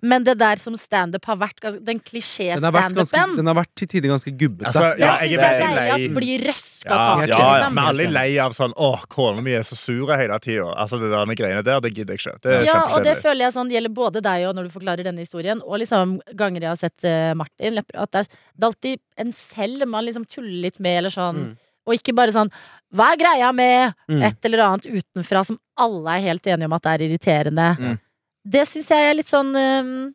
Men 0.05 0.25
det 0.27 0.35
der 0.37 0.61
som 0.61 0.75
standup 0.77 1.25
har 1.31 1.39
vært, 1.41 1.63
den 1.63 1.79
Den 1.81 1.87
har 1.89 1.95
vært, 1.95 2.05
klisjé-standupen, 2.11 3.37
den 3.39 3.49
har 3.49 3.57
vært 3.57 3.71
til 3.81 3.89
tider 3.89 4.13
ganske 4.13 4.33
gubbete. 4.37 4.69
Altså, 4.69 4.91
ja, 5.01 5.15
syns 5.23 5.33
jeg 5.33 5.41
jeg 5.41 5.63
er 5.63 5.65
er 5.65 5.79
lei. 5.79 5.87
at 5.95 6.17
blir 6.19 6.45
røska 6.51 6.91
Ja, 6.91 6.99
tak 6.99 7.23
i. 7.25 7.31
ja, 7.31 7.39
ja. 7.39 7.47
liksom. 7.55 7.75
Men 7.79 7.89
alle 7.89 8.05
er 8.05 8.13
lei 8.19 8.39
av 8.45 8.53
sånn 8.53 8.77
'Å, 8.77 8.91
kona 9.09 9.41
mi 9.41 9.57
er 9.57 9.65
så 9.65 9.79
sur 9.81 10.13
hele 10.13 10.39
tida'. 10.45 10.75
Altså, 10.77 11.01
det 11.01 11.11
der 11.15 11.35
greiene 11.41 11.65
der, 11.65 11.81
det 11.81 11.95
gidder 11.95 12.13
jeg 12.15 12.21
ikke. 12.21 12.37
Det 12.43 12.53
er 12.53 12.65
Ja, 12.69 12.79
og 12.93 13.05
det 13.05 13.17
føler 13.23 13.47
jeg 13.47 13.57
sånn 13.57 13.73
gjelder 13.73 13.95
både 13.97 14.21
deg 14.21 14.47
og 14.49 14.55
når 14.55 14.69
du 14.69 14.71
forklarer 14.77 15.05
denne 15.05 15.25
historien, 15.25 15.63
og 15.65 15.81
liksom 15.81 16.21
ganger 16.37 16.61
jeg 16.61 16.69
har 16.69 16.77
sett 16.77 17.05
uh, 17.09 17.33
Martin 17.35 17.79
at 17.81 18.11
det 18.13 18.27
er, 18.27 18.29
det 18.29 18.63
er 18.63 18.69
alltid 18.69 19.01
en 19.17 19.33
selv 19.33 19.89
man 19.89 20.05
liksom 20.05 20.29
tuller 20.29 20.61
litt 20.69 20.79
med, 20.79 20.99
eller 20.99 21.11
sånn. 21.11 21.37
Mm. 21.37 21.57
Og 21.85 21.99
ikke 21.99 22.15
bare 22.17 22.33
sånn 22.33 22.51
Hva 22.95 23.11
er 23.13 23.19
greia 23.21 23.53
med 23.55 23.95
Mm. 24.09 24.23
et 24.23 24.45
eller 24.47 24.63
annet 24.69 24.87
utenfra 24.87 25.45
som 25.45 25.59
alle 25.77 26.17
er 26.19 26.27
helt 26.29 26.47
enige 26.47 26.67
om 26.71 26.73
at 26.79 26.87
er 26.87 26.99
irriterende? 27.09 27.69
Mm. 27.79 27.99
Det 28.47 28.67
syns 28.69 28.89
jeg 28.93 29.11
er 29.11 29.15
litt 29.19 29.31
sånn 29.33 29.51
um, 29.57 30.15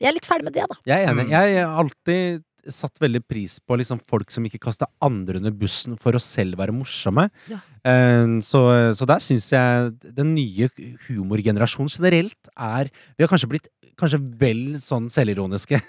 Jeg 0.00 0.08
er 0.08 0.14
litt 0.14 0.26
ferdig 0.28 0.44
med 0.46 0.54
det, 0.54 0.64
da. 0.70 0.76
Jeg 0.86 1.02
er 1.04 1.10
enig. 1.12 1.24
Mm. 1.26 1.32
Jeg 1.34 1.56
har 1.66 1.80
alltid 1.82 2.44
satt 2.68 3.00
veldig 3.00 3.22
pris 3.26 3.56
på 3.64 3.76
liksom 3.80 3.98
folk 4.06 4.30
som 4.30 4.44
ikke 4.44 4.60
kaster 4.60 4.86
andre 5.02 5.38
under 5.40 5.50
bussen 5.56 5.96
for 5.98 6.12
å 6.12 6.20
selv 6.20 6.58
være 6.60 6.74
morsomme. 6.76 7.30
Ja. 7.48 7.58
Eh, 7.84 8.26
Så, 8.44 8.60
så 8.94 9.06
der 9.08 9.22
syns 9.24 9.48
jeg 9.50 9.94
den 10.14 10.34
nye 10.36 10.68
humorgenerasjonen 11.08 11.88
generelt 11.90 12.50
er 12.56 12.90
Vi 13.16 13.24
har 13.24 13.28
kanskje 13.32 13.48
blitt 13.50 13.68
kanskje 13.98 14.18
vel 14.40 14.60
sånn 14.80 15.08
selvironiske. 15.12 15.80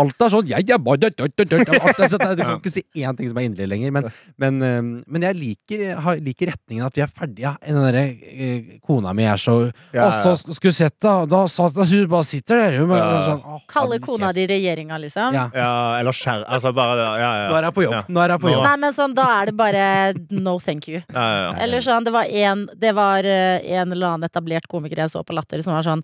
Alt 0.00 0.24
er 0.24 0.32
sånn 0.32 0.48
jeg, 0.50 0.66
jeg. 0.68 0.80
Alt 0.80 1.04
er 1.06 2.10
sånn, 2.10 2.24
Du 2.36 2.42
kan 2.42 2.56
ikke 2.58 2.72
si 2.74 2.82
én 3.00 3.16
ting 3.18 3.28
som 3.30 3.38
er 3.40 3.46
inderlig 3.48 3.68
lenger. 3.72 3.94
Men, 3.94 4.08
men, 4.40 4.58
eh, 4.66 4.80
men 5.06 5.26
jeg 5.28 5.38
liker, 5.38 5.84
har, 6.04 6.20
liker 6.22 6.50
retningen 6.52 6.86
at 6.86 6.96
vi 6.98 7.04
er 7.04 7.12
ferdige. 7.14 7.52
Den 7.66 7.80
derre 7.84 8.04
eh, 8.20 8.70
kona 8.86 9.12
mi 9.16 9.26
er 9.28 9.40
så 9.40 9.56
Ja, 9.94 10.06
Og 10.08 10.12
så 10.24 10.34
sk- 10.40 10.56
skulle 10.58 10.74
du 10.74 10.78
sett, 10.80 10.96
da! 11.02 11.14
Da 11.30 11.44
satt 11.50 11.76
hun 11.78 12.06
bare 12.10 12.26
sitter 12.28 12.60
der. 12.64 12.78
Hun, 12.80 12.90
Ja. 12.96 13.08
sånn, 13.28 13.42
«Åh, 13.44 13.60
Kalle 13.70 13.98
kona 14.02 14.30
kjeft». 14.30 14.34
di 14.40 14.46
regjeringa, 14.54 14.98
liksom. 15.00 15.34
Ja. 15.36 15.46
Ja, 15.54 15.70
eller 16.00 16.12
skjær... 16.16 16.44
Altså, 16.48 16.72
bare 16.76 16.96
ja, 17.00 17.30
ja. 17.44 17.48
Nå 17.50 17.58
er 17.60 17.68
jeg 17.68 17.74
på 17.76 17.84
jobb. 17.86 17.94
Ja. 17.98 18.02
Nå 18.08 18.24
er 18.24 18.34
jeg 18.34 18.42
på 18.44 18.50
jobb. 18.54 18.64
Nei, 18.66 18.76
men 18.84 18.96
sånn, 18.96 19.14
da 19.18 19.28
er 19.40 19.50
det 19.50 19.56
bare 19.58 19.84
no 20.30 20.58
thank 20.58 20.88
you. 20.90 21.00
Ja, 21.12 21.22
ja, 21.22 21.38
ja. 21.44 21.52
Eller 21.64 21.84
sånn, 21.84 22.04
det 22.06 22.12
var 22.14 22.24
en, 22.26 22.66
det 22.80 22.94
var 22.96 23.24
eh, 23.26 23.62
en 23.78 23.92
eller 23.94 24.14
annen 24.14 24.28
etablert 24.30 24.66
komiker 24.70 25.04
jeg 25.04 25.12
så 25.14 25.22
på 25.26 25.36
Latter, 25.36 25.62
som 25.66 25.74
var 25.76 25.86
sånn 25.86 26.02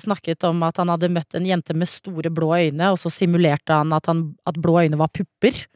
Snakket 0.00 0.44
om 0.46 0.62
at 0.62 0.76
han 0.78 0.88
hadde 0.88 1.08
møtt 1.10 1.34
en 1.34 1.44
jente 1.46 1.74
med 1.74 1.88
store 1.90 2.30
blå 2.30 2.52
øyne, 2.56 2.92
og 2.92 2.98
så 2.98 3.10
simulerte 3.10 3.72
han 3.74 3.92
at, 3.92 4.06
han, 4.06 4.34
at 4.46 4.54
blå 4.62 4.78
øyne 4.84 4.96
var 4.96 5.08
pupper. 5.12 5.66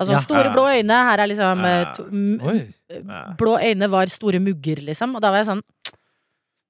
Altså 0.00 0.12
Ja. 0.14 0.18
store 0.22 0.52
blå 0.54 0.64
øyne, 0.70 0.90
her 1.10 1.18
er 1.20 1.26
liksom 1.26 1.64
eh, 1.64 1.80
Ja. 1.82 1.92
to, 1.94 2.04
m, 2.10 2.40
Oi. 2.42 2.58
eh, 2.90 3.34
Blå 3.36 3.58
øyne 3.58 3.90
var 3.90 4.06
store 4.06 4.38
mugger, 4.40 4.76
liksom. 4.86 5.14
Og 5.16 5.22
da 5.22 5.30
var 5.30 5.42
jeg 5.42 5.46
sånn 5.46 5.62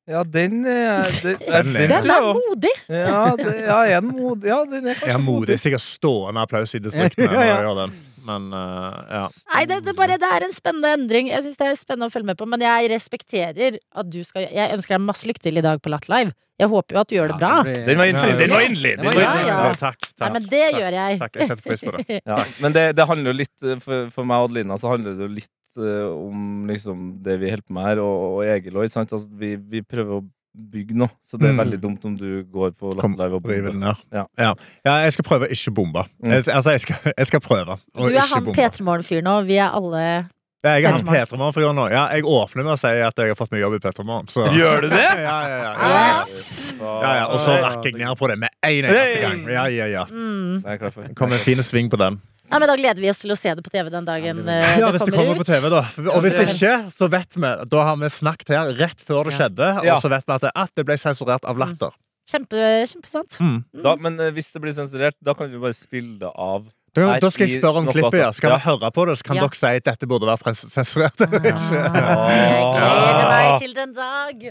Ja, 0.09 0.23
den 0.23 0.65
er 0.67 1.09
Den, 1.23 1.37
er- 1.49 1.63
den 1.63 1.73
Den 1.75 1.93
er 2.11 2.23
modig! 2.33 2.75
Ja, 2.89 3.35
det, 3.37 3.55
ja, 3.67 3.79
er 3.97 4.01
mod, 4.01 4.15
modig? 4.15 4.45
Ja, 4.47 4.65
den 4.65 4.85
er 4.87 4.89
Jeg 4.95 4.97
kanskje 5.01 5.19
modig. 5.23 5.49
modig. 5.49 5.59
Sikkert 5.59 5.81
stående 5.83 6.41
applaus 6.41 6.75
i 6.75 6.79
distriktene 6.79 7.33
Ja, 7.33 7.63
ja. 7.63 7.89
Men 8.27 8.49
uh, 8.55 8.97
ja. 9.11 9.27
Nei, 9.55 9.63
det, 9.71 9.83
det, 9.87 9.95
bare, 9.99 10.19
det 10.21 10.31
er 10.39 10.47
en 10.47 10.55
spennende 10.55 10.95
endring. 10.99 11.31
Jeg 11.31 11.45
synes 11.45 11.61
det 11.61 11.69
er 11.69 11.79
spennende 11.79 12.11
å 12.11 12.15
følge 12.15 12.33
med 12.33 12.41
på. 12.41 12.49
Men 12.51 12.65
jeg 12.65 12.91
respekterer 12.93 13.79
at 13.79 14.11
du 14.11 14.19
skal 14.27 14.49
Jeg 14.51 14.75
ønsker 14.75 14.97
deg 14.97 15.07
masse 15.07 15.29
lykke 15.29 15.45
til 15.47 15.61
i 15.61 15.65
dag 15.65 15.83
på 15.83 15.93
Latt 15.93 16.11
Live. 16.13 16.35
Jeg 16.57 16.71
håper 16.73 16.97
jo 16.97 17.01
at 17.03 17.11
du 17.11 17.15
gjør 17.19 17.33
det 17.35 17.37
bra. 17.37 17.53
Den 17.67 17.99
var 18.01 18.09
inderlig! 18.09 18.37
Den 18.41 18.55
var 18.55 18.65
inderlig! 18.65 19.21
Ja, 19.21 19.33
ja. 19.45 19.57
Takk. 19.77 20.07
takk 20.09 20.23
Nei, 20.23 20.31
men 20.39 20.47
det 20.47 20.63
takk. 20.63 20.79
gjør 20.81 20.97
jeg. 20.97 21.19
Takk, 21.21 21.35
jeg 21.37 21.51
setter 21.51 21.67
pris 21.67 21.85
på 21.85 21.93
det. 21.99 22.21
Ja, 22.31 22.39
men 22.65 22.77
det, 22.77 22.85
det 22.97 23.07
handler 23.11 23.33
jo 23.33 23.37
litt 23.43 23.67
eh, 23.67 23.77
For, 23.83 24.09
for 24.15 24.29
meg 24.29 24.41
og 24.41 24.49
Adelina 24.49 24.79
så 24.81 24.95
handler 24.95 25.19
det 25.19 25.27
jo 25.27 25.35
litt 25.35 25.81
eh, 25.83 26.07
om 26.09 26.65
liksom 26.71 27.11
det 27.27 27.37
vi 27.43 27.53
holder 27.53 27.67
på 27.67 27.77
med 27.77 27.89
her, 27.91 28.01
og, 28.01 28.25
og 28.39 28.55
Egil 28.55 28.81
òg. 28.81 28.89
Altså, 28.89 29.21
vi, 29.37 29.53
vi 29.61 29.85
prøver 29.85 30.17
å 30.17 30.23
bygge 30.57 30.95
nå, 30.97 31.09
så 31.27 31.37
det 31.39 31.49
er 31.51 31.53
Mm. 31.53 31.59
veldig 31.65 31.81
dumt 31.83 32.05
om 32.09 32.17
du 32.17 32.45
går 32.45 32.71
på 32.81 32.95
Latter 32.95 33.09
Live 33.17 33.35
og 33.35 33.43
bomber. 33.43 33.99
Ja. 34.13 34.25
Ja. 34.39 34.53
ja, 34.85 34.95
jeg 35.05 35.13
skal 35.13 35.25
prøve 35.25 35.47
å 35.47 35.51
ikke 35.53 35.75
bombe. 35.75 36.05
Mm. 36.23 36.31
Jeg, 36.33 36.49
altså, 36.55 36.71
jeg 36.71 36.81
skal, 36.81 36.97
jeg 37.17 37.27
skal 37.27 37.41
prøve 37.41 37.77
å 37.77 37.79
Du 38.09 38.15
er 38.15 38.21
han 38.21 38.45
bombe. 38.45 38.57
P3 38.57 38.83
Morgen-fyr 38.83 39.23
nå. 39.23 39.45
Vi 39.47 39.57
er 39.61 39.69
alle 39.71 40.29
jeg 40.65 40.83
er 40.83 40.89
han 40.89 41.05
Petermann. 41.05 41.27
P3 41.27 41.39
Morgen-fyren 41.39 41.77
nå. 41.79 41.89
Ja, 41.93 42.05
jeg 42.17 42.25
åpner 42.27 42.65
med 42.65 42.73
å 42.75 42.79
si 42.81 42.91
at 42.91 43.21
jeg 43.21 43.33
har 43.33 43.39
fått 43.39 43.53
meg 43.55 43.61
jobb 43.61 43.77
i 43.77 43.81
P3 43.85 44.07
Morgen. 44.07 44.31
Så. 44.33 44.47
Gjør 44.57 44.87
du 44.87 44.89
det? 44.95 45.03
Ja, 45.27 45.37
ja, 45.49 45.59
ja. 45.59 45.75
ja. 45.77 46.15
Yes! 46.31 46.73
ja, 46.81 47.13
ja. 47.21 47.27
Og 47.31 47.43
så 47.45 47.59
rakker 47.63 47.93
jeg 47.93 48.01
ned 48.01 48.17
på 48.19 48.31
det 48.31 48.39
med 48.41 48.55
en 48.63 48.73
eneste 48.87 49.21
gang. 49.23 49.45
Ja, 49.53 49.67
ja, 49.73 49.91
ja. 49.93 50.07
Mm. 50.11 50.63
Det 50.65 50.79
er 50.79 50.91
for. 50.91 51.05
Det 51.07 51.19
kom 51.19 51.37
en 51.37 51.45
fin 51.45 51.63
sving 51.63 51.91
på 51.93 52.01
den. 52.01 52.19
Ja, 52.47 52.61
men 52.63 52.71
da 52.71 52.77
gleder 52.79 53.03
vi 53.03 53.11
oss 53.11 53.19
til 53.19 53.35
å 53.35 53.37
se 53.39 53.51
det 53.59 53.63
på 53.67 53.73
TV 53.75 53.89
den 53.91 54.07
dagen 54.07 54.45
eh, 54.47 54.77
Ja, 54.79 54.91
Hvis 54.95 55.03
det 55.03 55.15
kommer 55.17 55.35
ut. 55.35 55.41
på 55.43 55.49
TV, 55.49 55.67
da. 55.73 55.81
Og 56.13 56.21
hvis 56.23 56.37
ikke, 56.45 56.75
så 56.95 57.09
vet 57.11 57.35
vi 57.35 57.53
Da 57.73 57.87
har 57.89 57.97
vi 57.99 58.11
snakket 58.15 58.53
her 58.55 58.71
rett 58.79 59.03
før 59.03 59.27
det 59.27 59.35
skjedde, 59.35 59.71
og 59.83 60.03
så 60.05 60.11
vet 60.13 60.27
vi 60.29 60.37
at 60.37 60.45
det, 60.47 60.53
at 60.55 60.75
det 60.79 60.85
ble 60.87 60.99
sensurert 61.01 61.49
av 61.49 61.59
latter. 61.59 61.95
Kjempe, 62.27 62.59
kjempesant. 62.91 63.37
Mm. 63.39 63.59
Da, 63.85 63.93
men 64.03 64.19
eh, 64.23 64.33
hvis 64.35 64.51
det 64.55 64.63
blir 64.63 64.75
sensurert, 64.75 65.15
da 65.23 65.35
kan 65.39 65.51
vi 65.51 65.61
bare 65.63 65.75
spille 65.79 66.17
det 66.23 66.31
av. 66.31 66.67
Da, 66.97 67.19
da 67.21 67.29
skal 67.31 67.47
jeg 67.47 67.61
spørre 67.61 67.83
om 67.83 67.87
klippet. 67.93 68.19
Ja. 68.21 68.31
Skal 68.33 68.51
ja. 68.51 68.57
vi 68.57 68.65
høre 68.71 68.91
på 68.97 69.05
det, 69.07 69.15
så 69.21 69.25
kan 69.29 69.37
Ja. 69.37 69.43
dere 69.47 69.55
si 69.61 69.67
at 69.67 69.85
dette 69.85 70.07
burde 70.09 70.27
være 70.31 70.55
sensurert. 70.57 71.21
eller 71.21 71.41
ikke. 71.53 71.81
Ah, 71.87 72.31
jeg 72.47 72.65
gleder 72.73 73.29
meg 73.31 73.61
til 73.61 73.75
den 73.77 73.93
dag. 73.97 74.45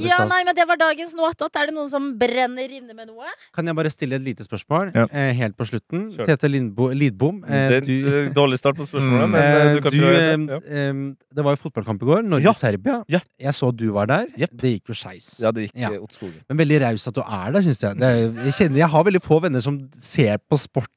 Ja, 0.00 0.18
nei, 0.30 0.40
men 0.46 0.54
Det 0.56 0.66
var 0.68 0.76
dagens 0.80 1.12
Noatot. 1.16 1.54
Er 1.56 1.66
det 1.70 1.74
noen 1.76 1.90
som 1.92 2.08
brenner 2.18 2.70
inne 2.78 2.94
med 2.96 3.08
noe? 3.10 3.28
Kan 3.54 3.66
jeg 3.68 3.76
bare 3.76 3.90
stille 3.92 4.16
et 4.16 4.22
lite 4.24 4.46
spørsmål 4.46 4.92
Ja. 4.94 5.06
eh, 5.12 5.32
helt 5.36 5.56
på 5.56 5.66
slutten? 5.68 6.10
Kjør. 6.16 6.26
Tete 6.32 6.48
Lindbo, 6.48 6.88
Lidbom. 6.96 7.42
Eh, 7.44 7.68
Det 7.68 7.76
er 7.76 7.86
du, 7.86 8.30
dårlig 8.34 8.58
start 8.58 8.76
på 8.76 8.86
spørsmålet, 8.88 9.26
Mm. 9.26 9.30
men 9.30 9.42
eh, 9.42 9.74
du 9.74 9.80
kan 9.82 9.92
du, 9.92 9.98
prøve 10.00 10.16
eh, 10.16 10.36
det. 10.36 10.48
Ja. 10.48 10.58
eh, 10.88 11.14
det 11.36 11.44
var 11.44 11.52
jo 11.56 11.62
fotballkamp 11.68 12.02
i 12.02 12.06
går. 12.06 12.22
Ja. 12.22 12.28
Norge-Serbia. 12.30 13.02
Ja. 13.08 13.20
Jeg 13.38 13.52
så 13.54 13.70
du 13.76 13.90
var 13.92 14.06
der. 14.06 14.26
Yep. 14.38 14.50
Det 14.56 14.72
gikk 14.80 14.88
jo 14.88 14.94
skeis. 14.94 15.40
ja, 15.42 15.50
det 15.52 15.66
gikk 15.68 15.76
Ja. 15.76 15.90
eh, 15.92 16.00
åt 16.02 16.12
skogen. 16.16 16.40
Men 16.48 16.56
veldig 16.58 16.80
raus 16.86 17.06
at 17.08 17.14
du 17.14 17.20
er 17.20 17.52
der, 17.52 17.60
syns 17.62 17.80
jeg. 17.82 17.96
Det, 18.00 18.10
jeg, 18.46 18.54
kjenner, 18.54 18.76
jeg 18.78 18.88
har 18.88 19.04
veldig 19.04 19.22
få 19.22 19.40
venner 19.42 19.60
som 19.60 19.78
ser 20.00 20.38
på 20.50 20.56
sport 20.58 20.88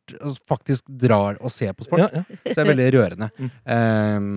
faktisk 0.47 0.68
faktisk 0.69 0.86
drar 1.01 1.38
og 1.41 1.51
ser 1.51 1.73
på 1.73 1.84
sport. 1.88 1.99
Ja, 1.99 2.10
ja. 2.21 2.23
Så 2.45 2.53
det 2.53 2.62
er 2.63 2.69
veldig 2.69 2.88
rørende. 2.93 3.29
Mm. 3.39 3.49
Um, 3.65 4.27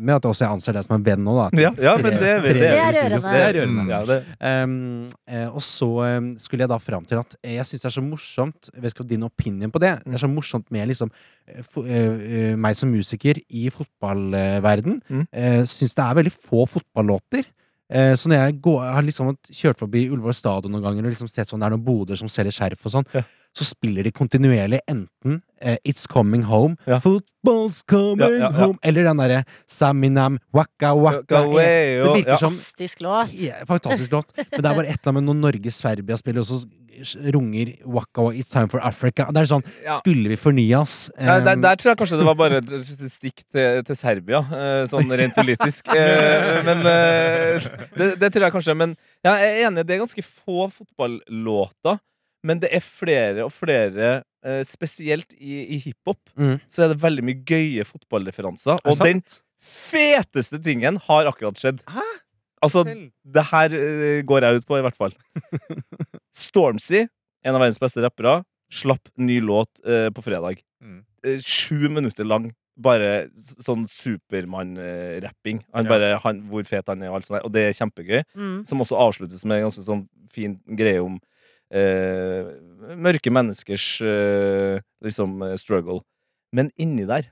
med 0.00 0.14
at 0.16 0.24
jeg 0.26 0.32
også 0.32 0.48
anser 0.48 0.76
deg 0.76 0.86
som 0.86 0.96
en 0.96 1.04
venn 1.06 1.22
nå, 1.24 1.34
da. 1.36 1.46
Ja, 1.60 1.72
ja, 1.76 1.94
men 2.00 2.16
det, 2.16 2.20
det, 2.22 2.32
det, 2.46 2.54
Det 2.56 2.70
er 2.72 2.92
rørende. 2.96 3.20
Det 3.32 3.42
er 3.42 3.54
rørende. 3.58 3.84
Mm. 3.84 3.92
Ja, 3.92 4.00
det. 4.08 4.18
Um, 4.40 5.52
og 5.52 5.62
så 5.66 5.90
um, 6.18 6.30
skulle 6.42 6.64
jeg 6.66 6.72
da 6.72 6.78
fram 6.82 7.04
til 7.08 7.20
at 7.20 7.36
jeg 7.44 7.68
syns 7.68 7.84
det 7.84 7.90
er 7.90 7.96
så 7.98 8.04
morsomt 8.04 8.70
Jeg 8.72 8.82
vet 8.84 8.94
ikke 8.94 9.04
om 9.04 9.10
din 9.12 9.26
opinion 9.28 9.72
på 9.74 9.82
det. 9.82 9.92
Det 10.06 10.16
er 10.18 10.24
så 10.24 10.30
morsomt 10.32 10.68
med 10.74 10.88
liksom 10.90 11.10
eh, 11.48 11.62
fo- 11.66 11.84
eh, 11.86 12.26
eh, 12.40 12.54
meg 12.56 12.76
som 12.78 12.90
musiker 12.92 13.40
i 13.52 13.68
fotballverden. 13.74 15.00
Mm. 15.08 15.26
Uh, 15.28 15.62
syns 15.68 15.96
det 15.98 16.04
er 16.08 16.18
veldig 16.22 16.34
få 16.38 16.64
fotballåter. 16.78 17.44
Eh, 17.92 18.14
så 18.16 18.30
når 18.30 18.38
jeg 18.40 18.54
går, 18.64 18.78
jeg 18.86 18.94
har 18.96 19.04
liksom 19.04 19.30
kjørt 19.52 19.80
forbi 19.82 20.06
Ullevål 20.08 20.34
stadion 20.38 20.72
noen 20.72 20.84
ganger 20.86 21.04
og 21.04 21.12
liksom 21.12 21.28
sett 21.28 21.50
sånn 21.50 21.60
det 21.60 21.66
er 21.68 21.74
noen 21.76 21.84
boder 21.84 22.16
som 22.16 22.30
selger 22.32 22.54
skjerf 22.56 22.86
og 22.88 22.94
sånn, 22.94 23.06
Ja. 23.12 23.22
så 23.52 23.66
spiller 23.68 24.02
de 24.08 24.12
kontinuerlig 24.16 24.78
enten 24.88 25.42
eh, 25.60 25.76
It's 25.84 26.06
Coming 26.08 26.46
Home, 26.48 26.78
Ja. 26.88 26.98
Football's 27.04 27.82
Coming 27.86 28.22
Ja, 28.24 28.30
ja, 28.30 28.38
ja. 28.48 28.50
Home, 28.62 28.78
eller 28.82 29.04
den 29.10 29.20
derre 29.20 29.44
Saminam 29.68 30.38
Waka 30.56 30.94
Waka. 30.96 31.42
Det 31.52 32.14
virker 32.16 32.32
ja. 32.32 32.38
som 32.40 32.52
Fantastisk 32.56 33.00
låt. 33.04 33.34
ja, 33.44 33.54
fantastisk 33.68 34.10
låt. 34.12 34.32
Men 34.36 34.62
det 34.62 34.70
er 34.70 34.74
bare 34.80 34.88
et 34.88 34.96
eller 34.96 35.12
annet 35.12 35.20
med 35.20 35.28
når 35.28 35.40
Norge-Serbia 35.52 36.16
spiller, 36.16 36.40
og 36.40 36.46
så 36.48 36.62
runger 37.34 37.72
Waka 37.84 38.28
It's 38.36 38.50
Time 38.52 38.68
for 38.72 38.80
Africa. 38.84 39.26
Det 39.32 39.42
er 39.42 39.48
sånn 39.50 39.64
Ja. 39.84 39.98
Skulle 39.98 40.28
vi 40.32 40.36
fornye 40.40 40.78
oss? 40.80 41.10
Ja, 41.18 41.40
der, 41.40 41.56
Um, 41.56 41.62
der 41.62 41.76
tror 41.76 41.90
jeg 41.92 41.98
kanskje 42.02 42.18
det 42.20 42.26
var 42.28 42.34
bare 42.38 42.60
et 42.62 43.10
stikk 43.10 43.42
til, 43.52 43.82
til 43.88 43.96
Serbia, 43.98 44.40
eh, 44.52 44.86
sånn 44.90 45.10
rent 45.18 45.34
politisk. 45.38 45.88
Eh, 45.96 46.62
men 46.66 46.86
eh, 46.86 47.66
det, 47.96 48.08
det 48.20 48.32
tror 48.32 48.46
jeg 48.48 48.52
kanskje. 48.56 48.76
Men 48.76 48.96
ja, 49.24 49.34
jeg 49.38 49.52
er 49.62 49.66
enig, 49.68 49.84
det 49.86 49.94
er 49.96 50.02
ganske 50.04 50.24
få 50.24 50.68
fotballåter. 50.72 51.98
Men 52.42 52.58
det 52.58 52.70
er 52.74 52.82
flere 52.82 53.44
og 53.46 53.52
flere, 53.54 54.22
spesielt 54.66 55.30
i, 55.38 55.76
i 55.76 55.78
hiphop, 55.78 56.18
Mm. 56.34 56.56
så 56.66 56.82
er 56.82 56.88
det 56.90 56.98
veldig 57.02 57.22
mye 57.22 57.38
gøye 57.46 57.84
fotballreferanser. 57.86 58.80
Er 58.82 58.90
Og 58.90 58.98
den 58.98 59.20
feteste 59.62 60.58
tingen 60.58 60.98
har 61.06 61.28
akkurat 61.30 61.54
skjedd. 61.60 61.78
Hæ? 61.86 62.02
Altså, 62.62 62.82
det 62.86 63.44
her 63.52 63.68
går 64.26 64.40
jeg 64.42 64.56
ut 64.60 64.66
på, 64.66 64.78
i 64.78 64.82
hvert 64.82 64.98
fall. 64.98 65.14
Stormzy, 66.32 67.06
en 67.44 67.54
av 67.56 67.60
verdens 67.60 67.80
beste 67.82 68.02
rappere, 68.04 68.42
slapp 68.72 69.08
ny 69.20 69.40
låt 69.44 69.68
eh, 69.84 70.08
på 70.14 70.22
fredag. 70.24 70.62
Mm. 70.82 71.04
Eh, 71.26 71.40
sju 71.44 71.88
minutter 71.92 72.24
lang. 72.24 72.52
Bare 72.82 73.28
sånn 73.60 73.84
Supermann-rapping. 73.90 75.60
Han 75.74 75.84
Ja. 75.84 75.88
bare, 75.90 76.18
han, 76.24 76.40
hvor 76.48 76.64
fet 76.64 76.86
han 76.88 77.02
er, 77.02 77.10
og 77.10 77.16
alt 77.16 77.26
sånt. 77.26 77.44
Og 77.44 77.52
det 77.52 77.66
er 77.68 77.76
kjempegøy. 77.76 78.22
Mm. 78.34 78.66
Som 78.66 78.80
også 78.80 78.96
avsluttes 78.96 79.44
med 79.44 79.58
en 79.60 79.68
ganske 79.68 79.84
sånn 79.84 80.08
fin 80.32 80.58
greie 80.74 81.02
om 81.04 81.18
eh, 81.70 82.48
mørke 82.96 83.30
menneskers 83.30 84.00
eh, 84.00 84.80
liksom 85.04 85.42
eh, 85.42 85.56
struggle. 85.60 86.00
Men 86.52 86.70
inni 86.80 87.04
der, 87.08 87.28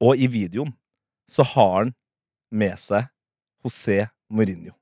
og 0.00 0.16
i 0.18 0.26
videoen, 0.26 0.74
så 1.30 1.42
har 1.54 1.84
han 1.84 1.94
med 2.50 2.78
seg 2.78 3.06
José 3.64 4.08
Mourinho. 4.30 4.74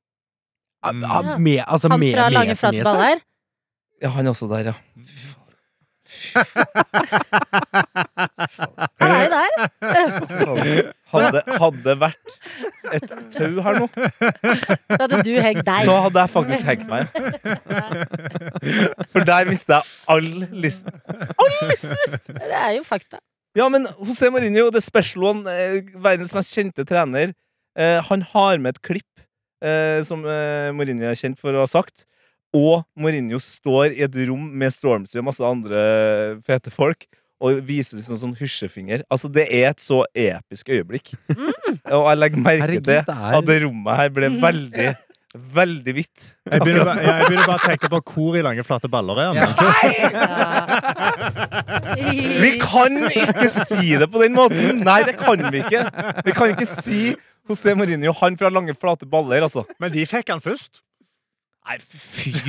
Mm. 0.83 1.43
med, 1.43 1.61
altså, 1.69 1.89
Han 1.89 2.01
med, 2.01 2.15
fra 2.17 2.29
Lange 2.33 2.57
flate 2.57 2.77
seg. 2.81 2.85
baller. 2.85 3.21
Ja, 4.03 4.09
han 4.17 4.27
er 4.27 4.31
også 4.35 4.49
der, 4.51 4.73
ja. 4.73 4.75
Han 9.01 9.11
er 9.11 9.23
jo 9.23 9.31
der. 9.33 10.93
Hadde, 11.13 11.43
hadde 11.61 11.95
vært 12.01 12.35
et 12.97 13.05
tau 13.35 13.59
her 13.65 13.79
nå, 13.83 13.87
Da 13.93 14.99
hadde 15.05 15.19
du 15.27 15.33
hengt 15.45 15.65
deg. 15.67 15.85
så 15.87 15.97
hadde 16.07 16.23
jeg 16.25 16.33
faktisk 16.33 16.69
hengt 16.71 16.87
meg. 16.89 17.11
For 19.13 19.27
der 19.29 19.49
mista 19.51 19.81
jeg 19.83 19.85
all 20.15 20.31
lyst. 20.65 20.89
Det 22.33 22.49
er 22.49 22.73
jo 22.79 22.85
fakta. 22.89 23.21
Ja, 23.57 23.67
men 23.69 23.85
José 24.01 24.31
Mourinho, 24.33 24.71
the 24.73 24.81
special 24.81 25.27
one, 25.29 25.43
eh, 25.53 25.83
verdens 26.01 26.33
mest 26.33 26.55
kjente 26.57 26.87
trener, 26.89 27.35
eh, 27.77 27.99
han 28.09 28.23
har 28.33 28.57
med 28.65 28.79
et 28.79 28.81
klipp 28.89 29.21
eh, 29.61 30.01
som 30.09 30.25
eh, 30.25 30.71
Mourinho 30.73 31.05
er 31.11 31.19
kjent 31.21 31.37
for 31.41 31.53
å 31.53 31.67
ha 31.67 31.69
sagt. 31.69 32.07
Og 32.53 32.83
Mourinho 33.01 33.39
står 33.41 33.97
i 33.97 34.03
et 34.05 34.17
rom 34.29 34.45
med 34.61 34.73
Stormzy 34.75 35.17
og 35.21 35.25
masse 35.31 35.45
andre 35.47 35.81
fete 36.45 36.71
folk 36.75 37.07
og 37.43 37.63
viser 37.67 37.99
liksom 37.99 38.19
sånn 38.21 38.35
hysjefinger. 38.39 39.03
Altså, 39.11 39.27
det 39.33 39.49
er 39.51 39.73
et 39.73 39.81
så 39.83 40.05
episk 40.15 40.69
øyeblikk. 40.71 41.15
Og 41.91 42.05
jeg 42.07 42.19
legger 42.21 42.45
merke 42.45 42.63
Herregud, 42.63 42.85
til 42.87 42.93
det 42.93 43.01
at 43.09 43.49
det 43.49 43.57
rommet 43.65 43.99
her 43.99 44.13
ble 44.15 44.29
veldig, 44.45 44.87
veldig 45.57 45.95
hvitt. 45.97 46.29
Jeg 46.53 46.63
begynner, 46.63 46.85
bare, 46.87 47.03
jeg 47.09 47.27
begynner 47.27 47.49
bare 47.49 47.59
å 47.59 47.67
tenke 47.67 47.91
på 47.91 47.99
hvor 48.13 48.39
i 48.39 48.45
lange, 48.47 48.63
flate 48.69 48.91
baller 48.93 49.17
er 49.19 49.27
han. 49.33 49.37
Vi 52.45 52.51
kan 52.63 52.93
ikke 53.11 53.51
si 53.73 53.97
det 53.99 54.07
på 54.13 54.23
den 54.23 54.39
måten! 54.39 54.85
Nei, 54.87 55.01
det 55.09 55.17
kan 55.19 55.43
vi 55.51 55.65
ikke. 55.65 55.83
Vi 56.29 56.37
kan 56.37 56.55
ikke 56.55 56.69
si 56.71 57.17
José 57.51 57.75
Mourinho, 57.75 58.15
han 58.23 58.39
fra 58.39 58.53
lange, 58.55 58.77
flate 58.79 59.09
baller, 59.11 59.43
altså. 59.49 59.67
Men 59.83 59.91
de 59.97 60.07
fikk 60.07 60.31
han 60.31 60.45
først. 60.45 60.85
Nei, 61.69 61.79
fy 61.79 62.33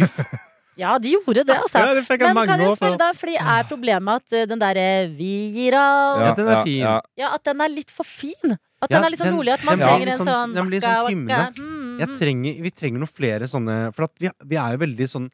Ja, 0.75 0.95
de 0.97 1.11
gjorde 1.13 1.43
det, 1.45 1.53
altså. 1.53 1.77
Ja, 1.83 1.93
det 1.93 2.01
fikk 2.07 2.23
Men 2.25 2.47
kan 2.49 2.57
jeg 2.59 2.71
år 2.71 2.77
spørre 2.79 2.95
før. 2.95 2.97
da, 2.97 3.09
fordi 3.13 3.35
er 3.37 3.65
problemet 3.69 4.23
at 4.23 4.33
eh, 4.33 4.45
den 4.49 4.57
derre 4.63 4.85
'vi 5.13 5.33
gir 5.53 5.75
alt' 5.77 6.21
Ja, 6.23 6.31
den 6.33 6.47
er 6.49 6.63
fin. 6.65 6.79
Ja, 6.81 6.95
Ja, 7.15 7.27
at 7.35 7.43
den 7.45 7.61
er 7.61 7.69
litt 7.69 7.91
for 7.93 8.03
fin. 8.03 8.55
At 8.81 8.89
Ja, 8.89 8.97
den 8.97 9.05
er 9.05 9.09
litt 9.13 9.19
sånn 9.21 9.29
den- 9.29 9.37
rolig. 9.37 9.53
At 9.53 9.63
man 9.63 9.77
den 9.77 9.85
blir 9.85 9.93
trenger 9.93 10.07
en 10.13 10.17
sånn- 10.17 10.25
sånn 10.33 10.53
den 10.57 10.65
blir 10.71 10.81
sånn 10.81 11.29
waka. 11.29 11.53
Mm. 11.61 11.99
Jeg 11.99 12.09
trenger, 12.17 12.61
vi 12.63 12.71
trenger 12.71 12.99
noen 12.99 13.13
flere 13.13 13.45
sånne 13.47 13.93
For 13.93 14.03
at 14.09 14.11
vi, 14.19 14.29
vi 14.49 14.55
er 14.57 14.71
jo 14.73 14.77
veldig 14.81 15.07
sånn 15.13 15.29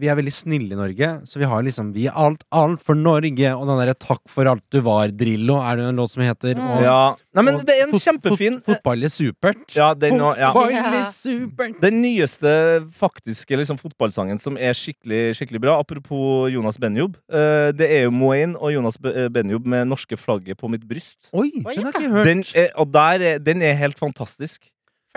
Vi 0.00 0.08
er 0.08 0.16
veldig 0.18 0.32
snille 0.32 0.72
i 0.72 0.78
Norge, 0.78 1.08
så 1.26 1.38
vi 1.40 1.44
har 1.48 1.62
liksom 1.62 1.92
Vi 1.94 2.06
er 2.06 2.12
alt, 2.18 2.44
alt 2.52 2.82
for 2.82 2.94
Norge, 2.94 3.50
og 3.56 3.66
den 3.66 3.78
derre 3.80 3.94
'Takk 3.94 4.20
for 4.28 4.46
alt 4.46 4.62
du 4.70 4.80
var', 4.80 5.10
Drillo, 5.16 5.56
er 5.60 5.76
det 5.76 5.84
en 5.88 5.96
låt 5.96 6.10
som 6.10 6.22
heter. 6.22 6.54
Mm. 6.54 6.70
Og, 6.76 6.82
ja. 6.82 7.14
Nei, 7.34 7.42
men 7.42 7.58
det 7.64 7.70
er 7.76 7.82
en 7.86 7.92
fot- 7.92 8.02
kjempefin 8.06 8.60
fot- 8.62 8.76
Fotball 8.80 9.04
er 9.04 9.08
supert. 9.08 9.74
Ja, 9.74 9.94
den 9.94 10.20
og, 10.20 10.36
ja. 10.38 10.52
Fotball 10.52 10.74
er 10.74 11.02
supert. 11.10 11.80
Den 11.80 12.00
nyeste 12.02 12.86
faktiske 12.92 13.56
liksom, 13.56 13.78
fotballsangen 13.78 14.38
som 14.40 14.56
er 14.56 14.72
skikkelig, 14.72 15.34
skikkelig 15.36 15.60
bra, 15.60 15.78
apropos 15.80 16.50
Jonas 16.52 16.78
Benjob, 16.78 17.16
uh, 17.32 17.70
det 17.72 17.88
er 17.90 18.02
jo 18.04 18.10
Moain 18.10 18.56
og 18.56 18.72
Jonas 18.72 18.96
eh, 19.04 19.28
Benjob 19.28 19.66
med 19.66 19.86
norske 19.88 20.16
flagget 20.16 20.56
på 20.58 20.68
mitt 20.70 20.86
bryst. 20.88 21.30
Oi, 21.32 21.50
Oi, 21.64 21.74
den 21.74 21.84
har 21.84 21.92
jeg 21.92 22.02
ikke 22.02 22.12
hørt. 22.12 22.26
Den 22.26 22.44
er, 22.54 22.68
og 22.76 22.92
der 22.92 23.20
er, 23.34 23.38
den 23.38 23.62
er 23.62 23.74
helt 23.74 23.98
fantastisk. 23.98 24.62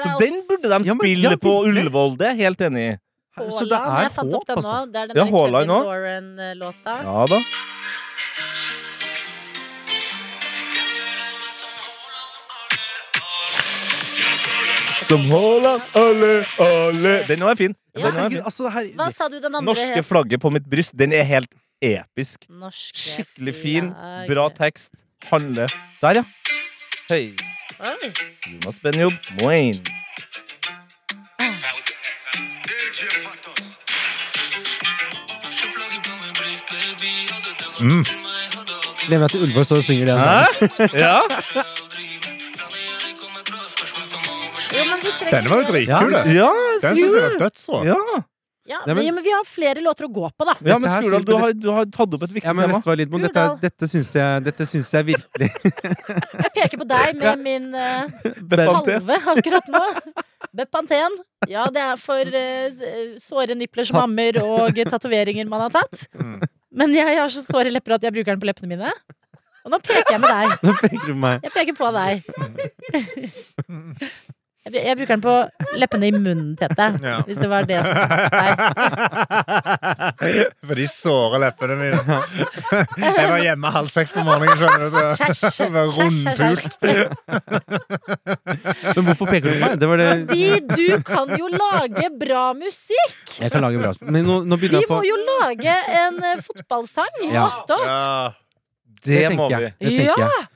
Så 0.01 0.09
den 0.19 0.39
burde 0.49 0.63
de 0.69 0.87
Ja, 0.87 0.93
men- 0.93 0.99
spille 1.05 1.29
ja, 1.29 1.35
på. 1.37 1.51
Ullevål, 1.67 2.17
det 2.17 2.25
er 2.27 2.33
jeg 2.35 2.45
helt 2.49 2.61
enig 2.65 2.93
i. 2.93 2.97
Så 3.33 3.65
det 3.65 3.77
Haaland, 3.77 3.97
er 3.97 4.03
jeg 4.05 4.11
fant 4.13 4.33
opp 4.37 4.45
den 4.47 4.59
nå. 4.59 4.61
altså. 4.61 4.91
Det 4.93 4.99
er 5.01 5.07
den 5.07 5.17
Ja, 5.17 5.25
Kevin. 5.25 5.71
Lauren-låta. 5.73 6.97
Ja 7.03 7.25
da. 7.31 7.39
Som 15.07 15.19
Haaland, 15.29 15.81
alle, 15.99 16.29
alle 16.63 17.13
Den 17.27 17.41
nå 17.43 17.49
er 17.51 17.57
fin. 17.59 17.73
Ja. 17.93 17.99
Den 17.99 18.05
er 18.07 18.19
Herregud, 18.23 18.37
fin. 18.37 18.45
altså, 18.49 18.69
her, 18.73 18.87
Hva 18.97 19.07
sa 19.13 19.27
du 19.29 19.35
den 19.43 19.51
andre 19.51 19.65
Norske 19.67 20.03
flagget 20.07 20.41
på 20.41 20.49
mitt 20.53 20.65
bryst, 20.71 20.95
den 20.97 21.13
er 21.13 21.25
helt 21.27 21.51
episk. 21.83 22.47
Norske 22.49 22.97
Skikkelig 23.03 23.53
fin, 23.59 23.91
flagg. 23.93 24.29
bra 24.31 24.47
tekst. 24.57 25.03
Handle 25.29 25.67
Der, 26.01 26.21
ja. 26.21 26.23
Høy. 27.11 27.33
Oi. 27.83 28.09
Jonas 28.47 28.79
Benjob, 28.83 29.13
Moain. 29.41 29.77
Mm. 37.83 38.03
Gleder 39.03 39.23
meg 39.25 39.31
til 39.33 39.41
Ullevål 39.43 39.65
står 39.67 39.81
og 39.81 39.87
synger 39.87 40.05
det. 40.11 40.17
Hæ? 40.19 40.99
Ja? 41.03 41.15
Jo, 44.73 44.83
men 44.89 45.01
vi 45.03 45.09
trenger 45.17 45.33
Denne 45.33 45.49
var 45.51 45.57
jo 45.63 45.65
dritkul. 45.71 46.13
Ja. 46.13 46.21
det. 46.23 46.37
Ja, 46.37 46.51
Den 46.83 46.95
syns 47.01 47.17
jeg 47.17 47.25
var 47.25 47.35
dødsrå. 47.47 47.81
Ja. 47.89 47.97
Ja, 48.63 48.77
Nei, 48.87 48.93
men- 48.95 49.03
men, 49.05 49.15
men 49.15 49.23
vi 49.25 49.31
har 49.35 49.43
flere 49.43 49.81
låter 49.83 50.05
å 50.05 50.07
gå 50.07 50.29
på, 50.39 50.45
da. 50.47 50.53
ja, 50.63 50.77
men 50.79 50.89
Skurdal, 50.89 51.25
du 51.27 51.33
har, 51.35 51.51
du 51.51 51.67
har 51.75 51.83
tatt 51.91 52.13
opp 52.15 52.21
et 52.23 52.31
viktig 52.31 52.47
Ja, 52.47 52.53
men 52.55 52.69
tema. 52.71 52.95
Lidbom? 52.95 53.19
Dette, 53.25 53.43
dette 53.59 53.89
syns 53.91 54.13
jeg, 54.15 54.43
dette 54.45 54.63
syns 54.65 54.87
jeg 54.95 55.03
virkelig 55.09 55.49
Jeg 55.51 56.51
peker 56.55 56.77
på 56.79 56.87
deg 56.87 57.17
med 57.19 57.43
min 57.43 57.75
uh, 57.75 58.07
salve 58.63 59.19
akkurat 59.35 59.67
nå. 59.67 59.83
Bepanten. 60.55 61.19
Ja, 61.51 61.65
det 61.75 61.83
er 61.83 61.99
for 61.99 62.23
uh, 62.23 63.19
såre 63.19 63.51
nipler 63.59 63.83
som 63.89 63.99
ammer 63.99 64.39
og 64.39 64.79
tatoveringer 64.79 65.43
man 65.51 65.65
har 65.67 65.75
tatt. 65.81 66.07
Mm. 66.15 66.39
Men 66.73 66.93
jeg 66.97 67.17
har 67.19 67.29
så 67.33 67.43
såre 67.45 67.71
lepper 67.73 67.97
at 67.97 68.05
jeg 68.07 68.15
bruker 68.15 68.33
den 68.33 68.41
på 68.41 68.49
leppene 68.49 68.73
mine. 68.73 68.93
Og 69.63 69.71
nå 69.71 69.79
peker 69.83 70.15
jeg 70.15 70.21
med 70.23 70.33
deg. 70.33 70.47
Nå 70.65 70.73
peker 70.81 71.05
du 71.05 71.13
på 71.13 71.19
meg. 71.23 71.45
Jeg 71.45 71.53
peker 71.55 71.75
på 71.77 71.87
deg. 71.95 72.13
Jeg, 74.63 74.95
bruker 74.95 75.17
den 75.17 75.23
på 75.23 75.31
leppene 75.75 76.07
i 76.07 76.11
munnen, 76.15 76.53
Tete. 76.55 76.85
Ja. 77.03 77.17
Hvis 77.27 77.39
det 77.41 77.49
var 77.51 77.65
det 77.67 77.81
som 77.83 77.97
Nei. 78.31 78.53
For 80.69 80.79
de 80.79 80.85
såre 80.87 81.39
leppene 81.43 81.75
mine. 81.81 82.19
Jeg 82.95 83.25
var 83.27 83.41
hjemme 83.43 83.71
halv 83.75 83.89
seks 83.91 84.13
på 84.15 84.23
morgenen, 84.23 84.55
skjønner 84.61 84.87
du. 84.87 84.95
Så 85.35 85.51
jeg 85.65 85.73
var 85.73 85.91
rundpult. 85.97 86.79
Men 88.95 89.09
hvorfor 89.09 89.27
peker 89.33 89.49
du 89.49 89.51
på 89.51 89.59
meg? 89.65 89.75
Det 89.83 89.91
var 89.91 89.99
det 89.99 90.07
Fordi 90.31 90.47
du 90.71 91.03
kan 91.11 91.35
jo 91.43 91.51
lage 91.51 92.07
bra 92.23 92.45
musikk! 92.55 93.35
Jeg 93.41 93.51
kan 93.51 93.67
lage 93.67 93.83
bra. 93.83 93.91
Men 94.07 94.23
nå, 94.23 94.39
nå 94.47 94.61
Vi 94.61 94.63
begynner 94.63 94.85
jeg 94.85 94.87
å 94.87 94.95
må 94.95 95.03
jo 95.09 95.19
lage 95.27 95.75
en 95.99 96.23
eh, 96.31 96.39
fotballsang. 96.47 97.13
Ja. 97.27 97.49
Hot 97.49 97.67
dot. 97.67 97.83
Ja. 97.83 98.31
Det 99.03 99.19
det 99.19 99.29
tenker 99.33 99.59
jeg. 99.59 99.75
Det 99.75 99.95
tenker 99.99 100.23
Ja! 100.23 100.31
jeg. 100.31 100.49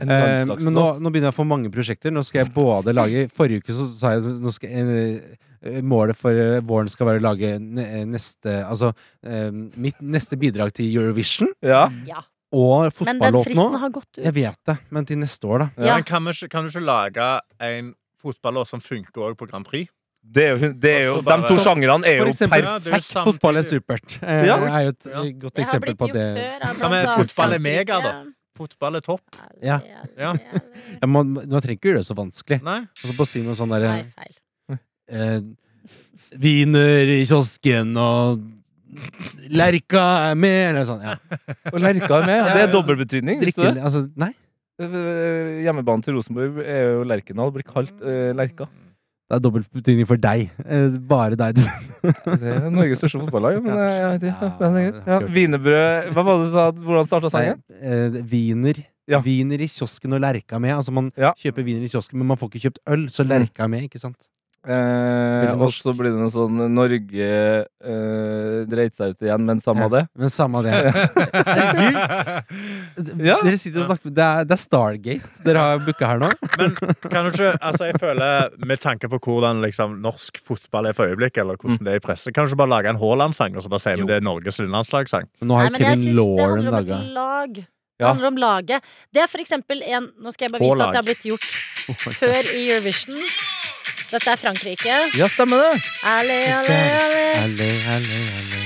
Eh, 0.00 0.44
men 0.46 0.74
nå, 0.74 0.84
nå 1.00 1.10
begynner 1.10 1.30
jeg 1.30 1.34
å 1.34 1.40
få 1.40 1.46
mange 1.48 1.70
prosjekter. 1.72 2.12
Nå 2.12 2.22
skal 2.26 2.44
jeg 2.44 2.52
både 2.54 2.92
lage 2.92 3.26
Forrige 3.32 3.62
uke 3.64 3.72
så 3.72 3.86
sa 3.96 4.10
jeg 4.16 4.36
nå 4.42 4.52
skal 4.52 4.68
jeg, 4.70 5.20
eh, 5.64 5.80
Målet 5.82 6.14
for 6.20 6.36
eh, 6.36 6.60
våren 6.60 6.88
skal 6.92 7.06
være 7.08 7.22
å 7.22 7.24
lage 7.30 7.54
eh, 7.56 8.04
neste 8.06 8.58
Altså 8.68 8.92
eh, 9.24 9.48
mitt 9.50 9.96
neste 10.04 10.36
bidrag 10.38 10.74
til 10.76 10.92
Eurovision 11.00 11.48
Ja. 11.64 11.86
ja. 12.06 12.20
og 12.52 12.84
Men 12.84 12.92
den 12.92 12.92
fotballåt 13.00 13.32
nå. 13.40 13.44
fristen 13.48 13.80
har 13.80 13.90
gått 13.96 14.20
Jeg 14.22 14.34
vet 14.36 14.60
det, 14.68 14.76
men 14.90 15.08
til 15.08 15.18
neste 15.24 15.48
år, 15.48 15.58
da. 15.64 15.68
Ja. 15.88 15.94
Men 15.96 16.04
kan, 16.12 16.24
vi 16.28 16.48
kan 16.52 16.64
du 16.68 16.70
ikke 16.74 16.84
lage 16.84 17.30
en 17.72 17.94
fotballåt 18.20 18.68
som 18.68 18.80
funker 18.84 19.30
òg 19.30 19.36
på 19.40 19.48
Grand 19.48 19.64
Prix? 19.66 19.88
Det 20.26 20.42
er 20.42 20.56
jo, 20.58 20.68
det 20.74 20.90
er 20.90 21.04
jo, 21.06 21.18
bare- 21.22 21.42
de 21.46 21.54
to 21.54 21.62
sjangrene 21.62 22.02
er 22.04 22.16
jo 22.18 22.24
Ja, 22.26 22.32
det 22.32 22.42
er 22.42 22.48
perfekt 22.50 23.04
samtidig. 23.06 23.26
fotball 23.32 23.56
er 23.60 23.62
supert. 23.62 24.16
Eh, 24.22 24.44
Ja. 24.48 24.56
er 24.58 24.82
jo 24.82 24.88
et 24.90 25.04
Ja. 25.06 25.20
godt 25.38 25.54
Det 25.54 25.62
har 25.62 25.66
eksempel 25.66 25.94
på 25.96 26.06
det 26.12 26.24
før. 26.36 26.80
Ja, 26.82 26.88
men 26.90 27.06
fotball 27.20 27.52
er 27.54 27.58
mega, 27.62 28.00
da. 28.02 28.14
Fotball 28.56 28.98
er 28.98 29.04
topp. 29.04 29.38
Ja. 29.64 29.78
Ja. 30.18 30.32
ja, 31.00 31.06
man, 31.08 31.36
man 31.36 31.60
trenger 31.60 31.76
ikke 31.76 31.92
gjøre 31.92 32.02
det 32.02 32.08
så 32.08 32.16
vanskelig. 32.18 32.60
Nei? 32.66 32.80
Og 32.88 33.04
så 33.10 33.16
bare 33.18 33.30
si 33.30 33.44
noe 33.46 33.56
sånn 33.58 33.74
derre 33.74 33.92
eh, 35.12 35.38
Wiener 36.42 37.12
i 37.16 37.20
kiosken 37.28 37.92
og 38.00 38.42
Lerka 39.52 40.02
er 40.30 40.40
med, 40.40 40.62
eller 40.70 40.86
sånn. 40.88 41.02
Ja. 41.04 41.18
Og 41.74 41.82
Lerka 41.82 42.22
er 42.22 42.26
med. 42.26 42.46
Det 42.48 42.62
er 42.64 42.70
dobbeltbetydning. 42.72 43.42
Drikke, 43.42 43.74
altså, 43.76 44.06
nei, 44.16 44.30
Eh, 44.76 45.62
Hjemmebanen 45.64 46.04
til 46.04 46.18
Rosenborg 46.18 46.58
er 46.60 46.82
jo 46.98 47.04
Lerkendal. 47.08 47.52
Blir 47.54 47.64
kalt 47.66 47.94
eh, 48.04 48.32
Lerka. 48.36 48.68
Det 49.26 49.34
er 49.36 49.42
dobbelt 49.42 49.66
betydning 49.74 50.06
for 50.06 50.20
deg. 50.22 50.44
Eh, 50.62 50.98
bare 51.10 51.34
deg. 51.38 51.58
Det 51.58 52.50
er 52.52 52.68
Norges 52.70 53.00
største 53.02 53.18
fotballag. 53.24 53.58
Men 53.64 53.74
ja, 53.74 53.86
jeg 53.90 54.10
vet 54.12 54.26
ikke. 54.30 54.50
Ja, 54.52 54.68
det 54.70 54.82
er 54.82 54.84
greit. 54.92 55.08
Ja. 55.10 55.16
Wienerbrød 55.36 56.12
Hva 56.14 56.24
var 56.28 56.36
det 56.38 56.44
du 56.44 56.52
sa? 56.52 56.66
Hvordan 56.86 57.08
starta 57.10 57.32
sangen? 57.34 57.58
Eh, 57.80 58.20
Wiener. 58.30 58.78
Ja. 59.10 59.18
Wiener 59.22 59.62
i 59.62 59.68
kiosken 59.70 60.14
og 60.14 60.22
Lerka 60.22 60.60
med. 60.62 60.76
Altså 60.76 60.94
Man 60.94 61.10
kjøper 61.14 61.66
wiener 61.66 61.86
i 61.86 61.90
kiosken, 61.90 62.18
men 62.22 62.30
man 62.30 62.38
får 62.38 62.52
ikke 62.52 62.64
kjøpt 62.68 62.80
øl, 62.94 63.04
så 63.10 63.26
Lerka 63.26 63.66
er 63.66 63.72
med, 63.74 63.88
ikke 63.88 64.02
sant? 64.02 64.18
Eh, 64.66 65.52
og 65.62 65.70
så 65.70 65.92
blir 65.94 66.10
det 66.10 66.18
noe 66.18 66.32
sånn 66.34 66.56
Norge 66.74 67.26
eh, 67.86 68.64
dreit 68.66 68.96
seg 68.98 69.12
ut 69.14 69.22
igjen, 69.28 69.44
men 69.46 69.60
samme 69.62 69.86
Ja. 69.86 69.88
det. 69.92 70.00
Men 70.18 70.32
samme 70.34 70.62
det. 70.66 70.74
Ja. 73.20 73.36
Dere 73.44 73.58
sitter 73.60 73.82
og 73.82 73.88
snakker 73.90 74.12
Det 74.16 74.22
er, 74.24 74.44
det 74.48 74.54
er 74.56 74.60
Stargate 74.60 75.44
dere 75.46 75.62
har 75.62 75.80
booka 75.84 76.08
her 76.08 76.18
nå. 76.22 76.30
Men 76.58 76.72
kan 76.78 77.26
du 77.26 77.30
ikke 77.32 77.52
Altså, 77.60 77.88
jeg 77.90 77.98
føler 78.02 78.50
Med 78.66 78.80
tanke 78.82 79.10
på 79.12 79.18
hvordan 79.22 79.60
liksom, 79.64 79.98
norsk 80.04 80.40
fotball 80.42 80.88
er 80.90 80.96
for 80.96 81.10
øyeblikket, 81.10 81.42
eller 81.44 81.58
hvordan 81.60 81.82
det 81.86 81.94
er 81.96 82.00
i 82.00 82.04
presse, 82.04 82.32
kan 82.32 82.46
du 82.46 82.50
ikke 82.52 82.60
bare 82.64 82.72
lage 82.74 82.90
en 82.92 83.00
Haaland-sang 83.00 83.56
og 83.56 83.62
så 83.64 83.70
bare 83.72 83.84
si 83.84 83.94
om 83.94 84.04
at 84.06 84.10
det 84.12 84.18
er 84.20 84.26
Norges 84.26 84.58
landslagssang? 84.62 85.26
Nå 85.46 85.58
har 85.60 85.70
jo 85.70 85.80
Kevin 85.82 86.16
Lauren 86.16 86.70
laga. 86.72 87.00
Det 87.56 87.66
Ja. 88.04 88.10
handler 88.12 88.28
om 88.28 88.36
laget. 88.36 88.82
Det 89.14 89.22
er 89.22 89.26
for 89.30 89.40
eksempel 89.40 89.80
en 89.86 90.10
Nå 90.20 90.32
skal 90.34 90.46
jeg 90.50 90.52
bare 90.52 90.66
vise 90.66 90.82
at 90.84 90.92
det 90.92 91.00
har 91.00 91.06
blitt 91.06 91.24
gjort 91.24 91.46
før 92.18 92.50
i 92.52 92.66
Eurovision. 92.74 93.16
Dette 94.10 94.30
er 94.30 94.38
Frankrike. 94.38 94.96
Ja, 95.18 95.26
stemmer 95.28 95.58
det. 95.64 95.82
Allé, 96.06 96.36
allé, 96.54 96.76
allé. 97.02 97.22
Allé, 97.42 97.70
allé, 97.94 98.18
allé. 98.38 98.60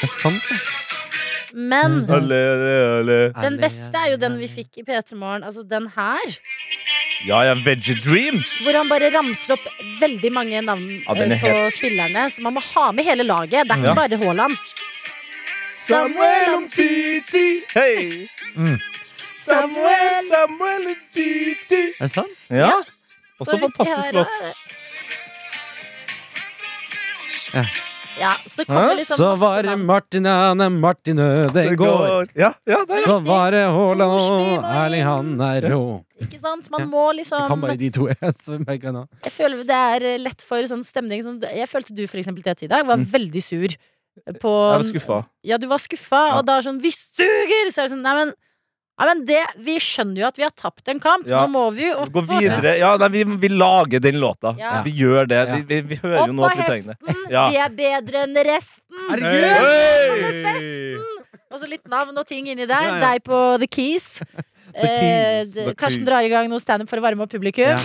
Det 0.00 0.08
er 0.08 0.12
sant, 0.12 0.48
det. 0.48 0.60
Men 1.54 1.98
Allé, 2.08 2.38
allé, 2.48 2.76
allé. 2.98 3.16
den 3.44 3.58
beste 3.60 3.92
er 4.00 4.14
jo 4.14 4.16
den 4.22 4.38
vi 4.40 4.46
fikk 4.48 4.78
i 4.80 4.84
P3 4.88 5.14
Morgen. 5.20 5.42
Altså 5.44 5.62
den 5.68 5.84
her. 5.94 6.30
Ja, 7.28 7.42
ja, 7.44 7.52
Veggie 7.62 7.94
Dream. 8.00 8.38
Hvor 8.64 8.78
han 8.80 8.88
bare 8.88 9.10
ramser 9.14 9.54
opp 9.58 9.66
veldig 10.00 10.30
mange 10.32 10.62
navn 10.64 10.86
Ja, 11.04 11.14
den 11.18 11.34
er 11.36 11.36
eh, 11.36 11.44
på 11.44 11.74
spillerne. 11.76 12.24
Så 12.32 12.40
man 12.42 12.56
må 12.56 12.62
ha 12.72 12.86
med 12.96 13.04
hele 13.06 13.22
laget. 13.28 13.68
Det 13.68 13.76
er 13.76 13.84
Ja. 13.84 13.92
ikke 13.92 14.00
bare 14.00 14.18
Haaland. 14.24 14.56
Samuel 15.82 16.56
Umtiti. 16.56 17.46
Hei. 17.76 18.28
Samuel, 19.36 20.18
Samuel 20.30 20.88
Umtiti. 20.94 21.82
Er 22.00 22.08
det 22.08 22.10
sant? 22.16 22.34
Ja. 22.50 22.72
Også 23.42 23.56
Så 23.56 23.62
fantastisk 23.66 24.12
låt. 24.16 24.28
Ja. 27.54 27.64
Ja, 28.20 28.32
så 28.46 28.56
det 28.60 28.66
kommer 28.68 28.94
liksom 28.98 29.16
Så 29.16 29.28
var 29.40 29.62
det. 29.64 29.76
Martin 29.80 30.26
Ane, 30.28 30.68
går. 30.68 31.48
Ødegaard. 31.48 32.32
Ja, 32.36 32.50
ja, 32.68 32.82
det 32.88 32.98
er 33.00 33.06
Så 33.06 33.16
var 33.24 33.54
det 33.54 33.62
Haaland 33.72 34.02
og 34.12 34.66
Erling 34.68 35.04
Han 35.06 35.30
er 35.40 35.66
rå. 35.72 35.80
Ikke 36.20 36.40
sant? 36.42 36.68
Man 36.70 36.84
må 36.90 36.92
må 36.92 37.06
Jeg 37.12 37.22
liksom 37.22 37.48
kan 37.48 37.60
bare 37.64 37.76
de 37.80 37.90
to. 37.90 38.08
Jeg, 38.20 39.32
føler 39.32 39.64
det 39.64 39.80
er 39.96 40.18
lett 40.20 40.44
for 40.44 40.68
sånn 40.68 40.84
stemning 40.84 41.24
sånn, 41.24 41.40
Jeg 41.48 41.68
følte 41.70 41.96
du 41.96 42.04
for 42.06 42.20
eksempel 42.20 42.44
det 42.44 42.62
i 42.68 42.70
dag 42.70 42.86
var 42.86 43.00
Mm. 43.02 43.06
veldig 43.08 43.42
sur 43.42 43.68
på 44.38 44.50
Jeg 44.52 44.78
var 44.78 44.82
skuffa. 44.84 45.18
Ja, 45.42 45.56
du 45.58 45.66
var 45.66 45.78
skuffa, 45.80 46.20
Ja. 46.28 46.38
og 46.38 46.46
da 46.46 46.58
er 46.58 46.62
sånn 46.62 46.80
'Vi 46.82 46.90
suger!' 46.92 47.72
Så 47.72 47.78
er 47.80 47.88
det 47.88 47.92
sånn 47.96 48.02
Nei, 48.02 48.14
men, 48.14 48.34
nei, 49.02 49.14
men 49.14 49.24
det, 49.28 49.40
vi 49.66 49.74
skjønner 49.82 50.22
jo 50.22 50.26
at 50.28 50.38
vi 50.38 50.44
har 50.46 50.52
tapt 50.54 50.88
en 50.92 51.00
kamp. 51.02 51.26
Ja. 51.30 51.42
Nå 51.44 51.52
må 51.54 51.64
vi 51.76 51.88
jo 51.88 52.04
Gå 52.14 52.22
videre. 52.28 52.76
Ja, 52.80 52.94
nei, 53.00 53.08
vi, 53.14 53.24
vi 53.44 53.50
lager 53.52 54.02
den 54.04 54.20
låta. 54.22 54.54
Ja. 54.60 54.78
Vi 54.86 54.92
gjør 55.02 55.26
det. 55.30 55.40
Ja. 55.42 55.56
Vi, 55.56 55.62
vi, 55.68 55.80
vi 55.92 56.00
hører 56.02 56.26
jo 56.30 56.36
nå 56.38 56.46
at 56.48 56.56
vi 56.60 56.68
trenger 56.68 56.94
det. 56.94 57.16
Ja. 57.32 57.48
Vi 57.50 57.56
er 57.64 57.70
bedre 57.82 58.24
enn 58.26 58.36
resten! 58.46 58.80
Herregud! 59.10 61.08
Og 61.52 61.60
så 61.60 61.68
litt 61.68 61.84
navn 61.90 62.16
og 62.16 62.24
ting 62.28 62.46
inni 62.48 62.64
der. 62.64 62.86
Ja, 62.88 62.94
ja. 62.96 63.00
Deg 63.10 63.26
på 63.26 63.38
The 63.60 63.68
Keys. 63.68 64.06
Eh, 64.74 65.44
Karsten 65.78 66.04
drar 66.06 66.22
i 66.24 66.28
gang 66.32 66.48
noe 66.50 66.60
standup 66.62 66.88
for 66.90 66.98
å 66.98 67.02
varme 67.04 67.22
opp 67.26 67.30
publikum. 67.32 67.68
Ja. 67.74 67.78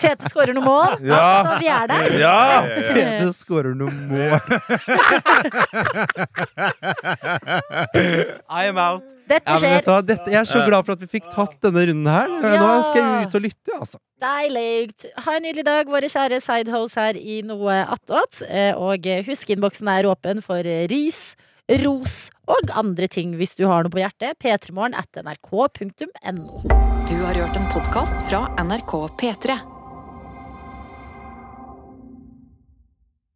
Tete 0.00 0.28
skårer 0.32 0.54
noen 0.56 0.64
mål. 0.64 0.96
Ja. 1.04 1.20
Altså, 1.20 1.58
vi 1.60 1.68
er 1.68 1.86
der. 1.90 2.04
Ja! 2.20 2.62
Tete 2.88 3.32
skårer 3.42 3.74
noen 3.76 4.08
mål. 4.08 4.40
I 8.50 8.66
am 8.70 8.78
out. 8.80 9.04
Dette 9.30 9.54
skjer. 9.62 9.84
Ja? 9.86 10.00
Dette, 10.02 10.30
jeg 10.32 10.40
er 10.40 10.48
så 10.48 10.62
glad 10.66 10.84
for 10.86 10.92
at 10.96 11.02
vi 11.04 11.08
fikk 11.12 11.26
tatt 11.32 11.52
denne 11.62 11.84
runden 11.90 12.08
her. 12.10 12.28
Nå 12.42 12.70
skal 12.88 13.00
jeg 13.04 13.28
ut 13.28 13.36
og 13.38 13.42
lytte, 13.46 13.72
altså. 13.76 13.98
Deilig. 14.20 14.90
Ha 15.24 15.36
en 15.38 15.44
nydelig 15.46 15.64
dag, 15.68 15.84
våre 15.92 16.08
kjære 16.12 16.40
sidehose 16.44 16.98
her 17.06 17.16
i 17.20 17.38
Noe 17.46 17.76
attåt. 17.94 18.42
Eh, 18.48 18.72
Og 18.76 19.06
husk, 19.28 19.50
innboksen 19.54 19.88
er 19.92 20.08
åpen 20.10 20.42
for 20.44 20.62
ris, 20.90 21.20
ros 21.78 22.30
og 22.50 22.72
andre 22.74 23.06
ting 23.10 23.36
hvis 23.38 23.54
du 23.58 23.66
har 23.70 23.84
noe 23.86 23.94
på 23.94 24.02
hjertet. 24.02 24.38
p3morgen 24.42 24.96
at 24.98 25.22
nrk.no. 25.22 26.62
Du 27.10 27.18
har 27.24 27.38
hørt 27.38 27.58
en 27.58 27.70
podkast 27.70 28.26
fra 28.30 28.48
NRK 28.58 28.96
P3. 29.20 29.79